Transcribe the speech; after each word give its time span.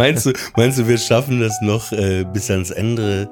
Meinst 0.00 0.24
du, 0.26 0.32
meinst 0.56 0.78
du, 0.78 0.88
wir 0.88 0.96
schaffen 0.98 1.40
das 1.40 1.60
noch 1.60 1.92
äh, 1.92 2.24
bis 2.24 2.50
ans 2.50 2.70
Ende, 2.70 3.28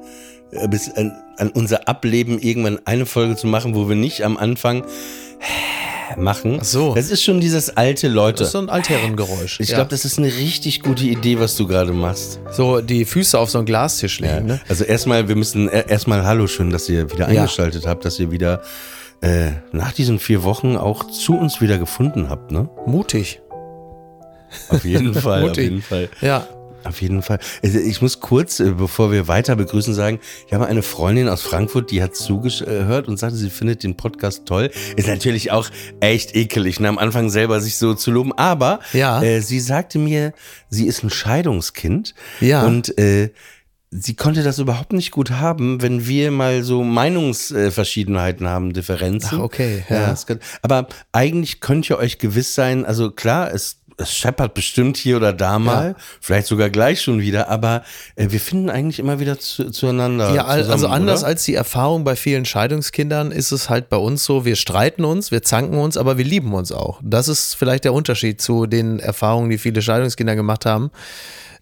äh, 0.52 0.68
bis 0.68 0.90
an, 0.94 1.12
an 1.38 1.48
unser 1.50 1.88
Ableben 1.88 2.38
irgendwann 2.38 2.78
eine 2.84 3.06
Folge 3.06 3.36
zu 3.36 3.46
machen, 3.46 3.74
wo 3.74 3.88
wir 3.88 3.96
nicht 3.96 4.22
am 4.22 4.36
Anfang 4.36 4.84
machen? 6.16 6.58
Ach 6.60 6.64
so. 6.64 6.94
Das 6.94 7.10
ist 7.10 7.22
schon 7.22 7.40
dieses 7.40 7.76
alte 7.76 8.08
Leute. 8.08 8.40
Das 8.40 8.48
ist 8.48 8.52
so 8.52 8.58
ein 8.58 8.68
Altherrengeräusch. 8.68 9.60
ich 9.60 9.70
Ja. 9.70 9.76
glaube, 9.76 9.90
das 9.90 10.04
ist 10.04 10.18
eine 10.18 10.26
richtig 10.28 10.80
gute 10.82 11.04
Idee, 11.04 11.38
was 11.40 11.56
du 11.56 11.66
gerade 11.66 11.92
machst. 11.92 12.38
So 12.52 12.82
die 12.82 13.04
Füße 13.06 13.38
auf 13.38 13.48
so 13.50 13.58
einen 13.58 13.66
Glastisch 13.66 14.20
legen. 14.20 14.44
Ne? 14.46 14.60
Also 14.68 14.84
erstmal, 14.84 15.26
wir 15.28 15.36
müssen 15.36 15.68
äh, 15.70 15.84
erstmal 15.88 16.24
Hallo 16.26 16.46
schön, 16.48 16.70
dass 16.70 16.86
ihr 16.90 17.10
wieder 17.10 17.30
Ja. 17.32 17.40
eingeschaltet 17.42 17.86
habt, 17.86 18.04
dass 18.04 18.18
ihr 18.20 18.30
wieder 18.30 18.60
äh, 19.22 19.52
nach 19.72 19.92
diesen 19.92 20.18
vier 20.18 20.42
Wochen 20.42 20.76
auch 20.76 21.04
zu 21.10 21.34
uns 21.36 21.60
wieder 21.62 21.78
gefunden 21.78 22.28
habt, 22.28 22.50
ne? 22.52 22.68
Mutig. 22.86 23.40
Auf 24.68 24.84
jeden 24.84 25.14
Fall, 25.20 25.48
auf 25.50 25.56
jeden 25.56 25.82
Fall. 25.82 26.08
Ja. 26.20 26.46
Auf 26.84 27.02
jeden 27.02 27.22
Fall. 27.22 27.38
Also 27.62 27.78
Ich 27.78 28.00
muss 28.00 28.20
kurz, 28.20 28.60
äh, 28.60 28.70
bevor 28.70 29.10
wir 29.12 29.28
weiter 29.28 29.56
begrüßen, 29.56 29.94
sagen, 29.94 30.20
ich 30.46 30.52
habe 30.54 30.66
eine 30.66 30.82
Freundin 30.82 31.28
aus 31.28 31.42
Frankfurt, 31.42 31.90
die 31.90 32.02
hat 32.02 32.14
zugehört 32.16 33.08
und 33.08 33.18
sagte, 33.18 33.36
sie 33.36 33.50
findet 33.50 33.82
den 33.82 33.96
Podcast 33.96 34.46
toll. 34.46 34.70
Ist 34.96 35.08
natürlich 35.08 35.50
auch 35.50 35.68
echt 36.00 36.34
ekelig, 36.36 36.80
ne, 36.80 36.88
am 36.88 36.98
Anfang 36.98 37.30
selber 37.30 37.60
sich 37.60 37.76
so 37.78 37.94
zu 37.94 38.10
loben. 38.10 38.32
Aber 38.32 38.80
Ja. 38.92 39.22
äh, 39.22 39.40
sie 39.40 39.60
sagte 39.60 39.98
mir, 39.98 40.32
sie 40.70 40.86
ist 40.86 41.02
ein 41.02 41.10
Scheidungskind. 41.10 42.14
Ja. 42.40 42.64
Und 42.64 42.96
äh, 42.98 43.30
sie 43.90 44.14
konnte 44.14 44.42
das 44.42 44.58
überhaupt 44.58 44.92
nicht 44.92 45.10
gut 45.10 45.30
haben, 45.30 45.80
wenn 45.82 46.06
wir 46.06 46.30
mal 46.30 46.62
so 46.62 46.84
Meinungsverschiedenheiten 46.84 48.46
haben, 48.46 48.72
Differenzen. 48.72 49.38
Ach, 49.40 49.44
okay, 49.44 49.84
ja. 49.88 50.14
kann, 50.26 50.40
aber 50.62 50.88
eigentlich 51.12 51.60
könnt 51.60 51.88
ihr 51.90 51.98
euch 51.98 52.18
gewiss 52.18 52.54
sein, 52.54 52.84
also 52.84 53.10
klar, 53.10 53.52
es, 53.52 53.77
es 53.98 54.14
scheppert 54.14 54.54
bestimmt 54.54 54.96
hier 54.96 55.16
oder 55.16 55.32
da 55.32 55.58
mal, 55.58 55.96
vielleicht 56.20 56.46
sogar 56.46 56.70
gleich 56.70 57.02
schon 57.02 57.20
wieder, 57.20 57.48
aber 57.48 57.82
äh, 58.14 58.28
wir 58.30 58.40
finden 58.40 58.70
eigentlich 58.70 59.00
immer 59.00 59.18
wieder 59.18 59.38
zu, 59.38 59.70
zueinander. 59.70 60.34
Ja, 60.34 60.44
zusammen, 60.46 60.70
also 60.70 60.86
anders 60.86 61.20
oder? 61.20 61.28
als 61.28 61.44
die 61.44 61.54
Erfahrung 61.54 62.04
bei 62.04 62.16
vielen 62.16 62.44
Scheidungskindern 62.44 63.32
ist 63.32 63.50
es 63.50 63.68
halt 63.68 63.88
bei 63.88 63.96
uns 63.96 64.24
so, 64.24 64.44
wir 64.44 64.56
streiten 64.56 65.04
uns, 65.04 65.30
wir 65.30 65.42
zanken 65.42 65.78
uns, 65.78 65.96
aber 65.96 66.16
wir 66.16 66.24
lieben 66.24 66.54
uns 66.54 66.70
auch. 66.70 67.00
Das 67.02 67.28
ist 67.28 67.54
vielleicht 67.54 67.84
der 67.84 67.92
Unterschied 67.92 68.40
zu 68.40 68.66
den 68.66 69.00
Erfahrungen, 69.00 69.50
die 69.50 69.58
viele 69.58 69.82
Scheidungskinder 69.82 70.36
gemacht 70.36 70.64
haben. 70.64 70.90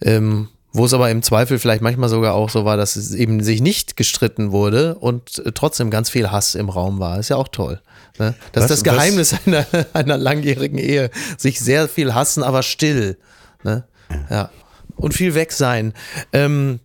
Ähm, 0.03 0.49
wo 0.77 0.85
es 0.85 0.93
aber 0.93 1.11
im 1.11 1.23
Zweifel 1.23 1.59
vielleicht 1.59 1.81
manchmal 1.81 2.11
sogar 2.11 2.35
auch 2.35 2.51
so 2.51 2.67
war, 2.67 2.77
dass 2.77 2.97
es 2.97 3.15
eben 3.15 3.43
sich 3.43 3.63
nicht 3.63 3.97
gestritten 3.97 4.53
wurde 4.53 4.97
und 4.97 5.39
äh, 5.39 5.53
trotzdem 5.53 5.91
ganz 5.91 6.11
viel 6.11 6.31
Hass 6.31 6.55
im 6.55 6.69
Raum 6.69 6.99
war. 6.99 7.19
Ist 7.19 7.31
ja 7.31 7.37
auch 7.37 7.49
toll. 7.49 7.81
Ne? 8.19 8.35
Das 8.53 8.65
Was- 8.65 8.71
ist 8.71 8.87
das 8.87 8.95
Geheimnis 8.95 9.35
einer, 9.47 9.67
einer 9.93 10.17
langjährigen 10.17 10.79
Ehe. 10.79 11.11
Sich 11.39 11.61
sehr 11.61 11.89
viel 11.89 12.15
hassen, 12.15 12.43
aber 12.43 12.63
still. 12.63 13.19
Ne? 13.63 13.85
Ja. 14.31 14.51
Und 14.97 15.13
viel 15.15 15.35
weg 15.35 15.53
sein. 15.53 15.93
Ähm, 16.33 16.81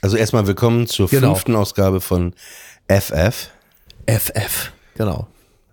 Also 0.00 0.16
erstmal 0.16 0.46
willkommen 0.46 0.86
zur 0.86 1.08
Genau. 1.08 1.34
fünften 1.34 1.54
Ausgabe 1.56 2.00
von 2.00 2.34
FF. 2.88 3.50
FF, 4.06 4.72
genau. 4.96 5.28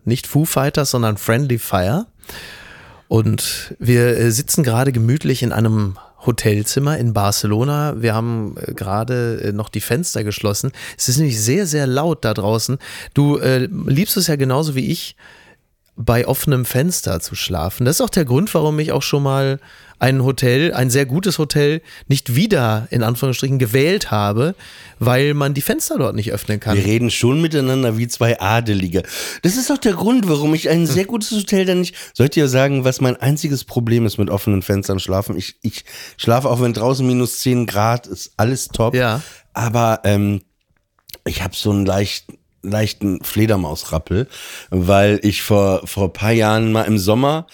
Nicht 0.05 0.27
Foo 0.27 0.45
Fighters, 0.45 0.91
sondern 0.91 1.17
Friendly 1.17 1.57
Fire. 1.59 2.05
Und 3.07 3.75
wir 3.79 4.17
äh, 4.17 4.31
sitzen 4.31 4.63
gerade 4.63 4.91
gemütlich 4.91 5.41
in 5.43 5.51
einem 5.51 5.97
Hotelzimmer 6.25 6.97
in 6.97 7.13
Barcelona. 7.13 7.96
Wir 7.97 8.13
haben 8.13 8.56
äh, 8.59 8.74
gerade 8.74 9.41
äh, 9.41 9.52
noch 9.52 9.69
die 9.69 9.81
Fenster 9.81 10.24
geschlossen. 10.24 10.72
Es 10.97 11.09
ist 11.09 11.18
nämlich 11.18 11.40
sehr, 11.40 11.66
sehr 11.66 11.88
laut 11.88 12.25
da 12.25 12.34
draußen. 12.34 12.78
Du 13.13 13.38
äh, 13.38 13.68
liebst 13.68 14.18
es 14.18 14.28
ja 14.28 14.35
genauso 14.35 14.75
wie 14.75 14.91
ich, 14.91 15.16
bei 16.01 16.25
offenem 16.25 16.63
Fenster 16.63 17.19
zu 17.19 17.35
schlafen. 17.35 17.85
Das 17.85 17.97
ist 17.97 18.01
auch 18.01 18.09
der 18.09 18.23
Grund, 18.23 18.53
warum 18.53 18.79
ich 18.79 18.93
auch 18.93 19.03
schon 19.03 19.21
mal 19.21 19.59
ein 19.99 20.23
Hotel, 20.23 20.73
ein 20.73 20.89
sehr 20.89 21.05
gutes 21.05 21.39
Hotel, 21.39 21.81
nicht 22.07 22.35
wieder 22.35 22.87
in 22.89 23.03
Anführungsstrichen 23.03 23.59
gewählt 23.59 24.09
habe, 24.09 24.55
weil 24.97 25.33
man 25.33 25.53
die 25.53 25.61
Fenster 25.61 25.97
dort 25.97 26.15
nicht 26.15 26.31
öffnen 26.31 26.61
kann. 26.61 26.77
Wir 26.77 26.85
reden 26.85 27.11
schon 27.11 27.41
miteinander 27.41 27.97
wie 27.97 28.07
zwei 28.07 28.39
Adelige. 28.39 29.03
Das 29.41 29.57
ist 29.57 29.69
auch 29.71 29.77
der 29.77 29.91
Grund, 29.91 30.29
warum 30.29 30.53
ich 30.53 30.69
ein 30.69 30.88
sehr 30.88 31.03
gutes 31.03 31.31
Hotel 31.31 31.65
dann 31.65 31.81
nicht. 31.81 31.95
Sollt 32.13 32.38
ihr 32.38 32.47
sagen, 32.47 32.85
was 32.85 33.01
mein 33.01 33.17
einziges 33.17 33.65
Problem 33.65 34.05
ist 34.05 34.17
mit 34.17 34.29
offenen 34.29 34.61
Fenstern 34.61 35.01
schlafen? 35.01 35.35
Ich, 35.35 35.57
ich 35.63 35.83
schlafe 36.15 36.49
auch, 36.49 36.61
wenn 36.61 36.71
draußen 36.71 37.05
minus 37.05 37.39
10 37.39 37.65
Grad 37.65 38.07
ist, 38.07 38.31
alles 38.38 38.69
top. 38.69 38.95
Ja. 38.95 39.21
Aber 39.53 39.99
ähm, 40.05 40.43
ich 41.25 41.43
habe 41.43 41.55
so 41.57 41.71
einen 41.71 41.85
leicht, 41.85 42.27
leichten 42.61 43.23
Fledermausrappel, 43.23 44.27
weil 44.69 45.19
ich 45.23 45.41
vor, 45.43 45.85
vor 45.87 46.05
ein 46.05 46.13
paar 46.13 46.31
Jahren 46.31 46.71
mal 46.71 46.83
im 46.83 46.97
Sommer 46.97 47.47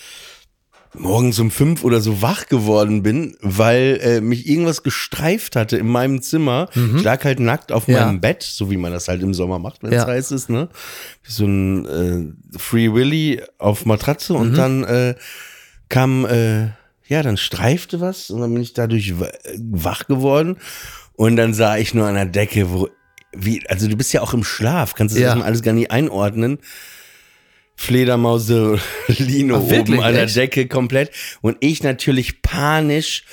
morgens 0.97 1.39
um 1.39 1.51
fünf 1.51 1.83
oder 1.83 1.99
so 1.99 2.21
wach 2.21 2.47
geworden 2.47 3.03
bin, 3.03 3.35
weil 3.41 3.99
äh, 4.01 4.21
mich 4.21 4.47
irgendwas 4.47 4.81
gestreift 4.81 5.57
hatte 5.57 5.75
in 5.77 5.88
meinem 5.89 6.21
Zimmer. 6.21 6.69
Ich 6.73 7.03
lag 7.03 7.21
halt 7.25 7.41
nackt 7.41 7.73
auf 7.73 7.89
Mhm. 7.89 7.93
Ja. 7.95 8.05
meinem 8.05 8.21
Bett, 8.21 8.43
so 8.43 8.71
wie 8.71 8.77
man 8.77 8.93
das 8.93 9.09
halt 9.09 9.21
im 9.21 9.33
Sommer 9.33 9.59
macht, 9.59 9.83
wenn 9.83 9.89
es 9.91 10.03
Ja. 10.03 10.07
heiß 10.07 10.31
ist, 10.31 10.49
ne? 10.49 10.69
Wie 11.23 11.31
so 11.33 11.45
ein 11.45 11.85
äh, 12.53 12.57
Free 12.57 12.93
Willy 12.93 13.41
auf 13.57 13.85
Matratze 13.85 14.35
und 14.35 14.51
Mhm. 14.51 14.55
dann 14.55 14.83
äh, 14.85 15.16
kam, 15.90 16.25
äh, 16.25 16.67
ja, 17.08 17.22
dann 17.22 17.35
streifte 17.35 17.99
was 17.99 18.29
und 18.29 18.40
dann 18.40 18.53
bin 18.53 18.63
ich 18.63 18.72
dadurch 18.72 19.19
wa- 19.19 19.29
wach 19.58 20.08
geworden 20.08 20.55
und 21.13 21.35
dann 21.35 21.53
sah 21.53 21.75
ich 21.78 21.93
nur 21.93 22.08
an 22.08 22.16
der 22.16 22.25
Decke, 22.25 22.72
wo, 22.72 22.87
wie, 23.37 23.66
also 23.67 23.87
du 23.87 23.96
bist 23.96 24.11
ja 24.14 24.22
auch 24.22 24.34
im 24.34 24.43
Schlaf, 24.43 24.93
kannst 24.96 25.16
du 25.16 25.20
das 25.20 25.22
Ja. 25.23 25.28
erstmal 25.29 25.47
alles 25.47 25.61
gar 25.61 25.73
nicht 25.73 25.91
einordnen. 25.91 26.59
Fledermause 27.76 28.79
Lino 29.08 29.58
Ach, 29.66 29.70
wirklich? 29.70 29.97
oben 29.99 30.03
an 30.08 30.14
der? 30.14 30.28
Decke 30.28 30.67
komplett 30.67 31.11
und 31.41 31.58
ich 31.59 31.84
natürlich 31.84 32.41
panisch 32.41 33.23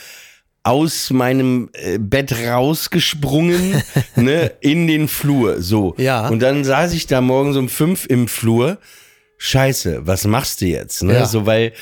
aus 0.64 1.10
meinem 1.10 1.70
äh, 1.72 1.98
Bett 1.98 2.32
rausgesprungen, 2.46 3.82
ne, 4.16 4.52
in 4.60 4.86
den 4.86 5.08
Flur, 5.08 5.60
so. 5.60 5.94
Ja. 5.98 6.28
Und 6.28 6.40
dann 6.40 6.62
saß 6.64 6.92
ich 6.92 7.06
da 7.08 7.20
morgens 7.20 7.56
um 7.56 7.68
fünf 7.68 8.06
im 8.06 8.28
Flur. 8.28 8.78
Scheiße, 9.38 10.06
was 10.06 10.24
machst 10.24 10.60
du 10.60 10.66
jetzt, 10.66 11.02
ne? 11.02 11.14
Ja. 11.14 11.26
So, 11.26 11.46
weil 11.46 11.72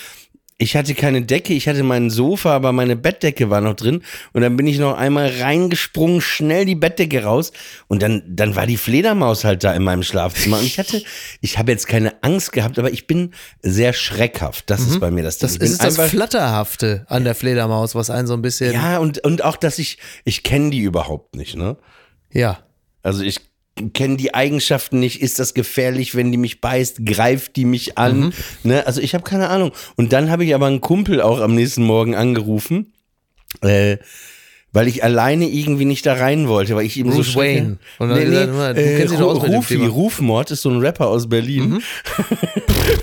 ich 0.60 0.76
hatte 0.76 0.94
keine 0.94 1.22
Decke, 1.22 1.54
ich 1.54 1.66
hatte 1.68 1.82
mein 1.82 2.10
Sofa, 2.10 2.54
aber 2.54 2.72
meine 2.72 2.94
Bettdecke 2.94 3.48
war 3.48 3.62
noch 3.62 3.74
drin. 3.74 4.02
Und 4.34 4.42
dann 4.42 4.56
bin 4.56 4.66
ich 4.66 4.78
noch 4.78 4.94
einmal 4.94 5.28
reingesprungen, 5.40 6.20
schnell 6.20 6.66
die 6.66 6.74
Bettdecke 6.74 7.24
raus. 7.24 7.52
Und 7.88 8.02
dann, 8.02 8.22
dann 8.26 8.54
war 8.56 8.66
die 8.66 8.76
Fledermaus 8.76 9.44
halt 9.44 9.64
da 9.64 9.72
in 9.72 9.82
meinem 9.82 10.02
Schlafzimmer. 10.02 10.58
Und 10.58 10.66
ich 10.66 10.78
hatte, 10.78 11.02
ich 11.40 11.58
habe 11.58 11.72
jetzt 11.72 11.88
keine 11.88 12.22
Angst 12.22 12.52
gehabt, 12.52 12.78
aber 12.78 12.92
ich 12.92 13.06
bin 13.06 13.32
sehr 13.62 13.94
schreckhaft. 13.94 14.68
Das 14.68 14.82
ist 14.82 15.00
bei 15.00 15.10
mir 15.10 15.22
das 15.22 15.38
Ding. 15.38 15.48
Das 15.48 15.56
ist 15.56 15.82
das 15.82 15.98
Flatterhafte 15.98 17.06
an 17.08 17.24
der 17.24 17.34
Fledermaus, 17.34 17.94
was 17.94 18.10
einen 18.10 18.26
so 18.26 18.34
ein 18.34 18.42
bisschen. 18.42 18.74
Ja, 18.74 18.98
und, 18.98 19.18
und 19.24 19.42
auch, 19.42 19.56
dass 19.56 19.78
ich, 19.78 19.96
ich 20.24 20.42
kenne 20.42 20.70
die 20.70 20.80
überhaupt 20.80 21.36
nicht, 21.36 21.56
ne? 21.56 21.78
ja. 22.32 22.58
Also 23.02 23.22
ich 23.22 23.49
kenne 23.88 24.16
die 24.16 24.34
Eigenschaften 24.34 25.00
nicht. 25.00 25.20
Ist 25.20 25.38
das 25.38 25.54
gefährlich, 25.54 26.14
wenn 26.14 26.30
die 26.30 26.38
mich 26.38 26.60
beißt? 26.60 27.04
Greift 27.06 27.56
die 27.56 27.64
mich 27.64 27.98
an? 27.98 28.20
Mhm. 28.20 28.32
Ne? 28.64 28.86
Also 28.86 29.00
ich 29.00 29.14
habe 29.14 29.24
keine 29.24 29.48
Ahnung. 29.48 29.72
Und 29.96 30.12
dann 30.12 30.30
habe 30.30 30.44
ich 30.44 30.54
aber 30.54 30.66
einen 30.66 30.80
Kumpel 30.80 31.20
auch 31.20 31.40
am 31.40 31.54
nächsten 31.54 31.82
Morgen 31.84 32.14
angerufen, 32.14 32.92
äh, 33.62 33.98
weil 34.72 34.86
ich 34.86 35.02
alleine 35.02 35.48
irgendwie 35.48 35.84
nicht 35.84 36.06
da 36.06 36.14
rein 36.14 36.48
wollte, 36.48 36.76
weil 36.76 36.86
ich 36.86 36.98
eben 36.98 37.10
Bruce 37.10 37.32
so 37.32 37.40
Wayne. 37.40 37.78
Und 37.98 38.08
dann 38.08 38.18
nee, 38.18 38.24
gesagt, 38.24 38.52
nee, 38.52 38.82
du 38.82 38.88
äh, 38.88 38.98
kennst 38.98 39.14
dich 39.14 39.20
aus 39.20 39.42
Rufi. 39.42 39.78
Mhm. 39.78 39.86
Rufmord 39.86 40.50
ist 40.50 40.62
so 40.62 40.70
ein 40.70 40.78
Rapper 40.78 41.08
aus 41.08 41.28
Berlin. 41.28 41.82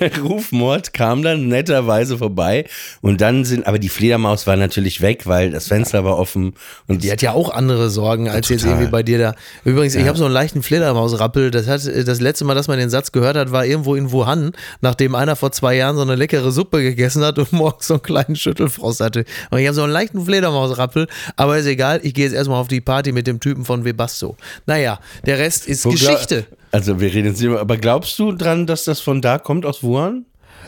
Rufmord 0.22 0.94
kam 0.94 1.24
dann 1.24 1.48
netterweise 1.48 2.18
vorbei 2.18 2.66
und 3.02 3.22
dann 3.22 3.46
sind, 3.46 3.68
aber 3.68 3.80
die 3.80 3.90
Fledermaus 3.90 4.48
war 4.48 4.56
natürlich 4.56 5.02
weg, 5.02 5.26
weil 5.26 5.52
das 5.52 5.68
Fenster 5.68 6.04
war 6.04 6.18
offen 6.18 6.54
und 6.88 7.04
Die 7.04 7.12
hat 7.12 7.22
ja 7.22 7.34
auch 7.34 7.50
andere 7.50 7.90
Sorgen 7.90 8.30
als 8.30 8.50
jetzt 8.50 8.62
total. 8.62 8.76
irgendwie 8.76 8.92
bei 8.92 9.04
dir 9.04 9.18
da. 9.18 9.36
Übrigens, 9.64 9.96
ich 9.96 10.08
habe 10.08 10.18
so 10.18 10.26
einen 10.26 10.34
leichten 10.34 10.64
Fledermausrappel. 10.64 11.52
Das 11.52 11.68
hat 11.68 11.86
das 11.86 12.22
letzte 12.22 12.46
Mal, 12.46 12.56
dass 12.56 12.68
man 12.68 12.80
den 12.80 12.90
Satz 12.90 13.12
gehört 13.12 13.36
hat, 13.36 13.52
war 13.52 13.66
irgendwo 13.66 13.96
in 13.96 14.12
Wuhan, 14.12 14.54
nachdem 14.82 15.16
einer 15.16 15.36
vor 15.36 15.52
zwei 15.52 15.76
Jahren 15.76 15.96
so 15.96 16.02
eine 16.02 16.16
leckere 16.16 16.52
Suppe 16.52 16.82
gegessen 16.82 17.24
hat 17.24 17.40
und 17.40 17.52
morgens 17.58 17.88
so 17.88 17.96
einen 17.96 18.04
kleinen 18.04 18.36
Schüttelfrost 18.36 19.02
hatte. 19.02 19.26
Und 19.50 19.60
ich 19.60 19.68
habe 19.68 19.76
so 19.76 19.84
einen 19.84 19.94
leichten 19.94 20.24
Fledermausrappel, 20.24 21.08
aber 21.36 21.57
ist 21.60 21.66
egal. 21.66 22.00
Ich 22.04 22.14
gehe 22.14 22.26
jetzt 22.26 22.34
erstmal 22.34 22.60
auf 22.60 22.68
die 22.68 22.82
Party 22.82 23.12
mit 23.12 23.28
dem 23.28 23.40
Typen 23.40 23.66
von 23.66 23.86
Webasto. 23.86 24.36
Naja, 24.66 25.00
der 25.26 25.40
Rest 25.40 25.68
ist 25.68 25.86
Wo 25.86 25.90
Geschichte. 25.92 26.46
Also 26.72 27.00
wir 27.00 27.14
reden 27.14 27.28
jetzt 27.28 27.42
über, 27.42 27.60
aber 27.60 27.78
glaubst 27.78 28.18
du 28.20 28.32
dran, 28.32 28.68
dass 28.68 28.84
das 28.84 29.00
von 29.00 29.22
da 29.22 29.38
kommt 29.40 29.66
aus 29.66 29.84
Wuhan? 29.84 30.26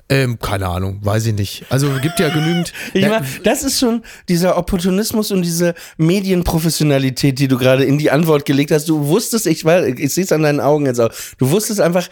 Ähm, 0.07 0.39
keine 0.39 0.67
Ahnung, 0.67 0.99
weiß 1.01 1.27
ich 1.27 1.33
nicht. 1.33 1.65
Also 1.69 1.91
gibt 2.01 2.19
ja 2.19 2.29
genügend. 2.29 2.71
Ich 2.93 3.03
Ja, 3.03 3.09
meine, 3.09 3.25
das 3.43 3.63
ist 3.63 3.79
schon 3.79 4.01
dieser 4.27 4.57
Opportunismus 4.57 5.31
und 5.31 5.41
diese 5.41 5.75
Medienprofessionalität, 5.97 7.37
die 7.39 7.47
du 7.47 7.57
gerade 7.57 7.83
in 7.83 7.97
die 7.97 8.09
Antwort 8.09 8.45
gelegt 8.45 8.71
hast. 8.71 8.87
Du 8.87 9.07
wusstest, 9.07 9.45
ich 9.45 9.63
weiß, 9.65 9.93
ich 9.97 10.13
sehe 10.13 10.23
es 10.23 10.31
an 10.31 10.43
deinen 10.43 10.59
Augen 10.59 10.85
jetzt 10.85 10.99
auch. 10.99 11.11
Du 11.37 11.51
wusstest 11.51 11.81
einfach, 11.81 12.07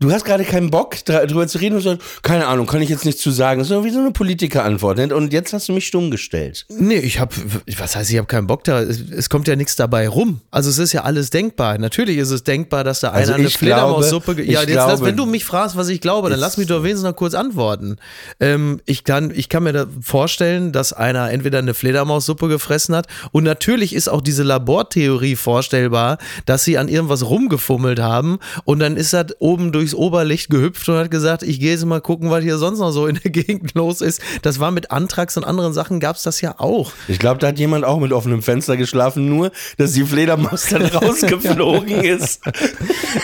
du 0.00 0.10
hast 0.10 0.24
gerade 0.24 0.44
keinen 0.44 0.70
Bock 0.70 1.04
drüber 1.04 1.46
zu 1.46 1.58
reden 1.58 1.76
und 1.76 1.82
sagst, 1.82 2.22
keine 2.22 2.46
Ahnung, 2.46 2.66
kann 2.66 2.82
ich 2.82 2.88
jetzt 2.88 3.04
nicht 3.04 3.18
zu 3.18 3.30
sagen. 3.30 3.60
Das 3.60 3.70
ist 3.70 3.84
wie 3.84 3.90
so 3.90 4.00
eine 4.00 4.10
Politikerantwort. 4.10 4.98
ne? 4.98 5.14
Und 5.14 5.32
jetzt 5.32 5.52
hast 5.52 5.68
du 5.68 5.72
mich 5.72 5.86
stumm 5.86 6.10
gestellt. 6.10 6.66
Nee, 6.68 6.96
ich 6.98 7.20
habe, 7.20 7.34
was 7.78 7.94
heißt, 7.94 8.10
ich 8.10 8.16
habe 8.18 8.26
keinen 8.26 8.46
Bock 8.46 8.64
da. 8.64 8.80
Es, 8.80 9.00
es 9.00 9.28
kommt 9.30 9.46
ja 9.48 9.54
nichts 9.56 9.76
dabei 9.76 10.08
rum. 10.08 10.40
Also 10.50 10.70
es 10.70 10.78
ist 10.78 10.92
ja 10.92 11.02
alles 11.04 11.30
denkbar. 11.30 11.78
Natürlich 11.78 12.18
ist 12.18 12.30
es 12.30 12.42
denkbar, 12.42 12.82
dass 12.84 13.00
da 13.00 13.10
einer 13.10 13.18
Also 13.20 13.32
eine 13.34 13.48
Fledermaussuppe. 13.50 14.42
Ja, 14.42 14.62
jetzt 14.62 14.74
lass, 14.74 14.86
glaube- 14.86 15.06
wenn 15.06 15.16
du 15.16 15.26
mich 15.26 15.44
fragst, 15.44 15.76
was 15.76 15.88
ich 15.88 16.00
glaube, 16.00 16.30
dann 16.30 16.40
lass 16.40 16.56
mich 16.56 16.66
doch 16.66 16.82
wenigstens 16.82 17.04
noch 17.08 17.16
kurz 17.16 17.34
antworten. 17.34 17.96
Ähm, 18.40 18.80
ich 18.86 19.04
kann, 19.04 19.30
ich 19.34 19.48
kann 19.48 19.62
mir 19.62 19.72
da 19.72 19.86
vorstellen, 20.00 20.72
dass 20.72 20.92
einer 20.92 21.30
entweder 21.30 21.58
eine 21.58 21.74
Fledermaussuppe 21.74 22.48
gefressen 22.48 22.94
hat 22.96 23.06
und 23.30 23.44
natürlich 23.44 23.94
ist 23.94 24.08
auch 24.08 24.20
diese 24.20 24.42
Labortheorie 24.42 25.36
vorstellbar, 25.36 26.18
dass 26.46 26.64
sie 26.64 26.78
an 26.78 26.88
irgendwas 26.88 27.24
rumgefummelt 27.24 28.00
haben 28.00 28.38
und 28.64 28.78
dann 28.80 28.96
ist 28.96 29.12
er 29.12 29.26
oben 29.38 29.72
durchs 29.82 29.94
Oberlicht 29.94 30.48
gehüpft 30.48 30.88
und 30.88 30.96
hat 30.96 31.10
gesagt, 31.10 31.42
ich 31.42 31.58
gehe 31.58 31.72
jetzt 31.72 31.84
mal 31.84 32.00
gucken, 32.00 32.30
was 32.30 32.44
hier 32.44 32.56
sonst 32.56 32.78
noch 32.78 32.92
so 32.92 33.08
in 33.08 33.18
der 33.22 33.32
Gegend 33.32 33.74
los 33.74 34.00
ist. 34.00 34.22
Das 34.42 34.60
war 34.60 34.70
mit 34.70 34.92
Antrax 34.92 35.36
und 35.36 35.44
anderen 35.44 35.72
Sachen 35.72 35.98
gab 35.98 36.16
es 36.16 36.22
das 36.22 36.40
ja 36.40 36.54
auch. 36.58 36.92
Ich 37.08 37.18
glaube, 37.18 37.40
da 37.40 37.48
hat 37.48 37.58
jemand 37.58 37.84
auch 37.84 37.98
mit 37.98 38.12
offenem 38.12 38.42
Fenster 38.42 38.76
geschlafen, 38.76 39.28
nur, 39.28 39.50
dass 39.76 39.92
die 39.92 40.04
Fledermaus 40.04 40.68
dann 40.70 40.82
rausgeflogen 40.86 42.00
ist. 42.02 42.42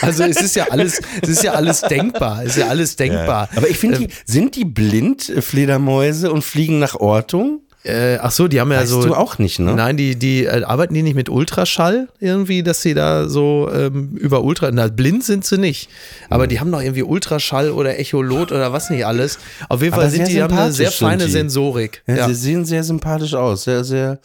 Also 0.02 0.24
es 0.24 0.40
ist 0.40 0.56
ja 0.56 0.66
alles, 0.70 1.00
es 1.22 1.28
ist 1.28 1.42
ja 1.44 1.52
alles 1.52 1.80
denkbar, 1.82 2.42
es 2.42 2.56
ist 2.56 2.58
ja 2.58 2.66
alles 2.66 2.96
denkbar. 2.96 3.48
Aber 3.54 3.68
ich 3.68 3.78
finde, 3.78 3.98
die, 3.98 4.08
sind 4.24 4.56
die 4.56 4.64
blind, 4.64 5.28
äh, 5.28 5.40
Fledermäuse, 5.40 6.32
und 6.32 6.42
fliegen 6.42 6.80
nach 6.80 6.96
Ortung? 6.96 7.60
Äh, 7.84 8.16
ach 8.20 8.32
so, 8.32 8.48
die 8.48 8.60
haben 8.60 8.72
ja 8.72 8.80
Weißt 8.80 8.90
so. 8.90 9.02
du 9.04 9.14
auch 9.14 9.38
nicht, 9.38 9.60
ne? 9.60 9.72
Nein, 9.74 9.96
die, 9.96 10.16
die 10.16 10.44
äh, 10.46 10.64
arbeiten 10.64 10.94
die 10.94 11.02
nicht 11.02 11.14
mit 11.14 11.28
Ultraschall 11.28 12.08
irgendwie, 12.18 12.62
dass 12.64 12.82
sie 12.82 12.92
da 12.92 13.28
so 13.28 13.70
ähm, 13.72 14.10
über 14.16 14.42
Ultra. 14.42 14.70
Na, 14.72 14.88
blind 14.88 15.22
sind 15.24 15.44
sie 15.44 15.58
nicht. 15.58 15.88
Aber 16.28 16.42
Hm. 16.44 16.48
die 16.50 16.60
haben 16.60 16.72
doch 16.72 16.82
irgendwie 16.82 17.04
Ultraschall 17.04 17.70
oder 17.70 17.98
Echolot 17.98 18.50
oder 18.52 18.72
was 18.72 18.90
nicht 18.90 19.06
alles. 19.06 19.38
Auf 19.68 19.80
jeden 19.80 19.94
Aber 19.94 20.02
Fall 20.02 20.10
sind 20.10 20.26
die, 20.28 20.42
haben 20.42 20.56
eine 20.58 20.72
sehr 20.72 20.90
feine. 20.90 21.28
Sensorik. 21.28 22.02
Ja, 22.08 22.16
Ja. 22.16 22.28
Sie 22.28 22.34
sehen 22.34 22.64
sehr 22.64 22.82
sympathisch 22.82 23.34
aus. 23.34 23.62
Sehr, 23.64 23.84
sehr, 23.84 24.18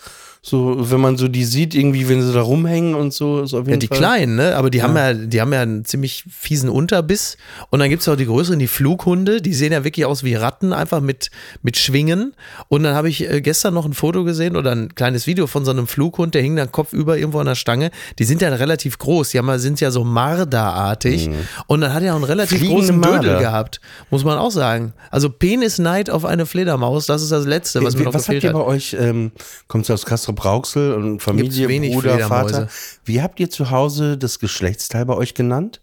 so, 0.45 0.75
wenn 0.92 1.00
man 1.00 1.16
so 1.16 1.30
die 1.30 1.45
sieht, 1.45 1.74
irgendwie, 1.74 2.10
wenn 2.10 2.22
sie 2.22 2.34
da 2.34 2.42
rumhängen 2.42 2.95
und 2.95 3.13
so, 3.13 3.44
ist 3.44 3.54
auf 3.54 3.62
jeden 3.62 3.72
Ja, 3.72 3.78
die 3.78 3.88
Fall. 3.88 3.98
kleinen, 3.98 4.36
ne? 4.36 4.57
Aber 4.57 4.69
die 4.69 4.84
haben 4.84 4.98
ja, 4.98 5.13
die 5.13 5.40
haben 5.40 5.54
ja 5.54 5.62
einen 5.62 5.86
ziemlich 5.86 6.25
fiesen 6.30 6.68
Unterbiss. 6.69 7.38
Und 7.69 7.80
dann 7.80 7.90
gibt's 7.90 8.10
auch 8.10 8.18
die 8.18 8.25
größeren, 8.25 8.60
die 8.60 8.68
Flughunde, 8.68 9.42
die 9.42 9.54
sehen 9.54 9.72
ja 9.72 9.86
wirklich 9.86 10.06
aus 10.06 10.25
wie 10.25 10.36
Ratten, 10.36 10.74
einfach 10.74 11.00
mit, 11.00 11.31
mit 11.62 11.78
Schwingen. 11.78 12.34
Und 12.68 12.84
dann 12.84 12.94
habe 12.94 13.07
ich 13.07 13.30
äh, 13.30 13.40
gestern 13.40 13.74
noch 13.74 13.86
ein 13.86 13.94
Foto 13.94 14.25
gesehen 14.25 14.57
oder 14.57 14.74
ein 14.74 14.94
kleines 14.95 15.28
Video 15.28 15.48
von 15.48 15.63
so 15.63 15.72
einem 15.72 15.88
Flughund, 15.88 16.36
der 16.36 16.42
hing 16.42 16.57
dann 16.57 16.74
kopfüber 16.74 17.18
irgendwo 17.18 17.40
an 17.40 17.45
der 17.45 17.56
Stange. 17.56 17.90
Die 18.19 18.25
sind 18.25 18.42
ja 18.42 18.50
relativ 18.50 18.98
groß, 18.98 19.30
die 19.30 19.38
haben, 19.38 19.48
ja- 19.48 19.60
sind 19.60 19.80
ja 19.80 19.92
so 19.92 20.04
Marderartig. 20.04 21.30
Und 21.68 21.80
dann 21.80 21.94
hat 21.94 22.04
er 22.04 22.12
auch 22.13 22.16
einen 22.18 22.25
relativ 22.25 22.60
Mhm. 22.60 22.66
Fliegende 22.66 22.81
großen 22.92 23.01
Dödel 23.01 23.12
Marder. 23.31 23.40
gehabt, 23.40 23.81
muss 24.10 24.24
man 24.25 24.38
auch 24.38 24.51
sagen. 24.51 24.92
Also 25.10 25.30
Penisneid 25.30 26.10
auf 26.10 26.25
eine 26.25 26.45
Fledermaus, 26.45 27.06
das 27.06 27.22
ist 27.24 27.31
das 27.31 27.45
Letzte, 27.45 27.81
was 27.84 27.94
mir 27.94 28.01
Wie- 28.01 28.04
noch 28.06 28.13
was 28.13 28.24
habt 28.28 28.36
gefehlt 28.36 28.44
ihr 28.44 28.50
hat. 28.50 28.56
bei 28.56 28.63
euch, 28.66 28.95
ähm, 29.00 29.31
kommt 29.69 29.90
aus 29.90 30.06
Castrop 30.35 30.45
Rauxel 30.45 30.94
und 30.94 31.21
Familie, 31.21 31.91
Bruder. 31.91 32.19
Vater. 32.19 32.68
Wie 33.06 33.21
habt 33.21 33.39
ihr 33.39 33.50
zu 33.50 33.71
Hause 33.71 34.18
das 34.18 34.39
Geschlechtsteil 34.39 35.06
bei 35.06 35.15
euch 35.15 35.33
genannt? 35.33 35.80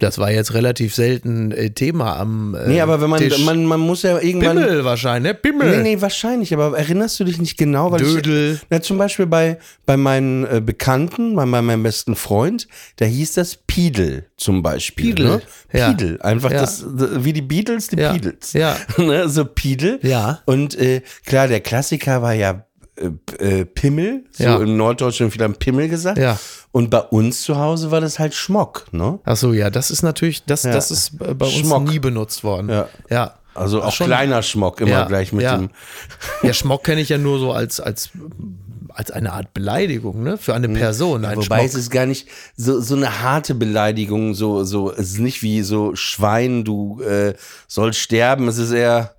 Das 0.00 0.18
war 0.18 0.32
jetzt 0.32 0.52
relativ 0.52 0.96
selten 0.96 1.52
äh, 1.52 1.70
Thema 1.70 2.16
am 2.18 2.56
äh, 2.56 2.66
Nee, 2.68 2.80
aber 2.80 3.00
wenn 3.00 3.08
man, 3.08 3.20
Tisch. 3.20 3.38
man, 3.44 3.64
man 3.64 3.78
muss 3.78 4.02
ja 4.02 4.18
irgendwann. 4.18 4.56
Pimmel 4.58 4.84
wahrscheinlich, 4.84 5.32
ne? 5.32 5.38
Pimmel. 5.38 5.76
Nee, 5.76 5.94
nee, 5.94 6.00
wahrscheinlich, 6.02 6.52
aber 6.52 6.76
erinnerst 6.76 7.20
du 7.20 7.24
dich 7.24 7.38
nicht 7.38 7.56
genau? 7.56 7.92
Weil 7.92 8.00
Dödel. 8.00 8.54
Ich, 8.54 8.66
na, 8.68 8.82
zum 8.82 8.98
Beispiel 8.98 9.26
bei, 9.26 9.58
bei 9.86 9.96
meinen 9.96 10.44
äh, 10.44 10.60
Bekannten, 10.60 11.36
bei, 11.36 11.46
bei 11.46 11.62
meinem 11.62 11.84
besten 11.84 12.16
Freund, 12.16 12.66
da 12.96 13.04
hieß 13.04 13.34
das 13.34 13.56
Piedel 13.56 14.26
zum 14.36 14.60
Beispiel. 14.62 15.14
Piedel, 15.14 15.26
Ne? 15.28 15.42
ja. 15.72 15.88
Piedel, 15.90 16.20
einfach 16.20 16.50
Ja. 16.50 16.60
das, 16.62 16.84
wie 16.88 17.32
die 17.32 17.42
Beatles, 17.42 17.86
die 17.86 17.96
Ja, 18.00 18.12
Beatles. 18.12 18.52
ja. 18.54 18.76
ne? 18.98 19.28
So 19.28 19.44
Piedel. 19.44 20.00
Ja. 20.02 20.40
Und 20.46 20.76
äh, 20.78 21.00
klar, 21.24 21.46
der 21.46 21.60
Klassiker 21.60 22.20
war 22.22 22.34
ja 22.34 22.65
äh, 22.96 23.60
äh, 23.60 23.64
Pimmel, 23.64 24.24
so 24.32 24.44
Ja. 24.44 24.56
im 24.56 24.76
Norddeutschen 24.76 25.30
viele 25.30 25.44
haben 25.44 25.54
Pimmel 25.56 25.88
gesagt. 25.88 26.18
Ja. 26.18 26.38
Und 26.72 26.90
bei 26.90 27.00
uns 27.00 27.42
zu 27.42 27.56
Hause 27.58 27.90
war 27.90 28.00
das 28.00 28.18
halt 28.18 28.34
Schmock, 28.34 28.86
ne? 28.92 29.18
Ach 29.24 29.36
so, 29.36 29.52
ja, 29.52 29.70
das 29.70 29.90
ist 29.90 30.02
natürlich, 30.02 30.44
das, 30.44 30.62
Ja. 30.64 30.72
das 30.72 30.90
ist 30.90 31.18
bei 31.18 31.28
uns 31.46 31.52
Schmock. 31.54 31.88
nie 31.88 31.98
benutzt 31.98 32.44
worden. 32.44 32.68
Ja. 32.68 32.88
ja. 33.10 33.34
Also 33.54 33.82
auch 33.82 33.92
schon- 33.92 34.06
kleiner 34.08 34.42
Schmock 34.42 34.80
immer 34.82 34.90
Ja, 34.90 35.04
gleich 35.06 35.32
mit 35.32 35.42
ja. 35.44 35.56
dem. 35.56 35.70
Ja, 36.42 36.52
Schmock 36.52 36.84
kenne 36.84 37.00
ich 37.00 37.08
ja 37.08 37.16
nur 37.16 37.38
so 37.38 37.52
als, 37.52 37.80
als, 37.80 38.10
als 38.90 39.10
eine 39.10 39.32
Art 39.32 39.54
Beleidigung, 39.54 40.22
ne? 40.22 40.36
Für 40.36 40.54
eine 40.54 40.68
Person. 40.68 41.24
Ein 41.24 41.36
Wobei 41.38 41.44
Schmock. 41.60 41.64
es 41.66 41.74
ist 41.74 41.90
gar 41.90 42.04
nicht 42.04 42.28
so, 42.56 42.80
so 42.80 42.94
eine 42.96 43.22
harte 43.22 43.54
Beleidigung, 43.54 44.34
so, 44.34 44.62
so, 44.64 44.92
es 44.92 45.12
ist 45.12 45.18
nicht 45.20 45.42
wie 45.42 45.62
so 45.62 45.94
Schwein, 45.96 46.64
du 46.64 47.00
äh, 47.00 47.32
sollst 47.66 47.98
sterben, 48.00 48.46
es 48.48 48.58
ist 48.58 48.72
eher 48.72 49.15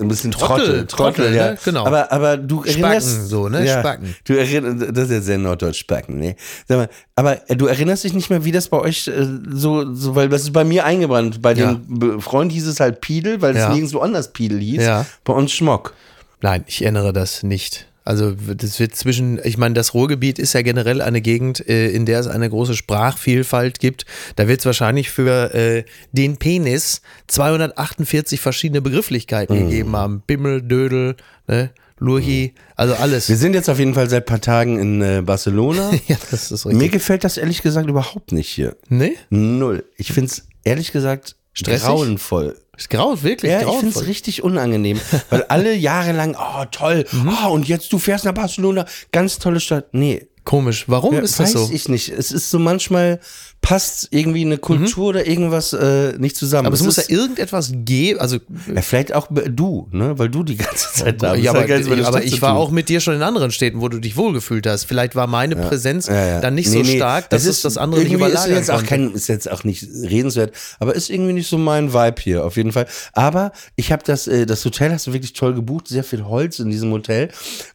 ein 0.00 0.08
bisschen 0.08 0.30
Trottel, 0.32 0.86
Trottel, 0.86 0.86
Trottel, 0.86 1.34
ja. 1.34 1.50
ne? 1.52 1.58
Genau. 1.64 1.86
Aber, 1.86 2.10
aber 2.12 2.36
du 2.36 2.62
Spacken, 2.62 2.82
erinnerst. 2.82 3.28
so, 3.28 3.48
ne? 3.48 3.64
Ja, 3.66 3.80
Spacken. 3.80 4.14
Du 4.24 4.34
erinnerst, 4.34 4.96
das 4.96 5.04
ist 5.04 5.10
ja 5.10 5.20
sehr 5.20 5.38
norddeutsch, 5.38 5.78
Spacken, 5.78 6.18
ne? 6.18 6.36
Sag 6.68 6.78
mal, 6.78 6.88
aber 7.16 7.50
äh, 7.50 7.56
du 7.56 7.66
erinnerst 7.66 8.04
dich 8.04 8.12
nicht 8.14 8.30
mehr, 8.30 8.44
wie 8.44 8.52
das 8.52 8.68
bei 8.68 8.78
euch 8.80 9.06
äh, 9.08 9.26
so, 9.50 9.94
so, 9.94 10.14
weil 10.14 10.28
das 10.28 10.42
ist 10.42 10.52
bei 10.52 10.64
mir 10.64 10.84
eingebrannt. 10.84 11.42
Bei 11.42 11.52
Ja. 11.54 11.74
dem 11.86 12.20
Freund 12.20 12.52
hieß 12.52 12.66
es 12.66 12.80
halt 12.80 13.00
Piedel, 13.00 13.40
weil 13.42 13.54
Ja. 13.56 13.68
es 13.68 13.74
nirgendwo 13.74 14.00
anders 14.00 14.32
Piedel 14.32 14.58
hieß. 14.60 14.82
Ja. 14.82 15.06
Bei 15.24 15.32
uns 15.32 15.52
Schmock. 15.52 15.94
Nein, 16.40 16.64
ich 16.66 16.82
erinnere 16.82 17.12
das 17.12 17.42
nicht. 17.42 17.86
Also 18.04 18.32
das 18.32 18.80
wird 18.80 18.96
zwischen, 18.96 19.40
ich 19.44 19.58
meine, 19.58 19.74
das 19.74 19.94
Ruhrgebiet 19.94 20.38
ist 20.38 20.52
ja 20.54 20.62
generell 20.62 21.00
eine 21.00 21.20
Gegend, 21.20 21.66
äh, 21.68 21.88
in 21.90 22.04
der 22.06 22.18
es 22.20 22.26
eine 22.26 22.48
große 22.50 22.74
Sprachvielfalt 22.74 23.78
gibt. 23.78 24.06
Da 24.36 24.48
wird 24.48 24.60
es 24.60 24.66
wahrscheinlich 24.66 25.10
für 25.10 25.54
äh, 25.54 25.84
den 26.12 26.36
Penis 26.36 27.00
248 27.28 28.40
verschiedene 28.40 28.80
Begrifflichkeiten 28.82 29.56
Mhm. 29.56 29.68
gegeben 29.70 29.96
haben. 29.96 30.22
Bimmel, 30.26 30.62
Dödel, 30.62 31.16
ne, 31.46 31.70
Lurchi, 31.98 32.54
also 32.74 32.94
alles. 32.94 33.28
Wir 33.28 33.36
sind 33.36 33.54
jetzt 33.54 33.68
auf 33.70 33.78
jeden 33.78 33.94
Fall 33.94 34.10
seit 34.10 34.24
ein 34.24 34.26
paar 34.26 34.40
Tagen 34.40 34.78
in 34.80 35.02
äh, 35.02 35.22
Barcelona. 35.24 35.92
ja, 36.08 36.16
das 36.32 36.50
ist 36.50 36.64
Mir 36.64 36.72
richtig. 36.72 36.92
gefällt 36.92 37.22
das 37.24 37.36
ehrlich 37.36 37.62
gesagt 37.62 37.88
überhaupt 37.88 38.32
nicht 38.32 38.48
hier. 38.48 38.76
Ne? 38.88 39.12
Null. 39.30 39.84
Ich 39.96 40.12
finde 40.12 40.30
es 40.32 40.46
ehrlich 40.64 40.90
gesagt 40.90 41.36
Stressig? 41.52 41.86
grauenvoll. 41.86 42.56
Ist 42.82 42.90
graut, 42.90 43.22
wirklich 43.22 43.50
Ja, 43.52 43.60
ich 43.62 43.66
finde 43.78 43.88
es 43.98 44.06
richtig 44.06 44.42
unangenehm, 44.42 45.00
weil 45.30 45.42
alle 45.44 45.74
jahrelang, 45.74 46.36
oh 46.38 46.64
toll, 46.70 47.04
Mhm. 47.12 47.36
oh, 47.44 47.50
und 47.52 47.68
jetzt 47.68 47.92
du 47.92 47.98
fährst 47.98 48.24
nach 48.24 48.34
Barcelona, 48.34 48.86
ganz 49.12 49.38
tolle 49.38 49.60
Stadt. 49.60 49.86
Nee, 49.92 50.26
Komisch. 50.44 50.86
Warum 50.88 51.14
Ja, 51.14 51.20
ist 51.20 51.38
das 51.38 51.54
weiß 51.54 51.68
so? 51.68 51.70
ich 51.72 51.88
nicht. 51.88 52.08
Es 52.08 52.32
ist 52.32 52.50
so 52.50 52.58
manchmal 52.58 53.20
passt 53.62 54.08
irgendwie 54.10 54.44
eine 54.44 54.58
Kultur 54.58 55.06
oder 55.10 55.26
irgendwas 55.26 55.72
äh, 55.72 56.18
nicht 56.18 56.36
zusammen. 56.36 56.64
Mhm. 56.64 56.66
Aber 56.66 56.74
es 56.74 56.82
muss 56.82 56.96
ja 56.96 57.02
ist, 57.04 57.10
irgendetwas 57.10 57.72
geben. 57.72 58.20
Also, 58.20 58.38
ja, 58.74 58.82
vielleicht 58.82 59.14
auch 59.14 59.28
du, 59.30 59.88
ne? 59.92 60.18
Weil 60.18 60.28
du 60.28 60.42
die 60.42 60.56
ganze 60.56 60.92
Zeit 60.92 61.22
da 61.22 61.32
bist. 61.32 61.44
ja, 61.44 61.52
aber, 61.52 61.64
der 61.64 62.06
aber 62.06 62.24
ich 62.24 62.42
war 62.42 62.56
auch 62.56 62.72
mit 62.72 62.88
dir 62.88 63.00
schon 63.00 63.14
in 63.14 63.22
anderen 63.22 63.52
Städten, 63.52 63.80
wo 63.80 63.88
du 63.88 64.00
dich 64.00 64.16
wohlgefühlt 64.16 64.66
hast. 64.66 64.84
Vielleicht 64.84 65.14
war 65.14 65.28
meine 65.28 65.54
Präsenz 65.54 66.08
Ja, 66.08 66.26
ja. 66.26 66.40
dann 66.40 66.56
nicht 66.56 66.70
Nee, 66.70 66.82
so 66.82 66.90
nee, 66.90 66.96
stark, 66.96 67.30
dass 67.30 67.46
es 67.46 67.62
das 67.62 67.78
andere 67.78 68.02
nicht 68.02 68.12
irgendwie 68.12 68.32
ist 68.32 68.46
jetzt 68.46 68.70
auch 68.70 68.84
kein, 68.84 69.12
ist 69.12 69.28
jetzt 69.28 69.50
auch 69.50 69.62
nicht 69.62 69.86
redenswert, 70.02 70.52
aber 70.80 70.94
ist 70.94 71.08
irgendwie 71.08 71.32
nicht 71.32 71.48
so 71.48 71.56
mein 71.56 71.92
Vibe 71.92 72.20
hier, 72.20 72.44
auf 72.44 72.56
jeden 72.56 72.72
Fall. 72.72 72.86
Aber 73.12 73.52
ich 73.76 73.92
habe 73.92 74.02
das, 74.04 74.26
äh, 74.26 74.44
das 74.44 74.64
Hotel 74.64 74.92
hast 74.92 75.06
du 75.06 75.12
wirklich 75.12 75.34
toll 75.34 75.54
gebucht, 75.54 75.86
sehr 75.86 76.04
viel 76.04 76.24
Holz 76.24 76.58
in 76.58 76.70
diesem 76.70 76.90
Hotel. 76.90 77.28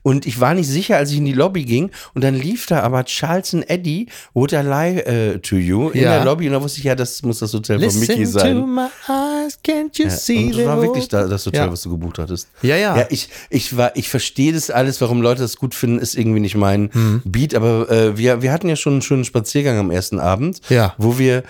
Und 0.03 0.25
ich 0.25 0.39
war 0.39 0.53
nicht 0.53 0.67
sicher, 0.67 0.97
als 0.97 1.11
ich 1.11 1.17
in 1.17 1.25
die 1.25 1.33
Lobby 1.33 1.63
ging. 1.63 1.91
Und 2.13 2.23
dann 2.23 2.35
lief 2.35 2.65
da 2.65 2.81
aber 2.81 3.05
Charles 3.05 3.53
and 3.53 3.69
Eddie, 3.69 4.07
Would 4.33 4.51
I 4.51 4.57
Lie 4.57 4.99
äh, 5.05 5.39
to 5.39 5.55
You, 5.55 5.76
in 5.91 6.01
Ja. 6.01 6.15
der 6.17 6.25
Lobby. 6.25 6.47
Und 6.47 6.53
da 6.53 6.61
wusste 6.61 6.79
ich, 6.79 6.85
ja, 6.85 6.95
das 6.95 7.21
muss 7.23 7.39
das 7.39 7.53
Hotel 7.53 7.79
von 7.79 7.99
Mickey 7.99 8.13
Listen 8.15 8.39
sein. 8.39 8.55
to 8.61 8.65
my 8.67 8.87
eyes, 9.07 9.57
can't 9.65 9.97
you 10.01 10.09
see 10.09 10.45
Und 10.47 10.57
das 10.57 10.65
war 10.65 10.81
wirklich 10.81 11.07
da, 11.07 11.27
das 11.27 11.45
Hotel, 11.45 11.61
Ja. 11.65 11.71
was 11.71 11.81
du 11.83 11.89
gebucht 11.91 12.19
hattest. 12.19 12.47
Ja, 12.61 12.75
ja. 12.75 12.97
Ja, 12.97 13.05
ich, 13.09 13.29
ich 13.49 13.75
war, 13.77 13.95
ich 13.95 14.09
verstehe 14.09 14.53
das 14.53 14.69
alles, 14.69 14.99
warum 15.01 15.21
Leute 15.21 15.41
das 15.41 15.57
gut 15.57 15.73
finden, 15.75 15.99
ist 15.99 16.15
irgendwie 16.15 16.39
nicht 16.39 16.55
mein 16.55 16.89
Mhm. 16.93 17.21
Beat, 17.25 17.53
aber 17.55 17.89
äh, 17.89 18.17
wir, 18.17 18.41
wir 18.41 18.51
hatten 18.51 18.69
ja 18.69 18.75
schon 18.75 18.93
einen 18.93 19.01
schönen 19.01 19.25
Spaziergang 19.25 19.77
am 19.77 19.91
ersten 19.91 20.19
Abend, 20.19 20.59
Ja. 20.69 20.93
wo 20.97 21.17
wir 21.17 21.43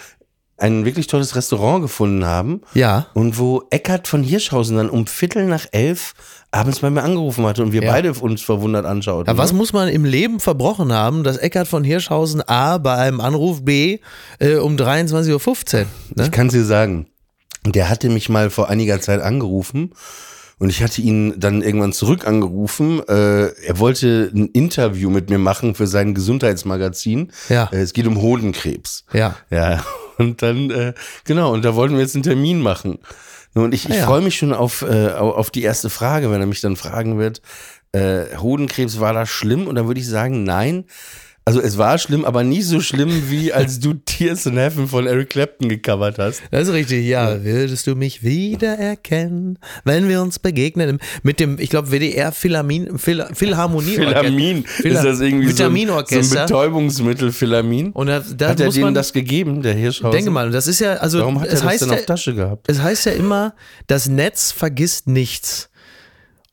ein 0.58 0.86
wirklich 0.86 1.08
tolles 1.08 1.36
Restaurant 1.36 1.82
gefunden 1.84 2.26
haben. 2.26 2.62
Ja. 2.74 3.08
Und 3.14 3.38
wo 3.38 3.64
Eckhard 3.70 4.08
von 4.08 4.24
Hirschhausen 4.24 4.78
dann 4.78 4.90
um 4.90 5.06
Viertel 5.06 5.46
nach 5.46 5.66
elf 5.72 6.14
abends 6.52 6.80
bei 6.80 6.90
mir 6.90 7.04
angerufen 7.04 7.46
hatte 7.46 7.62
und 7.62 7.74
wir 7.74 7.84
Ja. 7.84 7.92
beide 7.92 8.14
uns 8.14 8.42
verwundert 8.42 8.86
anschauten. 8.86 9.32
Ja, 9.32 9.38
was 9.38 9.52
ne? 9.52 9.58
muss 9.60 9.74
man 9.74 9.88
im 9.90 10.04
Leben 10.06 10.40
verbrochen 10.40 10.92
haben, 10.94 11.24
dass 11.24 11.38
Eckhard 11.38 11.68
von 11.68 11.84
Hirschhausen 11.84 12.42
A 12.48 12.78
bei 12.80 12.96
einem 12.96 13.20
Anruf 13.22 13.64
B 13.64 14.00
äh, 14.40 14.56
um 14.56 14.76
23.15 14.78 15.76
Uhr. 15.82 15.86
Ne? 16.16 16.24
Ich 16.24 16.32
kann 16.32 16.48
es 16.48 16.54
dir 16.54 16.64
sagen. 16.66 17.08
Der 17.66 17.90
hatte 17.90 18.10
mich 18.10 18.30
mal 18.30 18.50
vor 18.50 18.70
einiger 18.70 19.02
Zeit 19.02 19.22
angerufen 19.22 19.94
und 20.58 20.70
ich 20.70 20.82
hatte 20.82 21.02
ihn 21.02 21.34
dann 21.38 21.62
irgendwann 21.62 21.92
zurück 21.94 22.26
angerufen. 22.26 23.02
Äh, 23.08 23.48
er 23.66 23.78
wollte 23.78 24.32
ein 24.34 24.48
Interview 24.48 25.10
mit 25.10 25.30
mir 25.30 25.38
machen 25.38 25.76
für 25.76 25.86
sein 25.86 26.16
Gesundheitsmagazin. 26.16 27.32
Ja. 27.50 27.70
Äh, 27.72 27.78
es 27.82 27.94
geht 27.94 28.08
um 28.08 28.22
Hodenkrebs. 28.22 29.04
Ja. 29.14 29.36
Ja. 29.52 29.84
Und 30.18 30.42
dann, 30.42 30.70
äh, 30.72 30.94
genau, 31.26 31.54
und 31.54 31.64
da 31.66 31.76
wollten 31.76 31.96
wir 31.96 32.02
jetzt 32.02 32.16
einen 32.16 32.24
Termin 32.24 32.62
machen. 32.62 33.00
Und 33.54 33.74
ich, 33.74 33.86
ich 33.86 33.96
Ah, 33.96 33.98
ja. 34.00 34.06
freue 34.06 34.22
mich 34.22 34.38
schon 34.38 34.54
auf, 34.54 34.82
äh, 34.84 35.12
au- 35.14 35.32
auf 35.34 35.50
die 35.52 35.64
erste 35.64 35.90
Frage, 35.90 36.30
wenn 36.32 36.42
er 36.42 36.48
mich 36.48 36.62
dann 36.62 36.76
fragen 36.76 37.18
wird, 37.18 37.42
äh, 37.92 38.36
Hodenkrebs, 38.38 39.00
war 39.00 39.14
das 39.14 39.30
schlimm? 39.30 39.68
Und 39.68 39.76
dann 39.76 39.88
würde 39.88 40.00
ich 40.00 40.08
sagen, 40.08 40.44
nein. 40.44 40.86
Also 41.48 41.62
es 41.62 41.78
war 41.78 41.98
schlimm, 41.98 42.26
aber 42.26 42.44
nicht 42.44 42.66
so 42.66 42.82
schlimm, 42.82 43.30
wie 43.30 43.54
als 43.54 43.80
du 43.80 43.94
Tears 43.94 44.46
in 44.48 44.58
Heaven 44.58 44.86
von 44.90 45.08
Eric 45.08 45.30
Clapton 45.30 45.70
gecovert 45.70 46.20
hast. 46.20 46.42
Das 46.52 46.68
ist 46.68 46.74
richtig, 46.74 47.06
ja. 47.08 47.42
Würdest 47.42 47.88
du 47.88 47.96
mich 47.96 48.22
wiedererkennen, 48.22 49.58
wenn 49.86 50.10
wir 50.10 50.22
uns 50.22 50.40
begegnen? 50.40 51.00
Mit 51.24 51.40
dem, 51.40 51.58
ich 51.58 51.70
glaube, 51.70 51.90
WDR 51.90 52.34
Philharmin, 52.34 52.98
Phil, 53.00 53.26
Philharmonie. 53.32 53.96
Philamin. 53.96 54.66
Phila- 54.66 54.96
ist 55.00 55.06
das 55.06 55.22
irgendwie 55.22 55.48
so 55.52 55.64
ein, 55.64 55.88
so 55.88 56.38
ein. 56.38 56.46
Betäubungsmittel, 56.48 57.32
Philamin? 57.32 57.92
Und 57.94 58.08
da, 58.08 58.20
da 58.20 58.50
Hat 58.50 58.60
er 58.60 58.70
denen 58.70 58.94
das 58.94 59.14
gegeben, 59.14 59.62
der 59.62 59.74
Hirschhausen? 59.74 60.12
denke 60.18 60.32
mal, 60.32 60.48
und 60.48 60.52
das 60.52 60.68
ist 60.68 60.80
ja, 60.82 60.96
also, 60.96 61.20
Warum 61.20 61.40
hat 61.40 61.48
er 61.48 61.54
das 61.54 61.64
heißt 61.64 61.84
denn 61.84 61.90
ja, 61.92 61.96
auf 61.96 62.06
Tasche 62.06 62.36
gehabt? 62.36 62.70
es 62.70 62.82
heißt 62.82 63.06
ja 63.06 63.14
immer, 63.14 63.54
das 63.88 64.10
Netz 64.10 64.52
vergisst 64.52 65.08
nichts. 65.08 65.70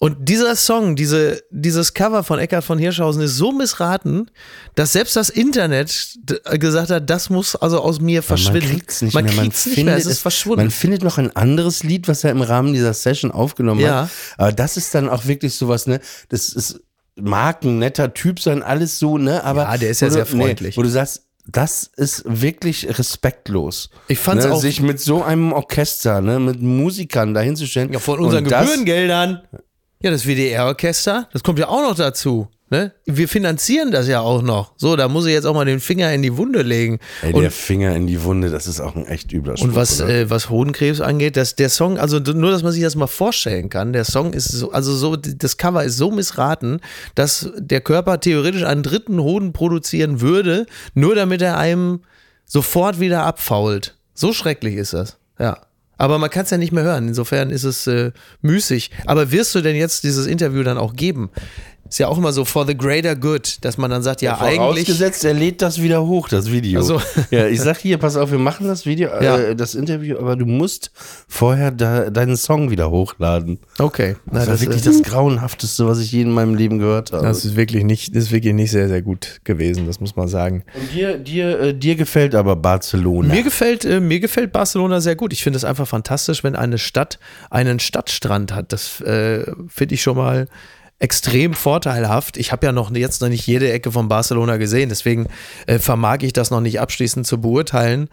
Und 0.04 0.28
dieser 0.28 0.54
Song, 0.54 0.96
diese, 0.96 1.42
dieses 1.50 1.94
Cover 1.94 2.22
von 2.24 2.38
Eckhard 2.38 2.62
von 2.64 2.78
Hirschhausen 2.78 3.22
ist 3.22 3.36
so 3.36 3.52
missraten, 3.52 4.30
dass 4.74 4.92
selbst 4.92 5.16
das 5.16 5.30
Internet 5.30 6.14
d- 6.16 6.58
gesagt 6.58 6.90
hat, 6.90 7.08
das 7.08 7.30
muss 7.30 7.56
also 7.56 7.80
aus 7.80 8.00
mir 8.00 8.22
verschwinden. 8.22 8.68
Man 8.68 8.76
kriegt's 8.78 9.02
nicht 9.02 9.14
man 9.14 9.24
mehr. 9.24 9.32
Man 9.34 9.44
kriegt's 9.44 9.66
nicht 9.66 9.84
mehr, 9.84 9.96
es 9.96 10.04
ist 10.06 10.18
verschwunden. 10.20 10.60
Man 10.64 10.70
findet 10.70 11.02
noch 11.02 11.16
ein 11.16 11.34
anderes 11.34 11.82
Lied, 11.84 12.06
was 12.06 12.22
er 12.22 12.32
im 12.32 12.42
Rahmen 12.42 12.74
dieser 12.74 12.92
Session 12.92 13.30
aufgenommen 13.32 13.80
Ja. 13.80 14.02
hat. 14.02 14.10
Aber 14.36 14.52
das 14.52 14.76
ist 14.76 14.94
dann 14.94 15.08
auch 15.08 15.24
wirklich 15.26 15.54
sowas, 15.54 15.86
ne? 15.86 16.00
Das 16.28 16.50
ist, 16.50 16.80
mag 17.16 17.64
ein 17.64 17.78
netter 17.78 18.12
Typ 18.12 18.40
sein, 18.40 18.62
alles 18.62 18.98
so, 18.98 19.16
ne? 19.16 19.42
Aber 19.42 19.62
Ja, 19.62 19.78
der 19.78 19.90
ist 19.90 20.00
ja 20.00 20.08
du- 20.08 20.14
sehr 20.14 20.26
freundlich. 20.26 20.76
wo 20.76 20.82
du 20.82 20.90
sagst, 20.90 21.22
das 21.46 21.90
ist 21.96 22.24
wirklich 22.26 22.98
respektlos. 22.98 23.90
Ich 24.08 24.18
fand's 24.18 24.44
ne? 24.44 24.52
auch- 24.52 24.60
Sich 24.60 24.80
mit 24.80 24.98
so 25.00 25.22
einem 25.22 25.52
Orchester, 25.52 26.20
ne, 26.20 26.38
mit 26.40 26.60
Musikern 26.62 27.34
dahinzustellen. 27.34 27.92
Ja, 27.92 27.98
von 27.98 28.18
unseren 28.18 28.44
und 28.44 28.50
das- 28.50 28.66
Gebührengeldern. 28.66 29.42
Ja, 30.04 30.10
das 30.10 30.26
WDR-Orchester, 30.26 31.30
das 31.32 31.42
kommt 31.42 31.58
ja 31.58 31.68
auch 31.68 31.80
noch 31.80 31.94
dazu. 31.94 32.48
Ne? 32.68 32.92
Wir 33.06 33.26
finanzieren 33.26 33.90
das 33.90 34.06
ja 34.06 34.20
auch 34.20 34.42
noch. 34.42 34.74
So, 34.76 34.96
da 34.96 35.08
muss 35.08 35.24
ich 35.24 35.32
jetzt 35.32 35.46
auch 35.46 35.54
mal 35.54 35.64
den 35.64 35.80
Finger 35.80 36.12
in 36.12 36.20
die 36.20 36.36
Wunde 36.36 36.60
legen. 36.60 36.98
Ey, 37.22 37.32
und, 37.32 37.40
der 37.40 37.50
Finger 37.50 37.96
in 37.96 38.06
die 38.06 38.22
Wunde, 38.22 38.50
das 38.50 38.66
ist 38.66 38.80
auch 38.80 38.96
ein 38.96 39.06
echt 39.06 39.32
übler 39.32 39.56
Spruch, 39.56 39.68
und 39.68 39.74
was, 39.74 40.00
äh, 40.00 40.28
was 40.28 40.50
Hodenkrebs 40.50 41.00
angeht, 41.00 41.38
dass 41.38 41.56
der 41.56 41.70
Song, 41.70 41.96
also 41.98 42.18
nur, 42.18 42.50
dass 42.50 42.62
man 42.62 42.72
sich 42.72 42.82
das 42.82 42.96
mal 42.96 43.06
vorstellen 43.06 43.70
kann, 43.70 43.94
der 43.94 44.04
Song 44.04 44.34
ist 44.34 44.48
so, 44.48 44.72
also 44.72 44.94
so, 44.94 45.16
das 45.16 45.56
Cover 45.56 45.82
ist 45.82 45.96
so 45.96 46.10
missraten, 46.10 46.82
dass 47.14 47.50
der 47.56 47.80
Körper 47.80 48.20
theoretisch 48.20 48.64
einen 48.64 48.82
dritten 48.82 49.18
Hoden 49.18 49.54
produzieren 49.54 50.20
würde, 50.20 50.66
nur 50.92 51.14
damit 51.14 51.40
er 51.40 51.56
einem 51.56 52.00
sofort 52.44 53.00
wieder 53.00 53.24
abfault. 53.24 53.96
So 54.12 54.34
schrecklich 54.34 54.74
ist 54.74 54.92
das. 54.92 55.16
Ja. 55.38 55.60
Aber 55.96 56.18
man 56.18 56.30
kann 56.30 56.44
es 56.44 56.50
ja 56.50 56.58
nicht 56.58 56.72
mehr 56.72 56.84
hören. 56.84 57.08
Insofern 57.08 57.50
ist 57.50 57.64
es 57.64 57.86
äh, 57.86 58.12
müßig. 58.42 58.90
Aber 59.06 59.30
wirst 59.30 59.54
du 59.54 59.60
denn 59.60 59.76
jetzt 59.76 60.04
dieses 60.04 60.26
Interview 60.26 60.62
dann 60.62 60.78
auch 60.78 60.94
geben? 60.94 61.30
Ist 61.88 61.98
ja 61.98 62.08
auch 62.08 62.16
immer 62.18 62.32
so 62.32 62.44
for 62.44 62.66
the 62.66 62.76
greater 62.76 63.14
good, 63.14 63.58
dass 63.60 63.76
man 63.78 63.90
dann 63.90 64.02
sagt, 64.02 64.22
ja, 64.22 64.38
eigentlich. 64.40 64.56
Vorausgesetzt, 64.86 65.24
er 65.24 65.34
lädt 65.34 65.60
das 65.62 65.80
wieder 65.80 66.04
hoch, 66.06 66.28
das 66.28 66.50
Video. 66.50 66.80
Ach 66.80 66.84
so. 66.84 67.00
Ja, 67.30 67.46
ich 67.46 67.60
sag 67.60 67.78
hier, 67.78 67.98
pass 67.98 68.16
auf, 68.16 68.30
wir 68.30 68.38
machen 68.38 68.66
das 68.66 68.86
Video, 68.86 69.10
Ja. 69.22 69.38
äh, 69.38 69.54
das 69.56 69.74
Interview, 69.74 70.18
aber 70.18 70.34
du 70.36 70.46
musst 70.46 70.90
vorher 71.28 71.70
da, 71.70 72.10
deinen 72.10 72.36
Song 72.36 72.70
wieder 72.70 72.90
hochladen. 72.90 73.58
Okay. 73.78 74.16
Na, 74.24 74.38
Das 74.40 74.46
war 74.46 74.52
das, 74.54 74.60
wirklich 74.62 74.82
äh, 74.82 74.84
das 74.86 75.02
Grauenhafteste, 75.02 75.86
was 75.86 75.98
ich 76.00 76.10
je 76.10 76.22
in 76.22 76.30
meinem 76.32 76.54
Leben 76.54 76.78
gehört 76.78 77.12
habe. 77.12 77.24
das 77.26 77.44
ist 77.44 77.54
wirklich 77.54 77.84
nicht, 77.84 78.16
das 78.16 78.24
ist 78.24 78.32
wirklich 78.32 78.54
nicht 78.54 78.70
sehr, 78.70 78.88
sehr 78.88 79.02
gut 79.02 79.40
gewesen, 79.44 79.86
das 79.86 80.00
muss 80.00 80.16
man 80.16 80.26
sagen. 80.26 80.64
Und 80.74 80.92
dir, 80.94 81.18
dir, 81.18 81.60
äh, 81.60 81.74
dir 81.74 81.96
gefällt 81.96 82.34
aber 82.34 82.56
Barcelona. 82.56 83.32
Mir 83.32 83.42
gefällt, 83.42 83.84
äh, 83.84 84.00
mir 84.00 84.20
gefällt 84.20 84.52
Barcelona 84.52 85.00
sehr 85.00 85.16
gut. 85.16 85.32
Ich 85.32 85.42
finde 85.42 85.58
es 85.58 85.64
einfach 85.64 85.86
fantastisch, 85.86 86.42
wenn 86.42 86.56
eine 86.56 86.78
Stadt 86.78 87.18
einen 87.50 87.78
Stadtstrand 87.78 88.54
hat. 88.54 88.72
Das 88.72 89.00
äh, 89.02 89.44
finde 89.68 89.94
ich 89.94 90.02
schon 90.02 90.16
mal 90.16 90.48
extrem 90.98 91.54
vorteilhaft. 91.54 92.36
Ich 92.36 92.52
habe 92.52 92.66
ja 92.66 92.72
noch 92.72 92.94
jetzt 92.94 93.20
noch 93.20 93.28
nicht 93.28 93.46
jede 93.46 93.70
Ecke 93.72 93.92
von 93.92 94.08
Barcelona 94.08 94.56
gesehen, 94.56 94.88
deswegen 94.88 95.26
äh, 95.66 95.78
vermag 95.78 96.18
ich 96.22 96.32
das 96.32 96.50
noch 96.50 96.60
nicht 96.60 96.80
abschließend 96.80 97.26
zu 97.26 97.40
beurteilen. 97.40 98.08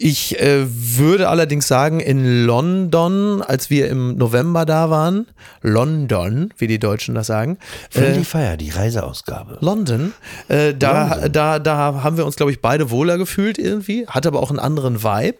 Ich 0.00 0.38
äh, 0.40 0.64
würde 0.64 1.28
allerdings 1.28 1.66
sagen, 1.66 1.98
in 1.98 2.44
London, 2.46 3.42
als 3.42 3.68
wir 3.68 3.88
im 3.88 4.16
November 4.16 4.64
da 4.64 4.90
waren, 4.90 5.26
London, 5.60 6.54
wie 6.56 6.68
die 6.68 6.78
Deutschen 6.78 7.16
das 7.16 7.26
sagen, 7.26 7.58
Friendly 7.90 8.22
Fire, 8.22 8.56
die 8.56 8.70
Reiseausgabe. 8.70 9.58
London. 9.60 10.12
Äh, 10.46 10.74
da, 10.74 11.14
London. 11.14 11.32
da, 11.32 11.58
da 11.58 11.76
haben 12.04 12.16
wir 12.16 12.26
uns, 12.26 12.36
glaube 12.36 12.52
ich, 12.52 12.60
beide 12.60 12.90
wohler 12.90 13.18
gefühlt 13.18 13.58
irgendwie. 13.58 14.06
Hat 14.06 14.24
aber 14.24 14.40
auch 14.40 14.50
einen 14.50 14.60
anderen 14.60 15.02
Vibe. 15.02 15.38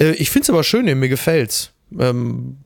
Äh, 0.00 0.10
ich 0.14 0.30
finde 0.30 0.44
es 0.44 0.50
aber 0.50 0.64
schön, 0.64 0.86
mir 0.86 1.08
gefällt's. 1.08 1.70
Ähm, 1.96 2.56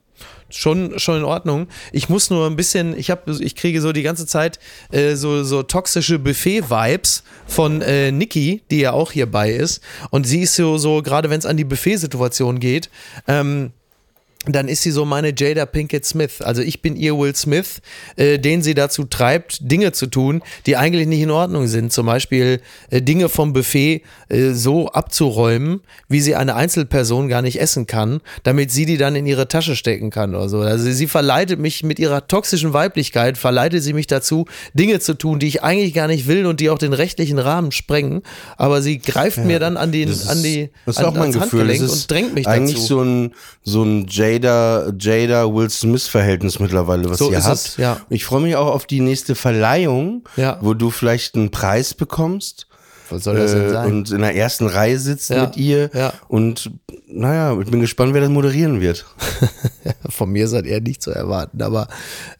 schon, 0.50 0.98
schon 0.98 1.18
in 1.18 1.24
Ordnung. 1.24 1.68
Ich 1.92 2.08
muss 2.08 2.30
nur 2.30 2.46
ein 2.46 2.56
bisschen, 2.56 2.96
ich 2.96 3.10
habe, 3.10 3.36
ich 3.40 3.56
kriege 3.56 3.80
so 3.80 3.92
die 3.92 4.02
ganze 4.02 4.26
Zeit 4.26 4.58
äh, 4.92 5.14
so, 5.14 5.44
so 5.44 5.62
toxische 5.62 6.18
Buffet-Vibes 6.18 7.22
von 7.46 7.82
äh, 7.82 8.12
Niki, 8.12 8.62
die 8.70 8.80
ja 8.80 8.92
auch 8.92 9.12
hierbei 9.12 9.50
ist. 9.50 9.82
Und 10.10 10.26
sie 10.26 10.42
ist 10.42 10.54
so, 10.54 10.78
so 10.78 11.02
gerade 11.02 11.30
wenn 11.30 11.38
es 11.38 11.46
an 11.46 11.56
die 11.56 11.64
Buffet-Situation 11.64 12.60
geht, 12.60 12.90
ähm, 13.26 13.72
dann 14.54 14.68
ist 14.68 14.82
sie 14.82 14.90
so 14.90 15.04
meine 15.04 15.32
Jada 15.36 15.66
Pinkett 15.66 16.04
Smith. 16.04 16.40
Also 16.40 16.62
ich 16.62 16.82
bin 16.82 16.96
ihr 16.96 17.16
Will 17.18 17.34
Smith, 17.34 17.80
äh, 18.16 18.38
den 18.38 18.62
sie 18.62 18.74
dazu 18.74 19.04
treibt, 19.04 19.58
Dinge 19.60 19.92
zu 19.92 20.06
tun, 20.06 20.42
die 20.66 20.76
eigentlich 20.76 21.06
nicht 21.06 21.20
in 21.22 21.30
Ordnung 21.30 21.66
sind. 21.66 21.92
Zum 21.92 22.06
Beispiel 22.06 22.60
äh, 22.90 23.02
Dinge 23.02 23.28
vom 23.28 23.52
Buffet 23.52 24.02
äh, 24.28 24.52
so 24.52 24.88
abzuräumen, 24.88 25.80
wie 26.08 26.20
sie 26.20 26.34
eine 26.34 26.54
Einzelperson 26.54 27.28
gar 27.28 27.42
nicht 27.42 27.60
essen 27.60 27.86
kann, 27.86 28.20
damit 28.42 28.70
sie 28.70 28.86
die 28.86 28.96
dann 28.96 29.16
in 29.16 29.26
ihre 29.26 29.48
Tasche 29.48 29.76
stecken 29.76 30.10
kann 30.10 30.34
oder 30.34 30.48
so. 30.48 30.60
Also 30.60 30.90
sie 30.90 31.06
verleitet 31.06 31.58
mich 31.58 31.82
mit 31.82 31.98
ihrer 31.98 32.26
toxischen 32.28 32.72
Weiblichkeit, 32.72 33.38
verleitet 33.38 33.82
sie 33.82 33.92
mich 33.92 34.06
dazu, 34.06 34.46
Dinge 34.74 35.00
zu 35.00 35.14
tun, 35.14 35.38
die 35.38 35.46
ich 35.48 35.62
eigentlich 35.62 35.94
gar 35.94 36.06
nicht 36.08 36.26
will 36.26 36.46
und 36.46 36.60
die 36.60 36.70
auch 36.70 36.78
den 36.78 36.92
rechtlichen 36.92 37.38
Rahmen 37.38 37.72
sprengen. 37.72 38.22
Aber 38.56 38.82
sie 38.82 38.98
greift 38.98 39.38
mir 39.38 39.58
dann 39.58 39.76
an, 39.76 39.92
den, 39.92 40.08
Das 40.08 40.22
ist, 40.22 40.28
an 40.28 40.42
die 40.42 40.70
das 40.84 40.96
ist 40.96 41.02
an, 41.02 41.06
auch 41.10 41.14
mein 41.14 41.32
Gefühl. 41.32 41.60
Handgelenk 41.60 41.80
Das 41.80 41.92
ist 41.92 42.02
und 42.02 42.10
drängt 42.10 42.34
mich 42.34 42.46
eigentlich 42.46 42.76
dazu. 42.76 42.86
so 42.86 43.02
ein, 43.02 43.34
so 43.62 43.82
ein 43.82 44.06
Jada, 44.08 44.35
Jada 44.98 45.44
Will 45.52 45.70
Smith 45.70 46.06
Verhältnis 46.08 46.58
mittlerweile, 46.58 47.08
was 47.08 47.18
So 47.18 47.30
ihr 47.30 47.42
habt. 47.42 47.54
es, 47.54 47.76
ja. 47.76 47.98
Ich 48.08 48.24
freue 48.24 48.40
mich 48.42 48.56
auch 48.56 48.68
auf 48.68 48.86
die 48.86 49.00
nächste 49.00 49.34
Verleihung, 49.34 50.22
Ja. 50.36 50.58
wo 50.60 50.74
du 50.74 50.90
vielleicht 50.90 51.34
einen 51.34 51.50
Preis 51.50 51.94
bekommst. 51.94 52.65
Was 53.10 53.24
soll 53.24 53.36
das 53.36 53.52
denn 53.52 53.62
äh, 53.66 53.70
sein? 53.70 53.86
Und 53.92 54.10
in 54.10 54.20
der 54.20 54.34
ersten 54.34 54.66
Reihe 54.66 54.98
sitzen 54.98 55.34
Ja, 55.34 55.44
mit 55.46 55.56
ihr. 55.56 55.90
ja. 55.94 56.12
Und 56.28 56.70
naja, 57.08 57.58
ich 57.60 57.70
bin 57.70 57.80
gespannt, 57.80 58.14
wer 58.14 58.20
das 58.20 58.30
moderieren 58.30 58.80
wird. 58.80 59.06
Von 60.08 60.30
mir 60.32 60.48
seid 60.48 60.66
eher 60.66 60.80
nicht 60.80 61.02
zu 61.02 61.10
erwarten, 61.12 61.62
aber 61.62 61.88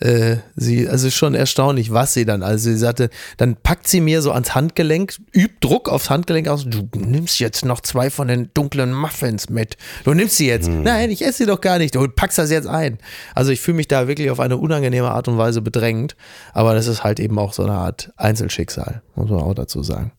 äh, 0.00 0.36
sie, 0.56 0.88
also 0.88 1.06
ist 1.06 1.14
schon 1.14 1.34
erstaunlich, 1.34 1.92
was 1.92 2.14
sie 2.14 2.24
dann, 2.24 2.42
also 2.42 2.70
sie 2.70 2.76
sagte, 2.76 3.10
dann 3.36 3.56
packt 3.56 3.86
sie 3.88 4.00
mir 4.00 4.22
so 4.22 4.32
ans 4.32 4.54
Handgelenk, 4.54 5.14
übt 5.32 5.56
Druck 5.60 5.88
aufs 5.88 6.10
Handgelenk 6.10 6.48
aus, 6.48 6.64
du 6.66 6.88
nimmst 6.96 7.38
jetzt 7.38 7.64
noch 7.64 7.80
zwei 7.80 8.10
von 8.10 8.28
den 8.28 8.50
dunklen 8.54 8.92
Muffins 8.92 9.48
mit, 9.48 9.76
du 10.04 10.14
nimmst 10.14 10.36
sie 10.36 10.48
jetzt, 10.48 10.68
nein, 10.68 11.10
ich 11.10 11.22
esse 11.24 11.38
sie 11.38 11.46
doch 11.46 11.60
gar 11.60 11.78
nicht, 11.78 11.94
du 11.94 12.06
packst 12.08 12.38
das 12.38 12.50
jetzt 12.50 12.66
ein. 12.68 12.98
Also 13.34 13.52
ich 13.52 13.60
fühle 13.60 13.76
mich 13.76 13.88
da 13.88 14.08
wirklich 14.08 14.30
auf 14.30 14.40
eine 14.40 14.56
unangenehme 14.56 15.10
Art 15.10 15.28
und 15.28 15.38
Weise 15.38 15.62
bedrängt, 15.62 16.16
aber 16.52 16.74
das 16.74 16.86
ist 16.86 17.04
halt 17.04 17.20
eben 17.20 17.38
auch 17.38 17.52
so 17.52 17.62
eine 17.62 17.74
Art 17.74 18.12
Einzelschicksal, 18.16 19.02
muss 19.14 19.30
man 19.30 19.40
auch 19.40 19.54
dazu 19.54 19.82
sagen. 19.82 20.12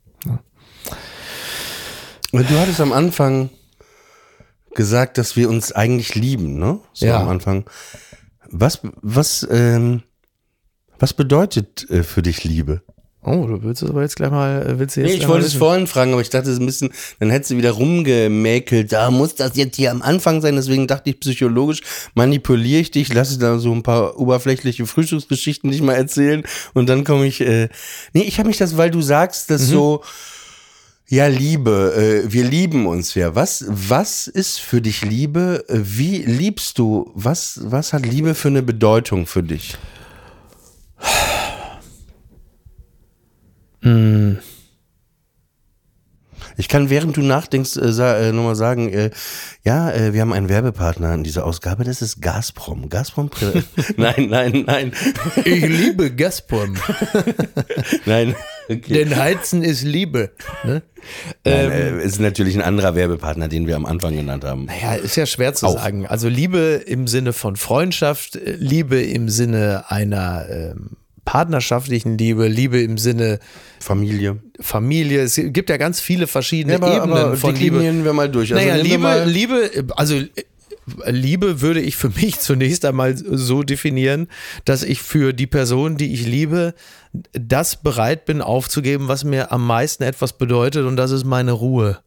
Du 2.31 2.59
hattest 2.59 2.81
am 2.81 2.93
Anfang 2.93 3.49
gesagt, 4.73 5.17
dass 5.17 5.35
wir 5.35 5.49
uns 5.49 5.71
eigentlich 5.71 6.15
lieben, 6.15 6.59
ne? 6.59 6.79
So 6.93 7.05
Ja. 7.05 7.21
am 7.21 7.29
Anfang. 7.29 7.65
Was, 8.49 8.79
was, 9.01 9.47
ähm, 9.49 10.03
was 10.99 11.13
bedeutet 11.13 11.89
äh, 11.89 12.03
für 12.03 12.21
dich 12.21 12.43
Liebe? 12.43 12.81
Oh, 13.23 13.45
du 13.45 13.61
willst 13.61 13.83
es 13.83 13.89
aber 13.89 14.03
jetzt 14.03 14.15
gleich 14.15 14.31
mal, 14.31 14.61
äh, 14.61 14.79
willst 14.79 14.95
du 14.95 15.01
jetzt 15.01 15.11
Nee, 15.11 15.17
ich 15.17 15.27
wollte 15.27 15.45
es 15.45 15.53
vorhin 15.53 15.85
fragen, 15.87 16.13
aber 16.13 16.21
ich 16.21 16.29
dachte, 16.29 16.49
es 16.49 16.59
ein 16.59 16.65
bisschen, 16.65 16.91
dann 17.19 17.29
hättest 17.29 17.51
du 17.51 17.57
wieder 17.57 17.71
rumgemäkelt. 17.71 18.93
Da 18.93 19.11
muss 19.11 19.35
das 19.35 19.57
jetzt 19.57 19.75
hier 19.75 19.91
am 19.91 20.01
Anfang 20.01 20.39
sein. 20.39 20.55
Deswegen 20.55 20.87
dachte 20.87 21.09
ich, 21.09 21.19
psychologisch 21.19 21.81
manipuliere 22.13 22.79
ich 22.79 22.91
dich, 22.91 23.13
lasse 23.13 23.37
da 23.37 23.57
so 23.59 23.73
ein 23.73 23.83
paar 23.83 24.17
oberflächliche 24.17 24.85
Frühstücksgeschichten 24.85 25.69
nicht 25.69 25.81
mal 25.81 25.95
erzählen 25.95 26.43
und 26.73 26.87
dann 26.87 27.03
komme 27.03 27.25
ich. 27.25 27.41
Äh, 27.41 27.67
nee, 28.13 28.21
ich 28.21 28.39
habe 28.39 28.47
mich 28.47 28.57
das, 28.57 28.77
weil 28.77 28.91
du 28.91 29.01
sagst, 29.01 29.49
dass 29.49 29.63
so. 29.63 30.03
Ja, 31.09 31.27
Liebe, 31.27 32.25
äh, 32.27 32.33
wir 32.33 32.43
lieben 32.43 32.85
uns 32.85 33.13
ja. 33.15 33.33
Was, 33.33 33.63
was 33.69 34.27
ist 34.27 34.59
für 34.59 34.81
dich 34.81 35.05
Liebe? 35.05 35.63
Äh, 35.69 35.79
Wie 35.81 36.17
liebst 36.17 36.79
du? 36.79 37.09
Was, 37.13 37.61
was 37.63 37.93
hat 37.93 38.05
Liebe 38.05 38.35
für 38.35 38.49
eine 38.49 38.61
Bedeutung 38.61 39.25
für 39.25 39.41
dich? 39.41 39.77
Ich 46.57 46.67
kann, 46.67 46.89
während 46.89 47.15
du 47.15 47.21
nachdenkst, 47.21 47.77
äh, 47.77 47.91
sa 47.91 48.17
äh, 48.17 48.31
nochmal 48.31 48.55
sagen, 48.55 48.89
äh, 48.89 49.11
ja, 49.63 49.91
äh, 49.91 50.13
wir 50.13 50.21
haben 50.21 50.33
einen 50.33 50.49
Werbepartner 50.49 51.13
in 51.13 51.23
dieser 51.23 51.45
Ausgabe, 51.45 51.83
das 51.83 52.01
ist 52.01 52.21
Gazprom. 52.21 52.89
Gazprom? 52.89 53.29
Nein, 53.97 54.27
nein, 54.29 54.63
nein, 54.65 54.91
Ich 55.45 55.61
liebe 55.61 56.11
Gazprom. 56.11 56.75
nein. 58.05 58.35
Okay. 58.69 58.93
Denn 58.93 59.15
Heizen 59.15 59.63
ist 59.63 59.83
Liebe. 59.83 60.31
Ne? 60.63 60.81
Nein, 61.45 61.71
äh, 61.71 62.03
ist 62.03 62.19
natürlich 62.19 62.55
ein 62.55 62.61
anderer 62.61 62.95
Werbepartner, 62.95 63.47
den 63.47 63.67
wir 63.67 63.75
am 63.75 63.85
Anfang 63.85 64.15
genannt 64.15 64.43
haben. 64.43 64.65
Naja, 64.65 64.95
ist 64.95 65.15
ja 65.15 65.25
schwer 65.25 65.53
zu 65.53 65.67
Auch. 65.67 65.73
sagen. 65.81 66.05
Also 66.05 66.27
Liebe 66.27 66.83
im 66.85 67.07
Sinne 67.07 67.31
von 67.31 67.55
Freundschaft, 67.55 68.35
äh, 68.35 68.55
Liebe 68.57 69.01
im 69.01 69.29
Sinne 69.29 69.85
einer 69.87 70.47
ähm, 70.49 70.97
partnerschaftlichen 71.27 72.17
Liebe, 72.17 72.47
Liebe 72.47 72.81
im 72.81 72.97
Sinne 72.97 73.39
Familie. 73.81 74.37
Familie. 74.61 75.21
Es 75.21 75.35
gibt 75.35 75.69
ja 75.69 75.75
ganz 75.75 75.99
viele 75.99 76.25
verschiedene 76.25 76.75
Ja, 76.75 76.79
aber, 76.79 76.95
Ebenen 76.95 77.17
aber 77.17 77.35
von 77.35 77.53
Liebe. 77.53 77.79
deklinieren 77.79 78.05
wir 78.05 78.13
mal 78.13 78.31
durch. 78.31 78.55
Also 78.55 78.65
naja, 78.65 78.81
Liebe, 78.81 79.25
Liebe, 79.25 79.87
also 79.97 80.15
äh, 80.15 80.25
Liebe 81.07 81.59
würde 81.59 81.81
ich 81.81 81.97
für 81.97 82.09
mich 82.15 82.39
zunächst 82.39 82.85
einmal 82.85 83.17
so 83.17 83.63
definieren, 83.63 84.29
dass 84.63 84.83
ich 84.83 85.01
für 85.01 85.33
die 85.33 85.47
Person, 85.47 85.97
die 85.97 86.13
ich 86.13 86.25
liebe, 86.25 86.73
das 87.33 87.75
bereit 87.75 88.23
bin 88.23 88.41
aufzugeben, 88.41 89.09
was 89.09 89.25
mir 89.25 89.51
am 89.51 89.67
meisten 89.67 90.03
etwas 90.03 90.37
bedeutet 90.37 90.85
und 90.85 90.95
das 90.95 91.11
ist 91.11 91.25
meine 91.25 91.51
Ruhe. 91.51 91.99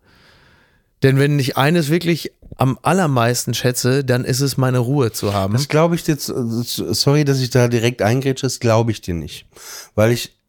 Denn 1.02 1.18
wenn 1.18 1.38
ich 1.38 1.56
eines 1.56 1.88
wirklich 1.88 2.32
am 2.56 2.78
allermeisten 2.82 3.54
schätze, 3.54 4.04
dann 4.04 4.24
ist 4.24 4.40
es 4.40 4.56
meine 4.56 4.78
Ruhe 4.78 5.12
zu 5.12 5.32
haben. 5.32 5.54
Das 5.54 5.68
glaube 5.68 5.94
ich 5.94 6.06
jetzt, 6.06 6.26
sorry, 6.26 7.24
dass 7.24 7.40
ich 7.40 7.50
da 7.50 7.68
direkt 7.68 8.02
eingrätsche, 8.02 8.46
das 8.46 8.60
glaube 8.60 8.90
ich 8.90 9.00
dir 9.00 9.14
nicht. 9.14 9.46
Weil 9.94 10.12
ich 10.12 10.39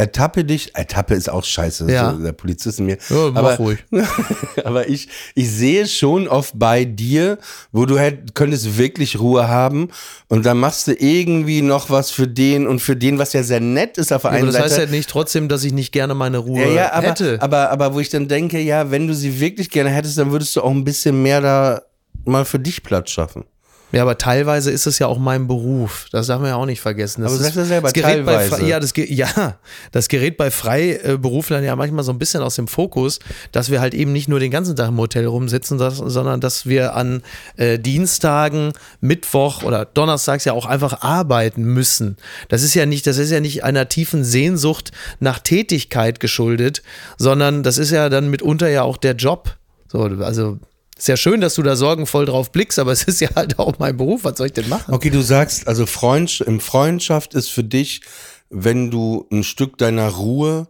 ertappe 0.00 0.44
dich, 0.44 0.74
ertappe 0.74 1.14
ist 1.14 1.28
auch 1.28 1.44
scheiße, 1.44 1.90
Ja. 1.90 2.12
so 2.14 2.22
der 2.22 2.32
Polizist 2.32 2.78
in 2.80 2.86
mir. 2.86 2.96
Ja, 3.10 3.30
mach 3.32 3.36
aber, 3.36 3.56
ruhig. 3.56 3.78
aber 4.64 4.88
ich, 4.88 5.08
ich 5.34 5.50
sehe 5.50 5.86
schon 5.86 6.26
oft 6.26 6.58
bei 6.58 6.86
dir, 6.86 7.38
wo 7.70 7.84
du 7.84 7.98
hätt, 7.98 8.34
könntest 8.34 8.78
wirklich 8.78 9.20
Ruhe 9.20 9.46
haben 9.48 9.88
und 10.28 10.46
dann 10.46 10.58
machst 10.58 10.86
du 10.88 10.92
irgendwie 10.94 11.60
noch 11.60 11.90
was 11.90 12.10
für 12.10 12.26
den 12.26 12.66
und 12.66 12.80
für 12.80 12.96
den, 12.96 13.18
was 13.18 13.34
ja 13.34 13.42
sehr 13.42 13.60
nett 13.60 13.98
ist 13.98 14.10
auf 14.12 14.22
der 14.22 14.30
Aber 14.30 14.38
einen 14.38 14.46
das 14.46 14.54
Seite. 14.56 14.64
heißt 14.68 14.78
ja 14.78 14.86
nicht 14.86 15.10
trotzdem, 15.10 15.48
dass 15.48 15.64
ich 15.64 15.72
nicht 15.74 15.92
gerne 15.92 16.14
meine 16.14 16.38
Ruhe 16.38 16.62
ja, 16.62 16.70
ja, 16.70 16.92
aber, 16.92 17.08
hätte. 17.08 17.42
aber, 17.42 17.70
aber 17.70 17.92
wo 17.94 18.00
ich 18.00 18.08
dann 18.08 18.26
denke, 18.26 18.58
ja, 18.58 18.90
wenn 18.90 19.06
du 19.06 19.14
sie 19.14 19.38
wirklich 19.38 19.68
gerne 19.68 19.90
hättest, 19.90 20.16
dann 20.16 20.32
würdest 20.32 20.56
du 20.56 20.62
auch 20.62 20.70
ein 20.70 20.84
bisschen 20.84 21.22
mehr 21.22 21.42
da 21.42 21.82
mal 22.24 22.46
für 22.46 22.58
dich 22.58 22.82
Platz 22.82 23.10
schaffen. 23.10 23.44
Ja, 23.92 24.02
aber 24.02 24.18
teilweise 24.18 24.70
ist 24.70 24.86
es 24.86 24.98
ja 25.00 25.08
auch 25.08 25.18
mein 25.18 25.48
Beruf. 25.48 26.06
Das 26.12 26.28
darf 26.28 26.40
man 26.40 26.50
ja 26.50 26.56
auch 26.56 26.66
nicht 26.66 26.80
vergessen. 26.80 27.22
Das 27.22 27.32
Aber 27.32 27.38
du 27.38 27.46
ist, 27.46 27.54
sagst 27.54 27.56
ja 27.56 27.64
selber, 27.64 27.88
das 27.88 27.92
gerät 27.92 28.24
bei 28.24 28.34
teilweise. 28.34 28.56
Frei, 28.56 28.66
ja, 28.66 28.80
das, 28.80 28.92
ja, 28.96 29.58
das 29.90 30.08
gerät 30.08 30.36
bei 30.36 30.50
Freiberuflern 30.50 31.64
ja 31.64 31.74
manchmal 31.74 32.04
so 32.04 32.12
ein 32.12 32.18
bisschen 32.18 32.42
aus 32.42 32.54
dem 32.54 32.68
Fokus, 32.68 33.18
dass 33.50 33.70
wir 33.70 33.80
halt 33.80 33.94
eben 33.94 34.12
nicht 34.12 34.28
nur 34.28 34.38
den 34.38 34.50
ganzen 34.50 34.76
Tag 34.76 34.88
im 34.88 34.98
Hotel 34.98 35.26
rumsitzen, 35.26 35.78
das, 35.78 35.96
sondern 35.96 36.40
dass 36.40 36.66
wir 36.66 36.94
an 36.94 37.22
äh, 37.56 37.78
Dienstagen, 37.78 38.72
Mittwoch 39.00 39.64
oder 39.64 39.84
Donnerstags 39.84 40.44
ja 40.44 40.52
auch 40.52 40.66
einfach 40.66 41.02
arbeiten 41.02 41.64
müssen. 41.64 42.16
Das 42.48 42.62
ist 42.62 42.74
ja 42.74 42.86
nicht, 42.86 43.06
das 43.06 43.18
ist 43.18 43.30
ja 43.30 43.40
nicht 43.40 43.64
einer 43.64 43.88
tiefen 43.88 44.22
Sehnsucht 44.22 44.92
nach 45.18 45.40
Tätigkeit 45.40 46.20
geschuldet, 46.20 46.82
sondern 47.18 47.64
das 47.64 47.78
ist 47.78 47.90
ja 47.90 48.08
dann 48.08 48.30
mitunter 48.30 48.68
ja 48.68 48.82
auch 48.82 48.96
der 48.96 49.14
Job. 49.14 49.56
So, 49.88 50.02
also 50.02 50.58
ist 51.00 51.08
ja 51.08 51.16
schön, 51.16 51.40
dass 51.40 51.54
du 51.54 51.62
da 51.62 51.76
sorgenvoll 51.76 52.26
drauf 52.26 52.52
blickst, 52.52 52.78
aber 52.78 52.92
es 52.92 53.04
ist 53.04 53.20
ja 53.20 53.30
halt 53.34 53.58
auch 53.58 53.78
mein 53.78 53.96
Beruf. 53.96 54.24
Was 54.24 54.36
soll 54.36 54.48
ich 54.48 54.52
denn 54.52 54.68
machen? 54.68 54.92
Okay, 54.92 55.08
du 55.08 55.22
sagst, 55.22 55.66
also 55.66 55.86
Freund, 55.86 56.44
Freundschaft 56.60 57.34
ist 57.34 57.48
für 57.48 57.64
dich, 57.64 58.02
wenn 58.50 58.90
du 58.90 59.26
ein 59.32 59.42
Stück 59.42 59.78
deiner 59.78 60.08
Ruhe 60.08 60.68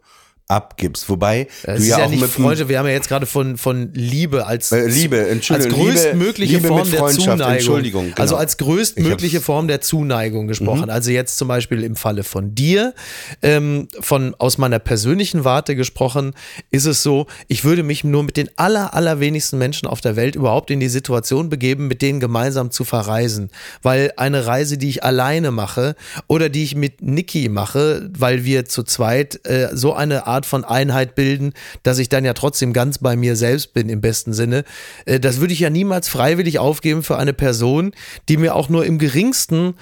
abgibst. 0.50 1.08
Wobei 1.08 1.48
Es 1.62 1.76
du 1.76 1.82
ist 1.82 1.88
ja, 1.88 1.98
ja, 1.98 2.04
auch 2.06 2.10
nicht 2.10 2.20
mit 2.20 2.30
Freunde, 2.30 2.68
wir 2.68 2.78
haben 2.78 2.86
ja 2.86 2.92
jetzt 2.92 3.08
gerade 3.08 3.26
von, 3.26 3.56
von 3.56 3.92
Liebe 3.94 4.46
als, 4.46 4.72
Äh, 4.72 4.86
Liebe, 4.86 5.28
Entschuldigung, 5.28 5.78
als 5.78 5.94
größtmögliche 6.02 6.56
Liebe- 6.56 6.68
Form 6.68 6.90
der 6.90 7.06
Zuneigung. 7.06 7.52
Entschuldigung, 7.54 8.04
genau. 8.06 8.20
Also 8.20 8.36
als 8.36 8.56
größtmögliche 8.56 9.40
Form 9.40 9.68
der 9.68 9.80
Zuneigung 9.80 10.46
gesprochen. 10.48 10.84
Mhm. 10.84 10.90
Also 10.90 11.10
jetzt 11.10 11.38
zum 11.38 11.48
Beispiel 11.48 11.84
im 11.84 11.96
Falle 11.96 12.24
von 12.24 12.54
dir, 12.54 12.94
ähm, 13.42 13.88
von 14.00 14.34
aus 14.38 14.58
meiner 14.58 14.78
persönlichen 14.78 15.44
Warte 15.44 15.76
gesprochen, 15.76 16.32
ist 16.70 16.86
es 16.86 17.02
so, 17.02 17.26
ich 17.48 17.64
würde 17.64 17.82
mich 17.82 18.04
nur 18.04 18.22
mit 18.22 18.36
den 18.36 18.48
aller, 18.56 18.94
allerwenigsten 18.94 19.58
Menschen 19.58 19.86
auf 19.86 20.00
der 20.00 20.16
Welt 20.16 20.34
überhaupt 20.36 20.70
in 20.70 20.80
die 20.80 20.88
Situation 20.88 21.48
begeben, 21.48 21.86
mit 21.86 22.02
denen 22.02 22.20
gemeinsam 22.20 22.70
zu 22.70 22.84
verreisen. 22.84 23.50
Weil 23.82 24.12
eine 24.16 24.46
Reise, 24.46 24.78
die 24.78 24.88
ich 24.88 25.04
alleine 25.04 25.50
mache 25.50 25.94
oder 26.26 26.48
die 26.48 26.64
ich 26.64 26.74
mit 26.74 27.02
Niki 27.02 27.48
mache, 27.48 28.10
weil 28.16 28.44
wir 28.44 28.64
zu 28.64 28.82
zweit 28.82 29.46
äh, 29.46 29.68
so 29.72 29.94
eine 29.94 30.26
Art 30.26 30.39
von 30.46 30.64
Einheit 30.64 31.14
bilden, 31.14 31.52
dass 31.82 31.98
ich 31.98 32.08
dann 32.08 32.24
ja 32.24 32.34
trotzdem 32.34 32.72
ganz 32.72 32.98
bei 32.98 33.16
mir 33.16 33.36
selbst 33.36 33.72
bin 33.72 33.88
im 33.88 34.00
besten 34.00 34.32
Sinne. 34.32 34.64
Äh, 35.06 35.20
das 35.20 35.40
würde 35.40 35.52
ich 35.52 35.60
ja 35.60 35.70
niemals 35.70 36.08
freiwillig 36.08 36.58
aufgeben 36.58 37.02
für 37.02 37.16
eine 37.16 37.32
Person, 37.32 37.92
die 38.28 38.36
mir 38.36 38.54
auch 38.54 38.68
nur 38.68 38.84
im 38.84 38.98
geringsten 38.98 39.74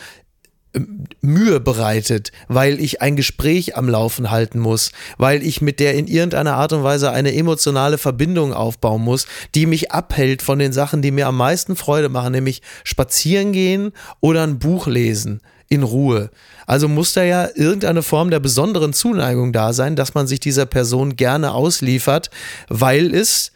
Mühe 1.21 1.61
bereitet, 1.61 2.31
weil 2.47 2.81
ich 2.81 3.01
ein 3.01 3.17
Gespräch 3.17 3.77
am 3.77 3.89
Laufen 3.89 4.31
halten 4.31 4.59
muss, 4.59 4.93
weil 5.17 5.43
ich 5.43 5.61
mit 5.61 5.81
der 5.81 5.95
in 5.95 6.07
irgendeiner 6.07 6.55
Art 6.55 6.73
und 6.73 6.85
Weise 6.85 7.11
eine 7.11 7.35
emotionale 7.35 7.99
Verbindung 7.99 8.53
aufbauen 8.53 9.03
muss, 9.03 9.27
die 9.55 9.67
mich 9.67 9.93
abhält 9.93 10.43
von 10.43 10.59
den 10.59 10.73
Sachen, 10.73 11.03
die 11.03 11.11
mir 11.11 11.27
am 11.27 11.37
meisten 11.37 11.75
Freude 11.75 12.09
machen, 12.09 12.33
nämlich 12.33 12.63
spazieren 12.85 13.53
gehen 13.53 13.93
oder 14.21 14.43
ein 14.43 14.59
Buch 14.59 14.87
lesen 14.87 15.41
in 15.69 15.83
Ruhe. 15.83 16.31
Also 16.69 16.87
muss 16.87 17.15
da 17.15 17.25
ja 17.25 17.49
irgendeine 17.55 18.03
Form 18.03 18.31
der 18.31 18.41
besonderen 18.41 18.93
Zuneigung 18.93 19.55
da 19.55 19.73
sein, 19.73 19.97
dass 19.97 20.13
man 20.13 20.27
sich 20.27 20.39
dieser 20.39 20.67
Person 20.67 21.17
gerne 21.17 21.55
ausliefert, 21.55 22.31
weil 22.69 23.15
es, 23.15 23.53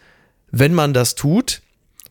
wenn 0.51 0.73
man 0.73 0.95
das 0.95 1.15
tut, 1.15 1.61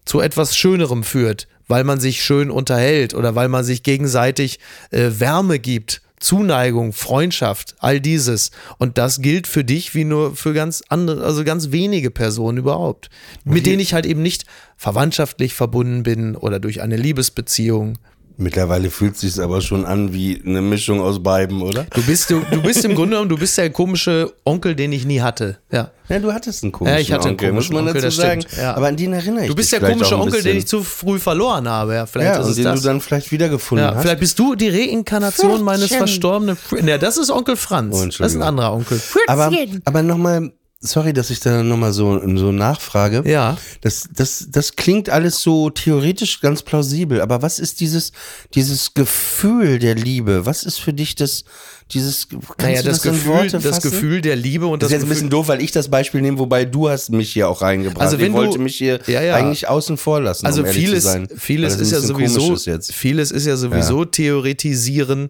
zu 0.06 0.22
etwas 0.22 0.56
Schönerem 0.56 1.04
führt, 1.04 1.48
weil 1.68 1.84
man 1.84 2.00
sich 2.00 2.24
schön 2.24 2.52
unterhält 2.52 3.16
oder 3.16 3.34
weil 3.34 3.50
man 3.50 3.64
sich 3.64 3.82
gegenseitig 3.82 4.60
äh, 4.92 5.10
Wärme 5.18 5.58
gibt, 5.58 6.04
Zuneigung, 6.20 6.94
Freundschaft, 6.94 7.74
all 7.80 8.00
dieses. 8.00 8.52
Und 8.78 9.00
das 9.00 9.22
gilt 9.22 9.48
für 9.48 9.64
dich 9.64 9.96
wie 9.96 10.04
nur 10.04 10.36
für 10.36 10.54
ganz 10.54 10.84
andere, 10.90 11.26
also 11.26 11.44
ganz 11.44 11.72
wenige 11.72 12.12
Personen 12.12 12.60
überhaupt, 12.60 13.10
mit 13.44 13.66
denen 13.66 13.80
ich 13.80 13.96
halt 13.96 14.06
eben 14.06 14.22
nicht 14.22 14.46
verwandtschaftlich 14.78 15.56
verbunden 15.56 16.04
bin 16.04 16.36
oder 16.36 16.60
durch 16.60 16.80
eine 16.84 16.96
Liebesbeziehung. 16.96 17.98
Mittlerweile 18.38 18.90
fühlt 18.90 19.18
sich 19.18 19.40
aber 19.40 19.62
schon 19.62 19.86
an 19.86 20.14
wie 20.14 20.42
eine 20.46 20.62
Mischung 20.62 21.00
aus 21.02 21.22
beiden, 21.22 21.62
oder? 21.62 21.86
Du 21.94 22.02
bist, 22.04 22.30
du, 22.30 22.42
du 22.52 22.62
bist 22.62 22.84
im 22.86 22.96
Grunde 22.96 23.12
genommen, 23.12 23.30
du 23.30 23.38
bist 23.38 23.58
der 23.58 23.70
komische 23.70 24.34
Onkel, 24.46 24.76
den 24.76 24.92
ich 24.92 25.06
nie 25.06 25.22
hatte. 25.22 25.58
Ja. 25.72 25.92
Ja, 26.10 26.20
du 26.20 26.34
hattest 26.34 26.64
einen 26.64 26.72
komischen 26.72 26.96
Ja, 26.96 27.02
ich 27.02 27.12
hatte 27.12 27.24
einen 27.26 27.32
Onkel, 27.34 27.52
muss 27.54 27.70
komischen 27.70 27.76
man 27.76 27.88
Onkel, 27.88 28.02
dazu 28.02 28.18
sagen. 28.18 28.44
ja. 28.58 28.74
Aber 28.76 28.88
an 28.88 28.98
den 28.98 29.14
erinnere 29.14 29.44
ich 29.44 29.50
Du 29.50 29.56
bist 29.56 29.72
dich 29.72 29.80
der 29.80 29.90
komische 29.90 30.20
Onkel, 30.20 30.42
den 30.44 30.58
ich 30.58 30.68
zu 30.68 30.84
früh 30.84 31.20
verloren 31.20 31.68
habe. 31.70 31.94
Ja, 31.96 32.06
vielleicht 32.06 32.34
ja, 32.34 32.40
ist 32.40 32.46
und 32.46 32.50
es 32.52 32.56
den 32.58 32.66
das. 32.66 32.82
du 32.82 32.88
dann 32.88 33.02
vielleicht 33.02 33.32
wiedergefunden 33.32 33.86
Ja, 33.88 33.96
hast. 33.96 34.02
vielleicht 34.02 34.20
bist 34.20 34.38
du 34.40 34.56
die 34.56 34.70
Reinkarnation 34.70 35.50
Pfötchen. 35.52 35.66
meines 35.66 35.88
verstorbenen. 35.94 36.58
Ja, 36.86 36.98
das 36.98 37.18
ist 37.18 37.30
Onkel 37.32 37.56
Franz. 37.56 37.96
Oh, 37.98 38.06
das 38.06 38.20
ist 38.20 38.36
ein 38.36 38.42
anderer 38.42 38.74
Onkel. 38.74 39.00
aber 39.28 39.52
aber 39.86 40.04
nochmal 40.04 40.52
sorry, 40.84 41.14
dass 41.14 41.30
ich 41.30 41.40
da 41.40 41.62
nochmal 41.64 41.94
so, 41.94 42.20
so 42.38 42.52
nachfrage. 42.52 43.24
Ja. 43.30 43.58
Das, 43.82 44.10
das, 44.14 44.48
das 44.50 44.76
klingt 44.76 45.10
alles 45.10 45.40
so 45.42 45.70
theoretisch 45.70 46.42
ganz 46.42 46.64
plausibel, 46.64 47.22
aber 47.22 47.42
was 47.44 47.60
ist 47.60 47.80
dieses, 47.80 48.12
dieses 48.56 48.94
Gefühl 48.96 49.78
der 49.80 49.94
Liebe? 49.96 50.46
Was 50.48 50.64
ist 50.64 50.80
für 50.80 50.92
dich 50.92 51.14
das, 51.16 51.44
dieses, 51.92 52.28
kannst 52.30 52.60
Naja, 52.62 52.82
du 52.82 52.90
das, 52.90 53.06
in 53.06 53.12
Gefühl, 53.12 53.50
das? 53.52 53.82
Gefühl 53.82 54.22
der 54.22 54.36
Liebe 54.36 54.66
und 54.66 54.82
Das 54.82 54.90
das, 54.90 54.96
ist 54.98 55.02
jetzt 55.02 55.06
ein 55.06 55.10
bisschen 55.14 55.30
doof, 55.30 55.48
weil 55.50 55.62
ich 55.62 55.72
das 55.72 55.88
Beispiel 55.90 56.22
nehme, 56.22 56.40
wobei 56.40 56.66
du 56.66 56.90
hast 56.90 57.12
mich 57.12 57.32
hier 57.32 57.48
auch 57.48 57.62
reingebracht. 57.62 58.02
Also 58.02 58.18
wenn 58.20 58.28
ich 58.28 58.34
wollte 58.34 58.58
du- 58.58 58.64
mich 58.64 58.78
hier 58.78 59.00
Ja, 59.06 59.22
ja. 59.22 59.36
eigentlich 59.36 59.68
außen 59.68 59.98
vor 59.98 60.20
lassen, 60.22 60.46
Also 60.48 60.64
um 60.64 60.68
vieles, 60.68 61.04
sein. 61.04 61.28
vieles 61.38 61.74
das 61.74 61.82
ist 61.82 61.92
ja 61.92 62.00
sowieso, 62.00 62.54
ist 62.56 62.66
jetzt. 62.66 62.92
vieles 62.92 63.30
ist 63.32 63.46
ja 63.46 63.56
sowieso 63.56 64.04
theoretisieren, 64.06 65.30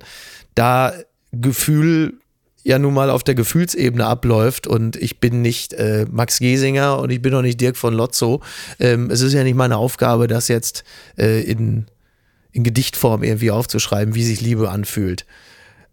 da 0.55 0.93
Gefühl 1.33 2.13
ja 2.63 2.80
nun 2.80 2.93
mal 2.93 3.10
auf 3.10 3.24
der 3.24 3.36
Gefühlsebene 3.36 4.06
abläuft 4.06 4.67
und 4.67 4.95
ich 4.95 5.19
bin 5.19 5.41
nicht 5.41 5.74
äh, 5.74 6.06
Max 6.10 6.39
Giesinger 6.39 7.00
und 7.00 7.10
ich 7.12 7.21
bin 7.21 7.34
auch 7.34 7.41
nicht 7.41 7.60
Dirk 7.60 7.78
von 7.78 7.93
Lotzo. 7.93 8.41
Ähm, 8.80 9.10
es 9.10 9.21
ist 9.21 9.34
ja 9.34 9.43
nicht 9.43 9.56
meine 9.56 9.78
Aufgabe, 9.78 10.28
das 10.28 10.47
jetzt 10.47 10.84
äh, 11.17 11.41
in, 11.41 11.88
in 12.52 12.63
Gedichtform 12.63 13.24
irgendwie 13.24 13.52
aufzuschreiben, 13.52 14.15
wie 14.15 14.24
sich 14.24 14.41
Liebe 14.41 14.69
anfühlt. 14.69 15.26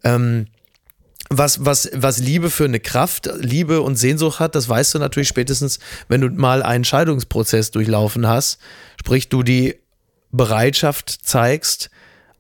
Ähm, 0.04 0.46
was, 1.30 1.64
was, 1.64 1.90
was 1.94 2.18
Liebe 2.18 2.48
für 2.48 2.64
eine 2.64 2.80
Kraft, 2.80 3.28
Liebe 3.38 3.82
und 3.82 3.96
Sehnsucht 3.96 4.40
hat, 4.40 4.54
das 4.54 4.68
weißt 4.68 4.94
du 4.94 4.98
natürlich 4.98 5.28
spätestens, 5.28 5.78
wenn 6.08 6.22
du 6.22 6.30
mal 6.30 6.62
einen 6.62 6.84
Scheidungsprozess 6.84 7.70
durchlaufen 7.70 8.26
hast, 8.26 8.58
sprich 8.98 9.28
du 9.28 9.42
die 9.42 9.76
Bereitschaft 10.30 11.10
zeigst, 11.10 11.90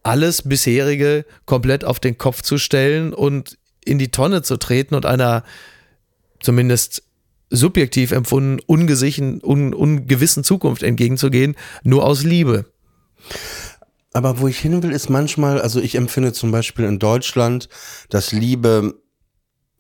alles 0.02 0.42
bisherige 0.42 1.26
komplett 1.44 1.84
auf 1.84 2.00
den 2.00 2.16
Kopf 2.16 2.42
zu 2.42 2.56
stellen 2.56 3.12
und 3.12 3.57
in 3.88 3.98
die 3.98 4.10
Tonne 4.10 4.42
zu 4.42 4.56
treten 4.56 4.94
und 4.94 5.06
einer 5.06 5.42
zumindest 6.40 7.02
subjektiv 7.50 8.12
empfunden 8.12 8.60
ungesichen, 8.66 9.40
un, 9.42 9.72
ungewissen 9.72 10.44
Zukunft 10.44 10.82
entgegenzugehen, 10.82 11.56
nur 11.82 12.04
aus 12.04 12.22
Liebe. 12.22 12.66
Aber 14.12 14.40
wo 14.40 14.48
ich 14.48 14.58
hin 14.58 14.82
will, 14.82 14.92
ist 14.92 15.08
manchmal, 15.10 15.60
also 15.60 15.80
ich 15.80 15.94
empfinde 15.94 16.32
zum 16.32 16.50
Beispiel 16.50 16.84
in 16.84 16.98
Deutschland, 16.98 17.68
dass 18.10 18.32
Liebe 18.32 18.94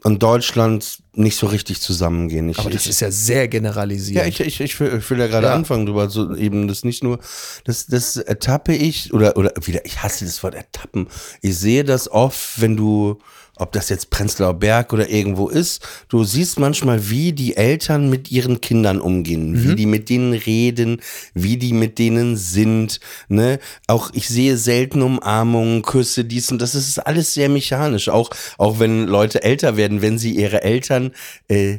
und 0.04 0.22
Deutschland 0.22 1.02
nicht 1.14 1.36
so 1.36 1.46
richtig 1.46 1.80
zusammengehen. 1.80 2.48
Ich, 2.48 2.58
Aber 2.60 2.70
das 2.70 2.84
ich, 2.84 2.90
ist 2.90 3.00
ja 3.00 3.10
sehr 3.10 3.48
generalisiert. 3.48 4.16
Ja, 4.22 4.28
ich, 4.28 4.38
ich, 4.40 4.60
ich, 4.60 4.78
will, 4.78 4.96
ich 4.98 5.10
will 5.10 5.18
ja 5.18 5.26
gerade 5.26 5.48
Ja. 5.48 5.54
anfangen 5.54 5.86
drüber, 5.86 6.08
so 6.08 6.36
eben 6.36 6.68
das 6.68 6.84
nicht 6.84 7.02
nur, 7.02 7.18
das, 7.64 7.86
das 7.86 8.16
ertappe 8.16 8.74
ich, 8.74 9.12
oder, 9.12 9.36
oder 9.36 9.52
wieder, 9.64 9.84
ich 9.84 10.00
hasse 10.02 10.24
das 10.24 10.42
Wort 10.44 10.54
ertappen. 10.54 11.08
Ich 11.42 11.58
sehe 11.58 11.82
das 11.82 12.08
oft, 12.08 12.60
wenn 12.60 12.76
du, 12.76 13.18
ob 13.58 13.72
das 13.72 13.88
jetzt 13.88 14.10
Prenzlauer 14.10 14.54
Berg 14.54 14.92
oder 14.92 15.08
irgendwo 15.08 15.48
ist, 15.48 15.86
du 16.08 16.24
siehst 16.24 16.58
manchmal, 16.58 17.10
wie 17.10 17.32
die 17.32 17.56
Eltern 17.56 18.08
mit 18.10 18.30
ihren 18.30 18.60
Kindern 18.60 19.00
umgehen, 19.00 19.64
wie 19.64 19.74
die 19.74 19.86
mit 19.86 20.08
denen 20.08 20.32
reden, 20.32 21.00
wie 21.34 21.56
die 21.56 21.72
mit 21.72 21.98
denen 21.98 22.36
sind, 22.36 23.00
ne? 23.28 23.58
Auch 23.86 24.10
ich 24.12 24.28
sehe 24.28 24.56
selten 24.56 25.02
Umarmungen, 25.02 25.82
Küsse, 25.82 26.24
dies 26.24 26.50
und 26.50 26.60
das, 26.62 26.72
das 26.72 26.88
ist 26.88 26.98
alles 26.98 27.34
sehr 27.34 27.48
mechanisch. 27.48 28.08
Auch, 28.08 28.30
auch 28.58 28.78
wenn 28.78 29.06
Leute 29.06 29.42
älter 29.42 29.76
werden, 29.76 30.02
wenn 30.02 30.18
sie 30.18 30.32
ihre 30.32 30.62
Eltern 30.62 31.12
äh, 31.48 31.78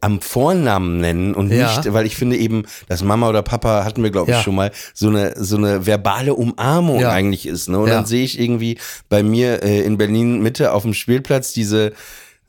am 0.00 0.20
Vornamen 0.20 1.00
nennen 1.00 1.34
und 1.34 1.50
Ja. 1.52 1.76
nicht, 1.76 1.92
weil 1.92 2.06
ich 2.06 2.16
finde 2.16 2.36
eben, 2.36 2.64
dass 2.88 3.02
Mama 3.02 3.28
oder 3.28 3.42
Papa 3.42 3.84
hatten 3.84 4.02
wir 4.02 4.10
glaube 4.10 4.30
ich 4.30 4.36
Ja. 4.36 4.42
schon 4.42 4.54
mal 4.54 4.70
so 4.94 5.08
eine 5.08 5.34
so 5.36 5.56
eine 5.56 5.86
verbale 5.86 6.34
Umarmung 6.34 7.00
Ja. 7.00 7.10
eigentlich 7.10 7.46
ist. 7.46 7.68
Ne? 7.68 7.78
Und 7.78 7.90
dann 7.90 8.06
sehe 8.06 8.24
ich 8.24 8.38
irgendwie 8.38 8.78
bei 9.08 9.22
mir 9.22 9.62
äh, 9.64 9.80
in 9.80 9.98
Berlin 9.98 10.40
Mitte 10.40 10.72
auf 10.72 10.82
dem 10.82 10.94
Spielplatz 10.94 11.52
diese 11.52 11.92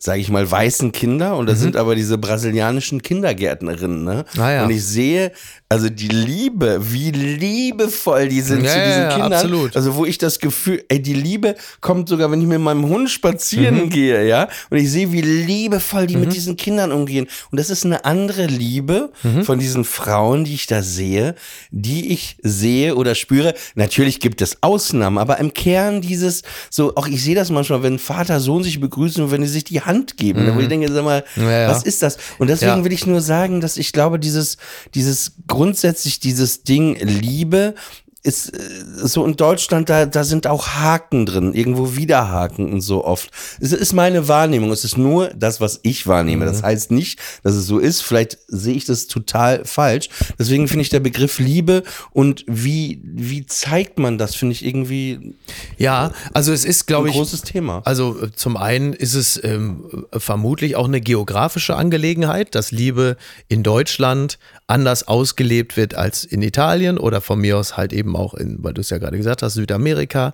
sage 0.02 0.22
ich 0.22 0.30
mal, 0.30 0.50
weißen 0.50 0.94
Kinder 0.94 1.36
und 1.36 1.48
da 1.48 1.56
sind 1.56 1.76
aber 1.76 1.94
diese 1.94 2.18
brasilianischen 2.18 3.02
Kindergärtnerinnen. 3.02 4.04
Ne? 4.06 4.26
Mhm. 4.34 4.42
Ah 4.42 4.52
ja. 4.54 4.64
Und 4.64 4.70
ich 4.70 4.86
sehe, 4.86 5.34
also 5.68 5.90
die 5.90 6.08
Liebe, 6.08 6.80
wie 6.94 7.12
liebevoll 7.12 8.30
die 8.30 8.40
sind 8.40 8.64
Ja, 8.64 8.72
zu 8.72 8.80
diesen 8.80 9.02
ja, 9.04 9.10
Kindern. 9.12 9.34
absolut. 9.34 9.76
Also 9.76 9.96
wo 9.96 10.06
ich 10.06 10.18
das 10.18 10.40
Gefühl, 10.40 10.84
ey, 10.88 11.02
die 11.02 11.14
Liebe 11.14 11.56
kommt 11.82 12.08
sogar, 12.08 12.32
wenn 12.32 12.40
ich 12.42 12.48
mit 12.48 12.62
meinem 12.62 12.88
Hund 12.88 13.10
spazieren 13.10 13.76
Mhm. 13.86 13.90
gehe, 13.90 14.26
ja, 14.26 14.48
und 14.70 14.78
ich 14.78 14.90
sehe, 14.90 15.12
wie 15.12 15.22
liebevoll 15.22 16.08
die 16.08 16.16
mit 16.16 16.34
diesen 16.34 16.56
Kindern 16.56 16.94
umgehen. 16.94 17.28
Und 17.52 17.60
das 17.60 17.70
ist 17.70 17.86
eine 17.86 18.06
andere 18.06 18.46
Liebe 18.46 19.12
Mhm. 19.24 19.44
von 19.44 19.60
diesen 19.60 19.84
Frauen, 19.84 20.46
die 20.46 20.54
ich 20.54 20.66
da 20.68 20.82
sehe, 20.82 21.36
die 21.72 22.14
ich 22.14 22.38
sehe 22.42 22.96
oder 22.96 23.16
spüre. 23.16 23.54
Natürlich 23.76 24.22
gibt 24.22 24.42
es 24.42 24.64
Ausnahmen, 24.64 25.18
aber 25.18 25.40
im 25.40 25.54
Kern 25.54 26.00
dieses, 26.02 26.44
so, 26.70 26.96
auch 26.96 27.08
ich 27.08 27.22
sehe 27.22 27.36
das 27.36 27.50
manchmal, 27.52 27.84
wenn 27.84 28.00
Vater, 28.00 28.40
Sohn 28.40 28.64
sich 28.64 28.80
begrüßen 28.80 29.22
und 29.26 29.32
wenn 29.32 29.42
die 29.42 29.48
sich 29.50 29.66
die 29.66 29.82
Hand 29.82 29.89
geben, 30.18 30.46
ne, 30.46 30.56
wo 30.56 30.60
ich 30.60 30.68
denke, 30.68 30.92
sag 30.92 31.04
mal, 31.04 31.24
Mhm. 31.36 31.50
Ja, 31.50 31.68
was 31.70 31.84
ist 31.84 32.02
das? 32.02 32.18
Und 32.38 32.48
deswegen 32.50 32.84
will 32.86 32.94
ich 32.94 33.06
nur 33.06 33.22
sagen, 33.22 33.62
dass 33.62 33.78
ich 33.78 33.92
glaube, 33.92 34.20
dieses, 34.20 34.58
dieses 34.96 35.34
grundsätzlich 35.48 36.20
dieses 36.20 36.64
Ding 36.64 36.96
Liebe 36.96 37.76
ist 38.22 38.54
äh, 38.54 38.60
so 38.84 39.26
in 39.26 39.36
Deutschland, 39.36 39.90
da, 39.90 40.06
da 40.06 40.24
sind 40.24 40.48
auch 40.48 40.68
Haken 40.68 41.26
drin, 41.26 41.54
irgendwo 41.54 41.96
wieder 41.96 42.30
Haken 42.30 42.72
und 42.72 42.82
so 42.82 43.06
oft. 43.06 43.32
Es 43.60 43.72
ist 43.72 43.94
meine 43.94 44.28
Wahrnehmung, 44.28 44.72
es 44.72 44.84
ist 44.84 44.98
nur 44.98 45.30
das, 45.30 45.62
was 45.62 45.80
ich 45.84 46.06
wahrnehme. 46.06 46.46
Mhm. 46.46 46.50
Das 46.50 46.64
heißt 46.64 46.92
nicht, 46.92 47.20
dass 47.44 47.56
es 47.56 47.66
so 47.66 47.80
ist, 47.80 48.02
vielleicht 48.02 48.38
sehe 48.48 48.76
ich 48.76 48.86
das 48.86 49.08
total 49.08 49.64
falsch. 49.64 50.10
Deswegen 50.38 50.68
finde 50.68 50.82
ich 50.82 50.90
der 50.90 51.00
Begriff 51.00 51.40
Liebe 51.40 51.84
und 52.12 52.44
wie, 52.48 53.02
wie 53.04 53.46
zeigt 53.46 54.00
man 54.00 54.18
das, 54.18 54.36
finde 54.36 54.54
ich 54.54 54.66
irgendwie 54.66 55.36
Ja, 55.78 56.12
also 56.34 56.52
es 56.52 56.66
ist, 56.66 56.84
ein 56.84 56.88
glaube 56.88 57.10
ich, 57.10 57.16
großes 57.16 57.44
Thema. 57.44 57.82
Also 57.86 58.22
äh, 58.22 58.32
zum 58.36 58.58
einen 58.58 58.94
ist 58.94 59.14
es 59.14 59.42
ähm, 59.44 60.06
vermutlich 60.12 60.76
auch 60.76 60.88
eine 60.88 61.00
geografische 61.00 61.76
Angelegenheit, 61.76 62.54
dass 62.54 62.72
Liebe 62.72 63.16
in 63.48 63.64
Deutschland 63.64 64.40
anders 64.68 65.08
ausgelebt 65.08 65.78
wird 65.78 65.96
als 65.96 66.24
in 66.24 66.42
Italien 66.42 66.98
oder 66.98 67.22
von 67.22 67.40
mir 67.40 67.58
aus 67.58 67.76
halt 67.76 67.92
eben 67.92 68.09
auch 68.16 68.34
in, 68.34 68.64
weil 68.64 68.74
du 68.74 68.82
es 68.82 68.90
ja 68.90 68.98
gerade 68.98 69.18
gesagt 69.18 69.42
hast, 69.44 69.54
Südamerika. 69.54 70.34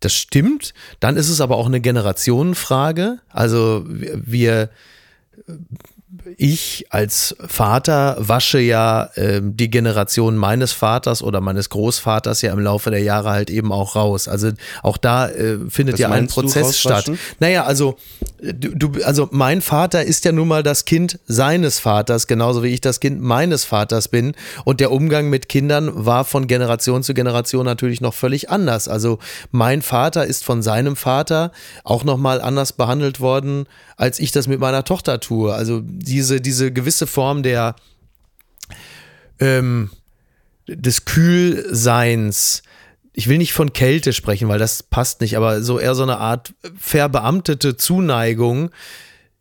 Das 0.00 0.14
stimmt. 0.14 0.72
Dann 0.98 1.16
ist 1.16 1.28
es 1.28 1.40
aber 1.40 1.56
auch 1.56 1.66
eine 1.66 1.80
Generationenfrage. 1.80 3.18
Also 3.28 3.84
wir 3.86 4.70
ich 6.36 6.86
als 6.90 7.36
Vater 7.46 8.16
wasche 8.18 8.58
ja 8.60 9.10
ähm, 9.16 9.56
die 9.56 9.70
Generation 9.70 10.36
meines 10.36 10.72
Vaters 10.72 11.22
oder 11.22 11.40
meines 11.40 11.68
Großvaters 11.70 12.42
ja 12.42 12.52
im 12.52 12.60
Laufe 12.60 12.90
der 12.90 13.02
Jahre 13.02 13.30
halt 13.30 13.50
eben 13.50 13.72
auch 13.72 13.96
raus. 13.96 14.28
Also 14.28 14.50
auch 14.82 14.96
da 14.96 15.28
äh, 15.28 15.58
findet 15.68 15.94
Was 15.94 16.00
ja 16.00 16.10
ein 16.10 16.26
Prozess 16.26 16.78
statt. 16.78 17.10
Naja, 17.38 17.64
also 17.64 17.96
äh, 18.42 18.54
du, 18.54 18.92
also 19.04 19.28
mein 19.30 19.60
Vater 19.60 20.04
ist 20.04 20.24
ja 20.24 20.32
nun 20.32 20.48
mal 20.48 20.62
das 20.62 20.84
Kind 20.84 21.18
seines 21.26 21.78
Vaters, 21.78 22.26
genauso 22.26 22.62
wie 22.62 22.68
ich 22.68 22.80
das 22.80 23.00
Kind 23.00 23.20
meines 23.20 23.64
Vaters 23.64 24.08
bin. 24.08 24.34
Und 24.64 24.80
der 24.80 24.92
Umgang 24.92 25.28
mit 25.28 25.48
Kindern 25.48 25.90
war 25.92 26.24
von 26.24 26.46
Generation 26.46 27.02
zu 27.02 27.14
Generation 27.14 27.64
natürlich 27.64 28.00
noch 28.00 28.14
völlig 28.14 28.50
anders. 28.50 28.88
Also 28.88 29.18
mein 29.50 29.82
Vater 29.82 30.26
ist 30.26 30.44
von 30.44 30.62
seinem 30.62 30.96
Vater 30.96 31.52
auch 31.84 32.04
nochmal 32.04 32.40
anders 32.40 32.72
behandelt 32.72 33.20
worden, 33.20 33.66
als 33.96 34.18
ich 34.18 34.32
das 34.32 34.46
mit 34.46 34.60
meiner 34.60 34.84
Tochter 34.84 35.20
tue. 35.20 35.52
Also 35.52 35.82
diese, 36.20 36.40
diese 36.40 36.72
gewisse 36.72 37.06
Form 37.06 37.42
der 37.42 37.74
ähm, 39.38 39.90
des 40.66 41.04
Kühlseins. 41.04 42.62
Ich 43.12 43.28
will 43.28 43.38
nicht 43.38 43.52
von 43.52 43.72
Kälte 43.72 44.12
sprechen, 44.12 44.48
weil 44.48 44.58
das 44.58 44.82
passt 44.82 45.20
nicht, 45.20 45.36
aber 45.36 45.62
so 45.62 45.78
eher 45.78 45.94
so 45.94 46.02
eine 46.02 46.18
Art 46.18 46.52
verbeamtete 46.78 47.76
Zuneigung. 47.76 48.70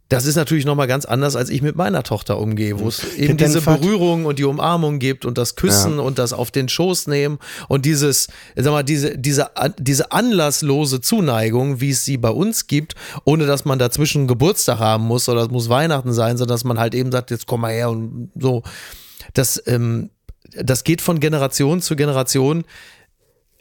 Das 0.09 0.25
ist 0.25 0.35
natürlich 0.35 0.65
nochmal 0.65 0.87
ganz 0.87 1.05
anders, 1.05 1.35
als 1.35 1.51
ich 1.51 1.61
mit 1.61 1.75
meiner 1.75 2.01
Tochter 2.01 2.39
umgehe, 2.39 2.79
wo 2.79 2.87
es 2.87 3.03
eben 3.13 3.37
diese 3.37 3.61
Berührung 3.61 4.25
und 4.25 4.39
die 4.39 4.43
Umarmung 4.43 4.97
gibt 4.97 5.23
und 5.23 5.37
das 5.37 5.55
Küssen 5.55 5.99
und 5.99 6.17
das 6.17 6.33
auf 6.33 6.49
den 6.49 6.67
Schoß 6.67 7.05
nehmen 7.05 7.37
und 7.67 7.85
dieses, 7.85 8.27
sag 8.55 8.71
mal, 8.71 8.81
diese, 8.81 9.19
diese, 9.19 9.51
diese 9.77 10.11
anlasslose 10.11 10.99
Zuneigung, 10.99 11.79
wie 11.79 11.91
es 11.91 12.05
sie 12.05 12.17
bei 12.17 12.31
uns 12.31 12.65
gibt, 12.65 12.95
ohne 13.23 13.45
dass 13.45 13.65
man 13.65 13.77
dazwischen 13.77 14.27
Geburtstag 14.27 14.79
haben 14.79 15.03
muss 15.03 15.29
oder 15.29 15.43
es 15.43 15.51
muss 15.51 15.69
Weihnachten 15.69 16.11
sein, 16.11 16.37
sondern 16.37 16.55
dass 16.55 16.63
man 16.63 16.79
halt 16.79 16.95
eben 16.95 17.11
sagt, 17.11 17.29
jetzt 17.29 17.45
komm 17.45 17.61
mal 17.61 17.71
her 17.71 17.91
und 17.91 18.31
so. 18.35 18.63
Das, 19.35 19.61
ähm, 19.67 20.09
das 20.55 20.83
geht 20.83 21.01
von 21.01 21.19
Generation 21.19 21.83
zu 21.83 21.95
Generation, 21.95 22.63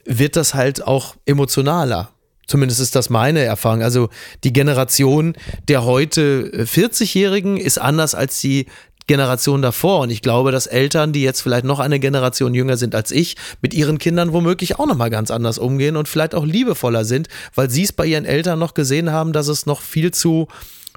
wird 0.07 0.35
das 0.35 0.55
halt 0.55 0.83
auch 0.83 1.15
emotionaler. 1.27 2.09
Zumindest 2.49 2.81
ist 2.81 2.97
das 2.97 3.11
meine 3.11 3.45
Erfahrung. 3.45 3.83
Also 3.83 4.09
die 4.43 4.53
Generation 4.53 5.35
der 5.69 5.85
heute 5.85 6.51
äh, 6.53 6.63
40-Jährigen 6.63 7.59
ist 7.59 7.79
anders 7.79 8.15
als 8.15 8.41
die 8.41 8.67
Generation 9.07 9.63
davor. 9.63 10.01
Und 10.01 10.11
ich 10.11 10.23
glaube, 10.23 10.51
dass 10.51 10.67
Eltern, 10.67 11.13
die 11.13 11.23
jetzt 11.23 11.41
vielleicht 11.41 11.65
noch 11.65 11.79
eine 11.79 12.01
Generation 12.01 12.55
jünger 12.55 12.77
sind 12.77 12.95
als 12.95 13.11
ich, 13.11 13.37
mit 13.63 13.75
ihren 13.75 13.99
Kindern 13.99 14.33
womöglich 14.33 14.79
auch 14.79 14.87
nochmal 14.87 15.11
ganz 15.11 15.31
anders 15.31 15.59
umgehen 15.59 15.97
und 15.97 16.09
vielleicht 16.09 16.35
auch 16.35 16.45
liebevoller 16.45 17.05
sind, 17.05 17.29
weil 17.55 17.71
sie 17.71 17.83
es 17.83 17.93
bei 17.93 18.07
ihren 18.07 18.25
Eltern 18.25 18.59
noch 18.59 18.75
gesehen 18.75 19.13
haben, 19.13 19.33
dass 19.33 19.49
es 19.49 19.67
noch 19.67 19.81
viel 19.81 20.13
zu, 20.13 20.49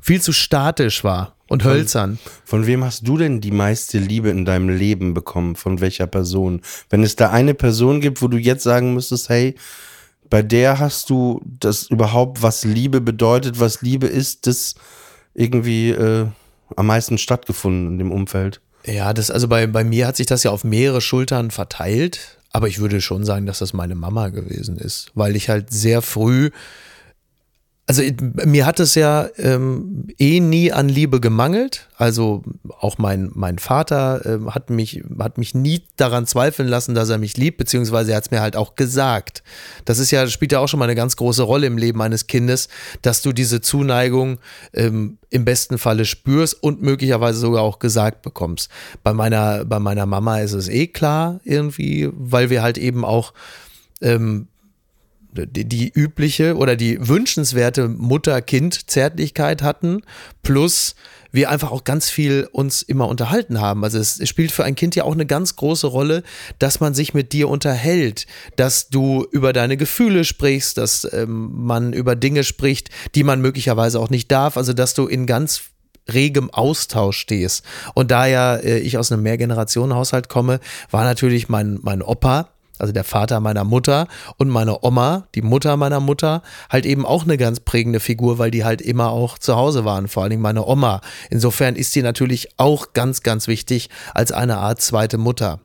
viel 0.02 0.22
zu 0.22 0.34
statisch 0.34 1.04
war 1.04 1.36
und 1.48 1.66
hölzern. 1.66 2.20
Von 2.46 2.66
wem 2.66 2.84
hast 2.84 3.08
du 3.08 3.18
denn 3.18 3.42
die 3.42 3.52
meiste 3.52 3.98
Liebe 3.98 4.30
in 4.30 4.46
deinem 4.46 4.70
Leben 4.70 5.14
bekommen? 5.14 5.56
Von 5.56 5.82
welcher 5.82 6.08
Person? 6.08 6.62
Wenn 6.90 7.04
es 7.04 7.16
da 7.16 7.32
eine 7.32 7.54
Person 7.54 8.00
gibt, 8.00 8.22
wo 8.22 8.28
du 8.28 8.38
jetzt 8.38 8.64
sagen 8.64 8.94
müsstest, 8.94 9.30
hey, 9.30 9.56
bei 10.32 10.42
der 10.42 10.80
hast 10.80 11.10
du 11.10 11.42
das 11.60 11.84
überhaupt, 11.84 12.42
was 12.42 12.64
Liebe 12.64 13.02
bedeutet, 13.02 13.60
was 13.60 13.82
Liebe 13.82 14.08
ist, 14.08 14.48
das 14.48 14.76
irgendwie 15.36 15.90
äh, 15.90 16.26
am 16.76 16.88
meisten 16.88 17.18
stattgefunden 17.18 17.92
in 17.92 17.98
dem 18.00 18.12
Umfeld? 18.14 18.62
Ja, 18.86 19.14
das, 19.14 19.30
also 19.30 19.50
bei, 19.50 19.68
bei 19.68 19.84
mir 19.84 20.08
hat 20.08 20.16
sich 20.16 20.26
das 20.26 20.44
ja 20.44 20.52
auf 20.52 20.64
mehrere 20.64 21.02
Schultern 21.02 21.52
verteilt, 21.52 22.40
aber 22.54 22.70
ich 22.70 22.80
würde 22.80 23.02
schon 23.02 23.26
sagen, 23.26 23.46
dass 23.46 23.60
das 23.60 23.74
meine 23.74 23.94
Mama 23.94 24.30
gewesen 24.30 24.78
ist, 24.78 25.12
weil 25.16 25.36
ich 25.36 25.50
halt 25.50 25.70
sehr 25.70 26.02
früh 26.02 26.50
also 27.88 28.04
mir 28.46 28.66
hat 28.66 28.80
es 28.80 28.96
ja 28.96 29.28
ähm, 29.38 30.08
eh 30.18 30.40
nie 30.40 30.72
an 30.72 30.88
Liebe 30.88 31.20
gemangelt. 31.20 31.90
Also 31.98 32.44
auch 32.80 32.98
mein, 32.98 33.32
mein 33.34 33.60
Vater 33.60 34.26
äh, 34.26 34.52
hat, 34.52 34.70
mich, 34.70 35.04
hat 35.20 35.38
mich 35.38 35.56
nie 35.56 35.84
daran 35.98 36.26
zweifeln 36.26 36.70
lassen, 36.70 36.96
dass 36.96 37.10
er 37.10 37.18
mich 37.18 37.38
liebt, 37.38 37.58
beziehungsweise 37.58 38.12
er 38.12 38.18
hat 38.18 38.26
es 38.26 38.32
mir 38.32 38.40
halt 38.40 38.56
auch 38.56 38.76
gesagt. 38.76 39.44
Das 39.84 40.00
ist 40.00 40.12
ja, 40.12 40.26
spielt 40.28 40.52
ja 40.52 40.60
auch 40.60 40.68
schon 40.68 40.80
mal 40.80 40.86
eine 40.86 40.96
ganz 40.96 41.16
große 41.16 41.44
Rolle 41.44 41.68
im 41.68 41.78
Leben 41.78 42.02
eines 42.02 42.28
Kindes, 42.28 42.70
dass 43.02 43.24
du 43.24 43.34
diese 43.34 43.62
Zuneigung 43.62 44.40
ähm, 44.74 45.18
im 45.30 45.44
besten 45.44 45.78
Falle 45.78 46.06
spürst 46.06 46.64
und 46.64 46.82
möglicherweise 46.82 47.40
sogar 47.40 47.64
auch 47.64 47.80
gesagt 47.80 48.22
bekommst. 48.22 48.70
Bei 49.04 49.14
meiner, 49.14 49.66
bei 49.66 49.80
meiner 49.80 50.06
Mama 50.06 50.40
ist 50.40 50.54
es 50.54 50.70
eh 50.70 50.88
klar 50.88 51.40
irgendwie, 51.44 52.10
weil 52.14 52.50
wir 52.50 52.62
halt 52.62 52.78
eben 52.78 53.04
auch 53.04 53.34
ähm, 54.02 54.48
die, 55.34 55.66
die 55.66 55.90
übliche 55.90 56.56
oder 56.56 56.76
die 56.76 57.08
wünschenswerte 57.08 57.88
Mutter-Kind-Zärtlichkeit 57.88 59.62
hatten, 59.62 60.02
plus 60.44 60.96
wir 61.32 61.50
einfach 61.50 61.72
auch 61.72 61.84
ganz 61.84 62.10
viel 62.10 62.48
uns 62.52 62.82
immer 62.82 63.08
unterhalten 63.08 63.62
haben. 63.62 63.84
Also 63.84 63.98
es, 64.00 64.28
spielt 64.28 64.52
für 64.52 64.64
ein 64.64 64.76
Kind 64.76 64.96
ja 64.96 65.06
auch 65.06 65.14
eine 65.14 65.26
ganz 65.26 65.56
große 65.56 65.88
Rolle, 65.88 66.24
dass 66.60 66.80
man 66.80 66.94
sich 66.94 67.14
mit 67.14 67.32
dir 67.32 67.48
unterhält, 67.48 68.28
dass 68.58 68.90
du 68.90 69.26
über 69.32 69.54
deine 69.54 69.78
Gefühle 69.78 70.26
sprichst, 70.26 70.78
dass 70.78 71.08
ähm, 71.14 71.52
man 71.54 71.94
über 71.94 72.16
Dinge 72.16 72.44
spricht, 72.44 72.90
die 73.16 73.24
man 73.24 73.42
möglicherweise 73.42 74.00
auch 74.00 74.10
nicht 74.10 74.32
darf. 74.32 74.58
Also 74.58 74.74
dass 74.74 74.94
du 74.94 75.08
in 75.08 75.26
ganz 75.26 75.62
regem 76.12 76.50
Austausch 76.50 77.18
stehst. 77.18 77.64
Und 77.94 78.12
da 78.12 78.26
ja 78.26 78.56
äh, 78.56 78.80
ich 78.80 78.98
aus 78.98 79.12
einem 79.12 79.24
Mehrgenerationenhaushalt 79.24 80.30
komme, 80.30 80.60
war 80.90 81.04
natürlich 81.04 81.48
mein, 81.48 81.80
mein 81.82 82.02
Opa, 82.02 82.50
also 82.82 82.94
der 82.94 83.04
Vater 83.04 83.40
meiner 83.40 83.64
Mutter 83.64 84.08
und 84.38 84.50
meine 84.50 84.84
Oma, 84.84 85.28
die 85.36 85.42
Mutter 85.42 85.78
meiner 85.78 86.00
Mutter, 86.00 86.42
halt 86.70 86.86
eben 86.86 87.06
auch 87.06 87.24
eine 87.24 87.38
ganz 87.38 87.60
prägende 87.60 88.00
Figur, 88.00 88.40
weil 88.40 88.52
die 88.52 88.64
halt 88.66 88.82
immer 88.82 89.12
auch 89.12 89.38
zu 89.38 89.56
Hause 89.56 89.86
waren, 89.86 90.08
vor 90.08 90.24
allen 90.24 90.32
Dingen 90.32 90.42
meine 90.42 90.66
Oma. 90.66 91.02
Insofern 91.30 91.76
ist 91.76 91.94
sie 91.94 92.02
natürlich 92.02 92.50
auch 92.58 92.94
ganz, 92.94 93.24
ganz 93.24 93.48
wichtig 93.48 93.90
als 94.14 94.32
eine 94.32 94.58
Art 94.58 94.82
zweite 94.82 95.18
Mutter. 95.18 95.60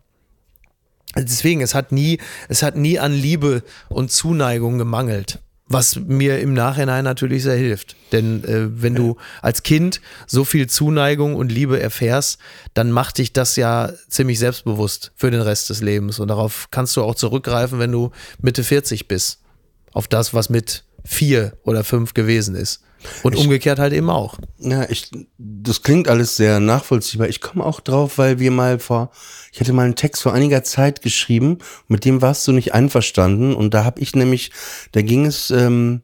Deswegen, 1.16 1.62
es 1.62 1.74
hat 1.74 1.92
nie, 1.92 2.18
es 2.48 2.62
hat 2.62 2.76
nie 2.76 2.98
an 2.98 3.12
Liebe 3.12 3.62
und 3.88 4.12
Zuneigung 4.12 4.76
gemangelt. 4.76 5.40
Was 5.68 5.96
mir 5.96 6.38
im 6.38 6.54
Nachhinein 6.54 7.02
natürlich 7.02 7.42
sehr 7.42 7.56
hilft. 7.56 7.96
Denn 8.12 8.44
äh, 8.44 8.68
wenn 8.82 8.94
du 8.94 9.16
als 9.42 9.64
Kind 9.64 10.00
so 10.26 10.44
viel 10.44 10.68
Zuneigung 10.68 11.34
und 11.34 11.50
Liebe 11.50 11.80
erfährst, 11.80 12.38
dann 12.74 12.92
macht 12.92 13.18
dich 13.18 13.32
das 13.32 13.56
ja 13.56 13.92
ziemlich 14.08 14.38
selbstbewusst 14.38 15.12
für 15.16 15.30
den 15.30 15.40
Rest 15.40 15.70
des 15.70 15.82
Lebens. 15.82 16.20
Und 16.20 16.28
darauf 16.28 16.68
kannst 16.70 16.96
du 16.96 17.02
auch 17.02 17.16
zurückgreifen, 17.16 17.80
wenn 17.80 17.90
du 17.90 18.12
Mitte 18.40 18.62
40 18.62 19.08
bist. 19.08 19.40
Auf 19.92 20.06
das, 20.06 20.34
was 20.34 20.50
mit 20.50 20.84
vier 21.04 21.56
oder 21.64 21.82
fünf 21.82 22.14
gewesen 22.14 22.54
ist. 22.54 22.82
Und 23.22 23.34
ich, 23.34 23.40
umgekehrt 23.40 23.78
halt 23.78 23.92
eben 23.92 24.10
auch. 24.10 24.38
Ja, 24.58 24.88
ich, 24.88 25.10
das 25.38 25.82
klingt 25.82 26.08
alles 26.08 26.36
sehr 26.36 26.60
nachvollziehbar. 26.60 27.28
Ich 27.28 27.40
komme 27.40 27.64
auch 27.64 27.80
drauf, 27.80 28.18
weil 28.18 28.38
wir 28.38 28.50
mal 28.50 28.78
vor, 28.78 29.10
ich 29.52 29.60
hatte 29.60 29.72
mal 29.72 29.84
einen 29.84 29.96
Text 29.96 30.22
vor 30.22 30.32
einiger 30.32 30.64
Zeit 30.64 31.02
geschrieben, 31.02 31.58
mit 31.88 32.04
dem 32.04 32.22
warst 32.22 32.46
du 32.48 32.52
nicht 32.52 32.74
einverstanden. 32.74 33.54
Und 33.54 33.74
da 33.74 33.84
habe 33.84 34.00
ich 34.00 34.14
nämlich, 34.14 34.50
da 34.92 35.02
ging 35.02 35.26
es 35.26 35.50
ähm, 35.50 36.02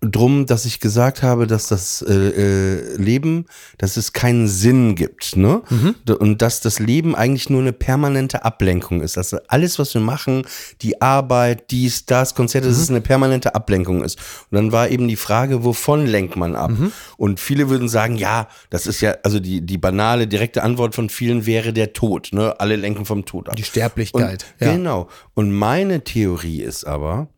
drum, 0.00 0.46
dass 0.46 0.64
ich 0.64 0.78
gesagt 0.78 1.24
habe, 1.24 1.48
dass 1.48 1.66
das 1.66 2.02
äh, 2.02 2.14
äh, 2.14 2.96
Leben, 2.96 3.46
dass 3.78 3.96
es 3.96 4.12
keinen 4.12 4.46
Sinn 4.46 4.94
gibt, 4.94 5.36
ne? 5.36 5.62
Mhm. 5.68 5.94
Und 6.18 6.40
dass 6.40 6.60
das 6.60 6.78
Leben 6.78 7.16
eigentlich 7.16 7.50
nur 7.50 7.60
eine 7.60 7.72
permanente 7.72 8.44
Ablenkung 8.44 9.00
ist. 9.02 9.16
Dass 9.16 9.34
alles, 9.34 9.78
was 9.78 9.94
wir 9.94 10.00
machen, 10.00 10.42
die 10.82 11.02
Arbeit, 11.02 11.72
dies, 11.72 12.06
das, 12.06 12.36
Konzerte, 12.36 12.68
mhm. 12.68 12.72
dass 12.72 12.80
es 12.80 12.90
eine 12.90 13.00
permanente 13.00 13.56
Ablenkung 13.56 14.04
ist. 14.04 14.18
Und 14.50 14.56
dann 14.56 14.72
war 14.72 14.88
eben 14.88 15.08
die 15.08 15.16
Frage, 15.16 15.64
wovon 15.64 16.06
lenkt 16.06 16.36
man 16.36 16.54
ab? 16.54 16.70
Mhm. 16.70 16.92
Und 17.16 17.40
viele 17.40 17.68
würden 17.68 17.88
sagen, 17.88 18.16
ja, 18.16 18.48
das 18.70 18.86
ist 18.86 19.00
ja, 19.00 19.16
also 19.24 19.40
die, 19.40 19.62
die 19.62 19.78
banale, 19.78 20.28
direkte 20.28 20.62
Antwort 20.62 20.94
von 20.94 21.08
vielen 21.08 21.44
wäre 21.44 21.72
der 21.72 21.92
Tod, 21.92 22.28
ne? 22.32 22.54
Alle 22.60 22.76
lenken 22.76 23.04
vom 23.04 23.24
Tod 23.24 23.48
ab. 23.48 23.56
Die 23.56 23.64
Sterblichkeit. 23.64 24.46
Und, 24.60 24.66
ja. 24.66 24.72
Genau. 24.74 25.08
Und 25.34 25.50
meine 25.50 26.04
Theorie 26.04 26.62
ist 26.62 26.84
aber, 26.84 27.28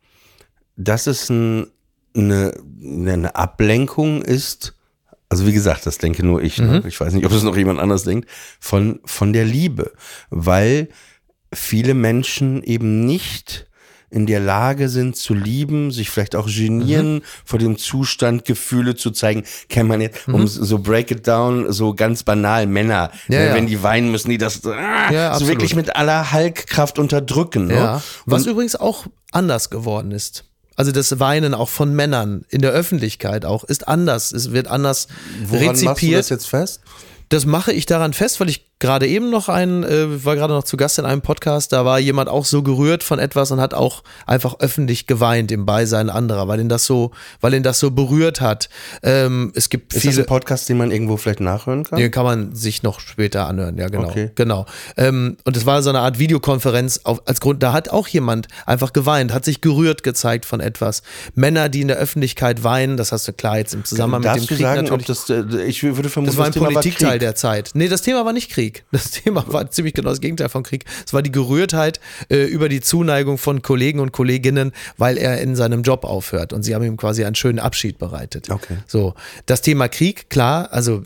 dass 0.77 1.07
es 1.07 1.29
ein 1.29 1.67
eine, 2.15 2.53
eine 2.81 3.35
Ablenkung 3.35 4.21
ist, 4.21 4.75
also 5.29 5.47
wie 5.47 5.53
gesagt, 5.53 5.85
das 5.85 5.97
denke 5.97 6.25
nur 6.25 6.41
ich, 6.41 6.57
ne? 6.57 6.81
mhm. 6.81 6.87
ich 6.87 6.99
weiß 6.99 7.13
nicht, 7.13 7.25
ob 7.25 7.31
es 7.31 7.43
noch 7.43 7.55
jemand 7.55 7.79
anders 7.79 8.03
denkt, 8.03 8.29
von, 8.59 8.99
von 9.05 9.31
der 9.31 9.45
Liebe, 9.45 9.93
weil 10.29 10.89
viele 11.53 11.93
Menschen 11.93 12.63
eben 12.63 13.05
nicht 13.05 13.67
in 14.09 14.25
der 14.25 14.41
Lage 14.41 14.89
sind 14.89 15.15
zu 15.15 15.33
lieben, 15.33 15.91
sich 15.91 16.09
vielleicht 16.09 16.35
auch 16.35 16.47
genieren 16.47 17.15
mhm. 17.15 17.21
vor 17.45 17.59
dem 17.59 17.77
Zustand, 17.77 18.43
Gefühle 18.43 18.95
zu 18.95 19.11
zeigen. 19.11 19.45
Kennt 19.69 19.87
man 19.87 20.01
jetzt, 20.01 20.27
mhm. 20.27 20.35
um 20.35 20.47
so 20.47 20.79
break 20.79 21.11
it 21.11 21.25
down, 21.25 21.71
so 21.71 21.93
ganz 21.93 22.23
banal 22.23 22.67
Männer, 22.67 23.11
ja, 23.29 23.39
ne, 23.39 23.47
ja. 23.47 23.53
wenn 23.55 23.67
die 23.67 23.81
weinen 23.81 24.11
müssen, 24.11 24.29
die 24.29 24.37
das 24.37 24.65
ah, 24.65 25.11
ja, 25.11 25.39
so 25.39 25.47
wirklich 25.47 25.75
mit 25.75 25.95
aller 25.95 26.33
Halkkraft 26.33 26.99
unterdrücken. 26.99 27.67
Ne? 27.67 28.01
Was 28.25 28.45
übrigens 28.45 28.75
auch 28.75 29.05
anders 29.31 29.69
geworden 29.69 30.11
ist. 30.11 30.43
Also 30.75 30.91
das 30.91 31.19
Weinen 31.19 31.53
auch 31.53 31.69
von 31.69 31.93
Männern 31.93 32.45
in 32.49 32.61
der 32.61 32.71
Öffentlichkeit 32.71 33.45
auch 33.45 33.63
ist 33.63 33.87
anders. 33.87 34.31
Es 34.31 34.51
wird 34.51 34.67
anders 34.67 35.07
Woran 35.45 35.69
rezipiert. 35.69 35.85
Machst 35.85 36.03
du 36.03 36.11
das 36.11 36.29
jetzt 36.29 36.47
fest? 36.47 36.81
Das 37.29 37.45
mache 37.45 37.71
ich 37.71 37.85
daran 37.85 38.13
fest, 38.13 38.39
weil 38.39 38.49
ich 38.49 38.70
gerade 38.81 39.07
eben 39.07 39.29
noch 39.29 39.47
ein, 39.47 39.83
äh, 39.83 40.25
war 40.25 40.35
gerade 40.35 40.53
noch 40.53 40.63
zu 40.63 40.75
Gast 40.75 40.99
in 40.99 41.05
einem 41.05 41.21
Podcast, 41.21 41.71
da 41.71 41.85
war 41.85 41.99
jemand 41.99 42.27
auch 42.27 42.43
so 42.43 42.63
gerührt 42.63 43.03
von 43.03 43.19
etwas 43.19 43.51
und 43.51 43.61
hat 43.61 43.73
auch 43.73 44.03
einfach 44.25 44.59
öffentlich 44.59 45.07
geweint 45.07 45.51
im 45.51 45.65
Beisein 45.65 46.09
anderer, 46.09 46.47
weil 46.49 46.59
ihn 46.59 46.67
das 46.67 46.85
so, 46.85 47.11
weil 47.39 47.53
ihn 47.53 47.63
das 47.63 47.79
so 47.79 47.91
berührt 47.91 48.41
hat. 48.41 48.69
Ähm, 49.03 49.53
es 49.55 49.69
gibt 49.69 49.93
Ist 49.93 50.01
viele. 50.01 50.15
das 50.15 50.19
ein 50.23 50.25
Podcast, 50.25 50.67
den 50.67 50.77
man 50.77 50.91
irgendwo 50.91 51.15
vielleicht 51.15 51.39
nachhören 51.39 51.83
kann? 51.83 51.99
Den 51.99 52.11
kann 52.11 52.25
man 52.25 52.55
sich 52.55 52.81
noch 52.81 52.99
später 52.99 53.47
anhören, 53.47 53.77
ja, 53.77 53.87
genau. 53.87 54.09
Okay. 54.09 54.31
Genau. 54.33 54.65
Ähm, 54.97 55.37
und 55.45 55.55
es 55.55 55.65
war 55.65 55.83
so 55.83 55.89
eine 55.89 55.99
Art 55.99 56.17
Videokonferenz 56.17 57.01
auf, 57.03 57.21
als 57.27 57.39
Grund, 57.39 57.61
da 57.61 57.73
hat 57.73 57.89
auch 57.89 58.07
jemand 58.07 58.47
einfach 58.65 58.93
geweint, 58.93 59.31
hat 59.31 59.45
sich 59.45 59.61
gerührt 59.61 60.01
gezeigt 60.01 60.43
von 60.43 60.59
etwas. 60.59 61.03
Männer, 61.35 61.69
die 61.69 61.81
in 61.81 61.87
der 61.87 61.97
Öffentlichkeit 61.97 62.63
weinen, 62.63 62.97
das 62.97 63.11
hast 63.11 63.27
du 63.27 63.33
klar 63.33 63.59
jetzt 63.59 63.75
im 63.75 63.85
Zusammenhang 63.85 64.23
Darfst 64.23 64.41
mit 64.41 64.49
dem 64.49 64.55
Krieg 64.55 64.65
sagen, 64.65 64.81
natürlich. 64.83 65.05
Das, 65.05 65.29
äh, 65.29 65.63
ich 65.65 65.83
würde 65.83 66.09
vermuten, 66.09 66.35
das 66.35 66.37
war 66.37 66.47
ein 66.47 66.53
Politikteil 66.53 67.19
der 67.19 67.35
Zeit. 67.35 67.69
Nee, 67.75 67.87
das 67.87 68.01
Thema 68.01 68.25
war 68.25 68.33
nicht 68.33 68.49
Krieg. 68.49 68.70
Krieg. 68.71 68.83
Das 69.01 69.11
Thema 69.11 69.43
war 69.47 69.69
ziemlich 69.71 69.93
genau 69.93 70.09
das 70.09 70.21
Gegenteil 70.21 70.49
von 70.49 70.63
Krieg. 70.63 70.85
Es 71.05 71.13
war 71.13 71.21
die 71.21 71.31
Gerührtheit 71.31 71.99
äh, 72.29 72.43
über 72.43 72.69
die 72.69 72.81
Zuneigung 72.81 73.37
von 73.37 73.61
Kollegen 73.61 73.99
und 73.99 74.11
Kolleginnen, 74.11 74.73
weil 74.97 75.17
er 75.17 75.41
in 75.41 75.55
seinem 75.55 75.81
Job 75.81 76.03
aufhört. 76.03 76.53
Und 76.53 76.63
sie 76.63 76.75
haben 76.75 76.83
ihm 76.83 76.97
quasi 76.97 77.25
einen 77.25 77.35
schönen 77.35 77.59
Abschied 77.59 77.97
bereitet. 77.97 78.49
Okay. 78.49 78.77
So, 78.87 79.15
das 79.45 79.61
Thema 79.61 79.87
Krieg, 79.87 80.29
klar, 80.29 80.69
also 80.71 81.03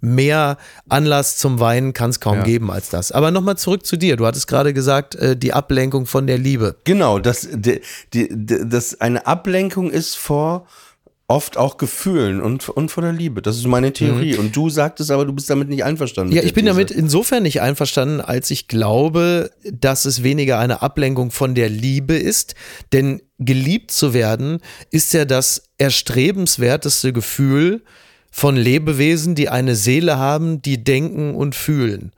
mehr 0.00 0.58
Anlass 0.88 1.38
zum 1.38 1.58
Weinen 1.58 1.94
kann 1.94 2.10
es 2.10 2.20
kaum 2.20 2.38
ja. 2.38 2.44
geben 2.44 2.70
als 2.70 2.90
das. 2.90 3.12
Aber 3.12 3.30
nochmal 3.30 3.56
zurück 3.56 3.86
zu 3.86 3.96
dir. 3.96 4.16
Du 4.16 4.26
hattest 4.26 4.46
gerade 4.46 4.74
gesagt, 4.74 5.14
äh, 5.14 5.36
die 5.36 5.52
Ablenkung 5.52 6.06
von 6.06 6.26
der 6.26 6.38
Liebe. 6.38 6.76
Genau, 6.84 7.18
dass, 7.18 7.48
die, 7.50 7.80
die, 8.12 8.28
dass 8.30 9.00
eine 9.00 9.26
Ablenkung 9.26 9.90
ist 9.90 10.16
vor 10.16 10.66
oft 11.28 11.56
auch 11.56 11.76
Gefühlen 11.78 12.40
und, 12.40 12.68
und 12.68 12.90
vor 12.90 13.02
der 13.02 13.12
Liebe. 13.12 13.42
Das 13.42 13.56
ist 13.56 13.66
meine 13.66 13.92
Theorie. 13.92 14.34
Mhm. 14.34 14.40
Und 14.40 14.56
du 14.56 14.68
sagtest 14.68 15.10
aber, 15.10 15.24
du 15.24 15.32
bist 15.32 15.48
damit 15.48 15.68
nicht 15.68 15.84
einverstanden. 15.84 16.34
Ja, 16.34 16.42
ich 16.42 16.52
bin 16.52 16.66
These. 16.66 16.74
damit 16.74 16.90
insofern 16.90 17.42
nicht 17.44 17.60
einverstanden, 17.62 18.20
als 18.20 18.50
ich 18.50 18.68
glaube, 18.68 19.50
dass 19.64 20.04
es 20.04 20.22
weniger 20.22 20.58
eine 20.58 20.82
Ablenkung 20.82 21.30
von 21.30 21.54
der 21.54 21.68
Liebe 21.68 22.14
ist. 22.14 22.54
Denn 22.92 23.22
geliebt 23.38 23.90
zu 23.90 24.14
werden 24.14 24.58
ist 24.90 25.14
ja 25.14 25.24
das 25.24 25.70
erstrebenswerteste 25.78 27.12
Gefühl 27.12 27.82
von 28.30 28.56
Lebewesen, 28.56 29.34
die 29.34 29.48
eine 29.48 29.76
Seele 29.76 30.18
haben, 30.18 30.62
die 30.62 30.82
denken 30.84 31.34
und 31.34 31.54
fühlen. 31.54 32.12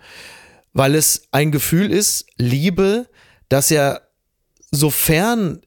Weil 0.73 0.95
es 0.95 1.29
ein 1.31 1.53
Gefühl 1.53 1.91
ist, 1.91 2.27
Liebe, 2.37 3.07
das 3.49 3.71
ja 3.71 4.01
sofern 4.71 5.61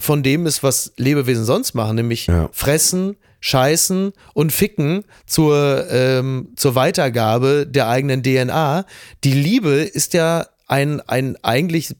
von 0.00 0.22
dem 0.22 0.46
ist, 0.46 0.62
was 0.62 0.92
Lebewesen 0.96 1.44
sonst 1.44 1.74
machen, 1.74 1.96
nämlich 1.96 2.26
ja. 2.26 2.48
fressen, 2.52 3.16
scheißen 3.40 4.12
und 4.32 4.52
ficken 4.52 5.04
zur, 5.26 5.86
ähm, 5.90 6.48
zur 6.56 6.74
Weitergabe 6.74 7.66
der 7.68 7.88
eigenen 7.88 8.22
DNA. 8.22 8.86
Die 9.24 9.32
Liebe 9.32 9.70
ist 9.70 10.14
ja 10.14 10.46
ein, 10.66 11.00
ein 11.02 11.36
eigentlich 11.42 11.94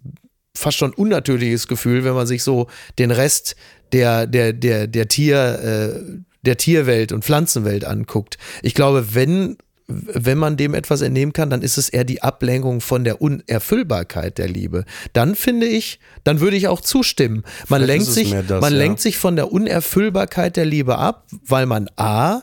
fast 0.55 0.79
schon 0.79 0.95
unnatürliches 0.95 1.69
Gefühl, 1.69 2.05
wenn 2.05 2.15
man 2.15 2.27
sich 2.27 2.43
so 2.43 2.69
den 2.99 3.11
Rest 3.11 3.55
der, 3.93 4.27
der, 4.27 4.53
der, 4.55 4.87
der 4.87 5.09
Tier, 5.09 5.37
äh, 5.63 6.21
der 6.43 6.57
Tierwelt 6.57 7.13
und 7.13 7.25
Pflanzenwelt 7.25 7.85
anguckt. 7.85 8.39
Ich 8.63 8.75
glaube, 8.75 9.15
wenn 9.15 9.59
wenn 9.91 10.39
man 10.39 10.57
dem 10.57 10.75
etwas 10.75 11.01
entnehmen 11.01 11.33
kann, 11.33 11.51
dann 11.51 11.63
ist 11.63 11.77
es 11.77 11.89
eher 11.89 12.05
die 12.05 12.23
Ablenkung 12.23 12.81
von 12.81 13.05
der 13.05 13.21
Unerfüllbarkeit 13.21 14.39
der 14.39 14.49
Liebe. 14.49 14.85
Dann 15.13 15.35
finde 15.35 15.67
ich, 15.67 15.99
dann 16.25 16.41
würde 16.41 16.57
ich 16.57 16.69
auch 16.69 16.81
zustimmen. 16.81 17.45
Man, 17.69 17.83
lenkt 17.83 18.07
sich, 18.07 18.35
das, 18.49 18.61
man 18.61 18.73
ja. 18.73 18.79
lenkt 18.79 19.01
sich 19.01 19.19
von 19.19 19.37
der 19.37 19.53
Unerfüllbarkeit 19.53 20.57
der 20.57 20.65
Liebe 20.65 20.99
ab, 20.99 21.27
weil 21.47 21.67
man 21.67 21.89
A, 21.97 22.43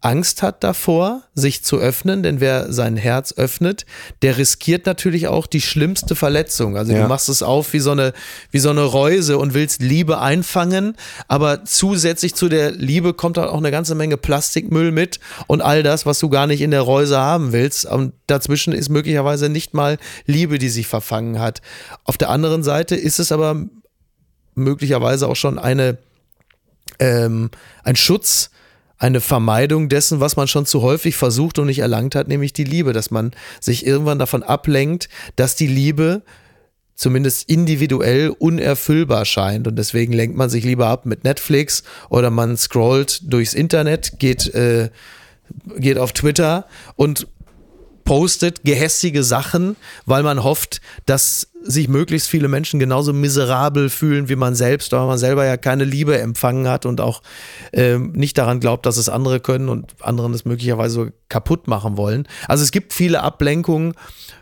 Angst 0.00 0.42
hat 0.42 0.62
davor, 0.62 1.22
sich 1.34 1.64
zu 1.64 1.78
öffnen, 1.78 2.22
denn 2.22 2.38
wer 2.40 2.72
sein 2.72 2.96
Herz 2.96 3.34
öffnet, 3.36 3.84
der 4.22 4.38
riskiert 4.38 4.86
natürlich 4.86 5.26
auch 5.26 5.48
die 5.48 5.60
schlimmste 5.60 6.14
Verletzung. 6.14 6.76
Also 6.76 6.92
Ja. 6.92 7.02
du 7.02 7.08
machst 7.08 7.28
es 7.28 7.42
auf 7.42 7.72
wie 7.72 7.80
so 7.80 7.90
eine 7.90 8.12
wie 8.52 8.60
so 8.60 8.70
eine 8.70 8.82
Reuse 8.82 9.38
und 9.38 9.54
willst 9.54 9.82
Liebe 9.82 10.20
einfangen, 10.20 10.96
aber 11.26 11.64
zusätzlich 11.64 12.36
zu 12.36 12.48
der 12.48 12.70
Liebe 12.70 13.12
kommt 13.12 13.38
halt 13.38 13.48
auch 13.50 13.58
eine 13.58 13.72
ganze 13.72 13.96
Menge 13.96 14.16
Plastikmüll 14.16 14.92
mit 14.92 15.18
und 15.48 15.62
all 15.62 15.82
das, 15.82 16.06
was 16.06 16.20
du 16.20 16.28
gar 16.28 16.46
nicht 16.46 16.60
in 16.60 16.70
der 16.70 16.82
Reuse 16.82 17.18
haben 17.18 17.52
willst. 17.52 17.84
Und 17.84 18.12
dazwischen 18.28 18.72
ist 18.72 18.90
möglicherweise 18.90 19.48
nicht 19.48 19.74
mal 19.74 19.98
Liebe, 20.26 20.58
die 20.58 20.68
sich 20.68 20.86
verfangen 20.86 21.40
hat. 21.40 21.60
Auf 22.04 22.16
der 22.16 22.30
anderen 22.30 22.62
Seite 22.62 22.94
ist 22.94 23.18
es 23.18 23.32
aber 23.32 23.64
möglicherweise 24.54 25.26
auch 25.28 25.36
schon 25.36 25.58
eine 25.58 25.98
ähm, 27.00 27.50
ein 27.84 27.96
Schutz, 27.96 28.50
eine 28.98 29.20
Vermeidung 29.20 29.88
dessen, 29.88 30.20
was 30.20 30.36
man 30.36 30.48
schon 30.48 30.66
zu 30.66 30.82
häufig 30.82 31.16
versucht 31.16 31.58
und 31.58 31.66
nicht 31.66 31.78
erlangt 31.78 32.14
hat, 32.14 32.28
nämlich 32.28 32.52
die 32.52 32.64
Liebe, 32.64 32.92
dass 32.92 33.10
man 33.10 33.30
sich 33.60 33.86
irgendwann 33.86 34.18
davon 34.18 34.42
ablenkt, 34.42 35.08
dass 35.36 35.54
die 35.54 35.68
Liebe 35.68 36.22
zumindest 36.96 37.48
individuell 37.48 38.30
unerfüllbar 38.30 39.24
scheint. 39.24 39.68
Und 39.68 39.76
deswegen 39.76 40.12
lenkt 40.12 40.36
man 40.36 40.50
sich 40.50 40.64
lieber 40.64 40.88
ab 40.88 41.06
mit 41.06 41.22
Netflix 41.22 41.84
oder 42.10 42.30
man 42.30 42.56
scrollt 42.56 43.32
durchs 43.32 43.54
Internet, 43.54 44.18
geht, 44.18 44.52
äh, 44.52 44.90
geht 45.76 45.96
auf 45.96 46.12
Twitter 46.12 46.66
und 46.96 47.28
postet 48.08 48.64
gehässige 48.64 49.22
Sachen, 49.22 49.76
weil 50.06 50.22
man 50.22 50.42
hofft, 50.42 50.80
dass 51.04 51.48
sich 51.62 51.88
möglichst 51.88 52.26
viele 52.26 52.48
Menschen 52.48 52.80
genauso 52.80 53.12
miserabel 53.12 53.90
fühlen 53.90 54.30
wie 54.30 54.34
man 54.34 54.54
selbst, 54.54 54.92
weil 54.92 55.06
man 55.06 55.18
selber 55.18 55.44
ja 55.44 55.58
keine 55.58 55.84
Liebe 55.84 56.18
empfangen 56.18 56.68
hat 56.68 56.86
und 56.86 57.02
auch 57.02 57.20
ähm, 57.74 58.12
nicht 58.12 58.38
daran 58.38 58.60
glaubt, 58.60 58.86
dass 58.86 58.96
es 58.96 59.10
andere 59.10 59.40
können 59.40 59.68
und 59.68 59.94
anderen 60.00 60.32
es 60.32 60.46
möglicherweise 60.46 61.12
kaputt 61.28 61.68
machen 61.68 61.98
wollen. 61.98 62.26
Also 62.46 62.64
es 62.64 62.70
gibt 62.70 62.94
viele 62.94 63.20
Ablenkungen 63.22 63.92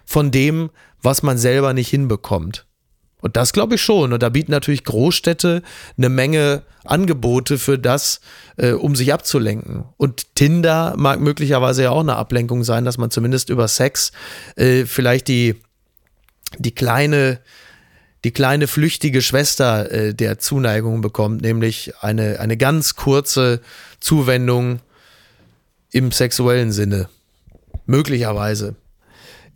von 0.04 0.30
dem, 0.30 0.70
was 1.02 1.24
man 1.24 1.36
selber 1.36 1.72
nicht 1.72 1.88
hinbekommt. 1.88 2.65
Und 3.26 3.36
das 3.36 3.52
glaube 3.52 3.74
ich 3.74 3.82
schon. 3.82 4.12
Und 4.12 4.22
da 4.22 4.28
bieten 4.28 4.52
natürlich 4.52 4.84
Großstädte 4.84 5.62
eine 5.98 6.08
Menge 6.08 6.62
Angebote 6.84 7.58
für 7.58 7.76
das, 7.76 8.20
äh, 8.56 8.70
um 8.70 8.94
sich 8.94 9.12
abzulenken. 9.12 9.82
Und 9.96 10.36
Tinder 10.36 10.94
mag 10.96 11.18
möglicherweise 11.18 11.82
ja 11.82 11.90
auch 11.90 12.02
eine 12.02 12.14
Ablenkung 12.14 12.62
sein, 12.62 12.84
dass 12.84 12.98
man 12.98 13.10
zumindest 13.10 13.50
über 13.50 13.66
Sex 13.66 14.12
äh, 14.54 14.84
vielleicht 14.84 15.26
die, 15.26 15.56
die 16.58 16.70
kleine, 16.70 17.40
die 18.22 18.30
kleine 18.30 18.68
flüchtige 18.68 19.20
Schwester 19.20 19.90
äh, 19.90 20.14
der 20.14 20.38
Zuneigung 20.38 21.00
bekommt, 21.00 21.42
nämlich 21.42 21.94
eine, 22.02 22.38
eine 22.38 22.56
ganz 22.56 22.94
kurze 22.94 23.60
Zuwendung 23.98 24.78
im 25.90 26.12
sexuellen 26.12 26.70
Sinne. 26.70 27.08
Möglicherweise. 27.86 28.76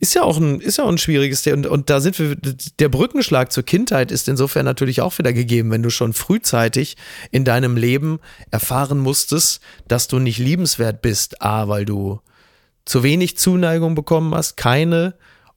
Ist 0.00 0.14
ja 0.14 0.22
auch 0.22 0.38
ein, 0.38 0.60
ist 0.60 0.78
ja 0.78 0.84
auch 0.84 0.88
ein 0.88 0.98
schwieriges 0.98 1.42
Thema. 1.42 1.58
Und, 1.58 1.66
und 1.66 1.90
da 1.90 2.00
sind 2.00 2.18
wir, 2.18 2.34
der 2.34 2.88
Brückenschlag 2.88 3.52
zur 3.52 3.64
Kindheit 3.64 4.10
ist 4.10 4.28
insofern 4.28 4.64
natürlich 4.64 5.02
auch 5.02 5.18
wieder 5.18 5.32
gegeben, 5.32 5.70
wenn 5.70 5.82
du 5.82 5.90
schon 5.90 6.14
frühzeitig 6.14 6.96
in 7.30 7.44
deinem 7.44 7.76
Leben 7.76 8.18
erfahren 8.50 8.98
musstest, 8.98 9.60
dass 9.88 10.08
du 10.08 10.18
nicht 10.18 10.38
liebenswert 10.38 11.02
bist. 11.02 11.42
A, 11.42 11.68
weil 11.68 11.84
du 11.84 12.20
zu 12.86 13.02
wenig 13.02 13.36
Zuneigung 13.36 13.94
bekommen 13.94 14.34
hast, 14.34 14.56
keine, 14.56 15.14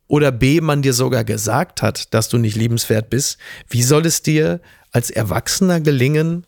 oder 0.08 0.32
B, 0.32 0.62
man 0.62 0.82
dir 0.82 0.94
sogar 0.94 1.24
gesagt 1.24 1.82
hat, 1.82 2.14
dass 2.14 2.30
du 2.30 2.38
nicht 2.38 2.56
liebenswert 2.56 3.10
bist. 3.10 3.38
Wie 3.70 3.82
soll 3.82 4.06
es 4.06 4.22
dir 4.22 4.60
als 4.92 5.10
Erwachsener 5.10 5.80
gelingen, 5.80 6.46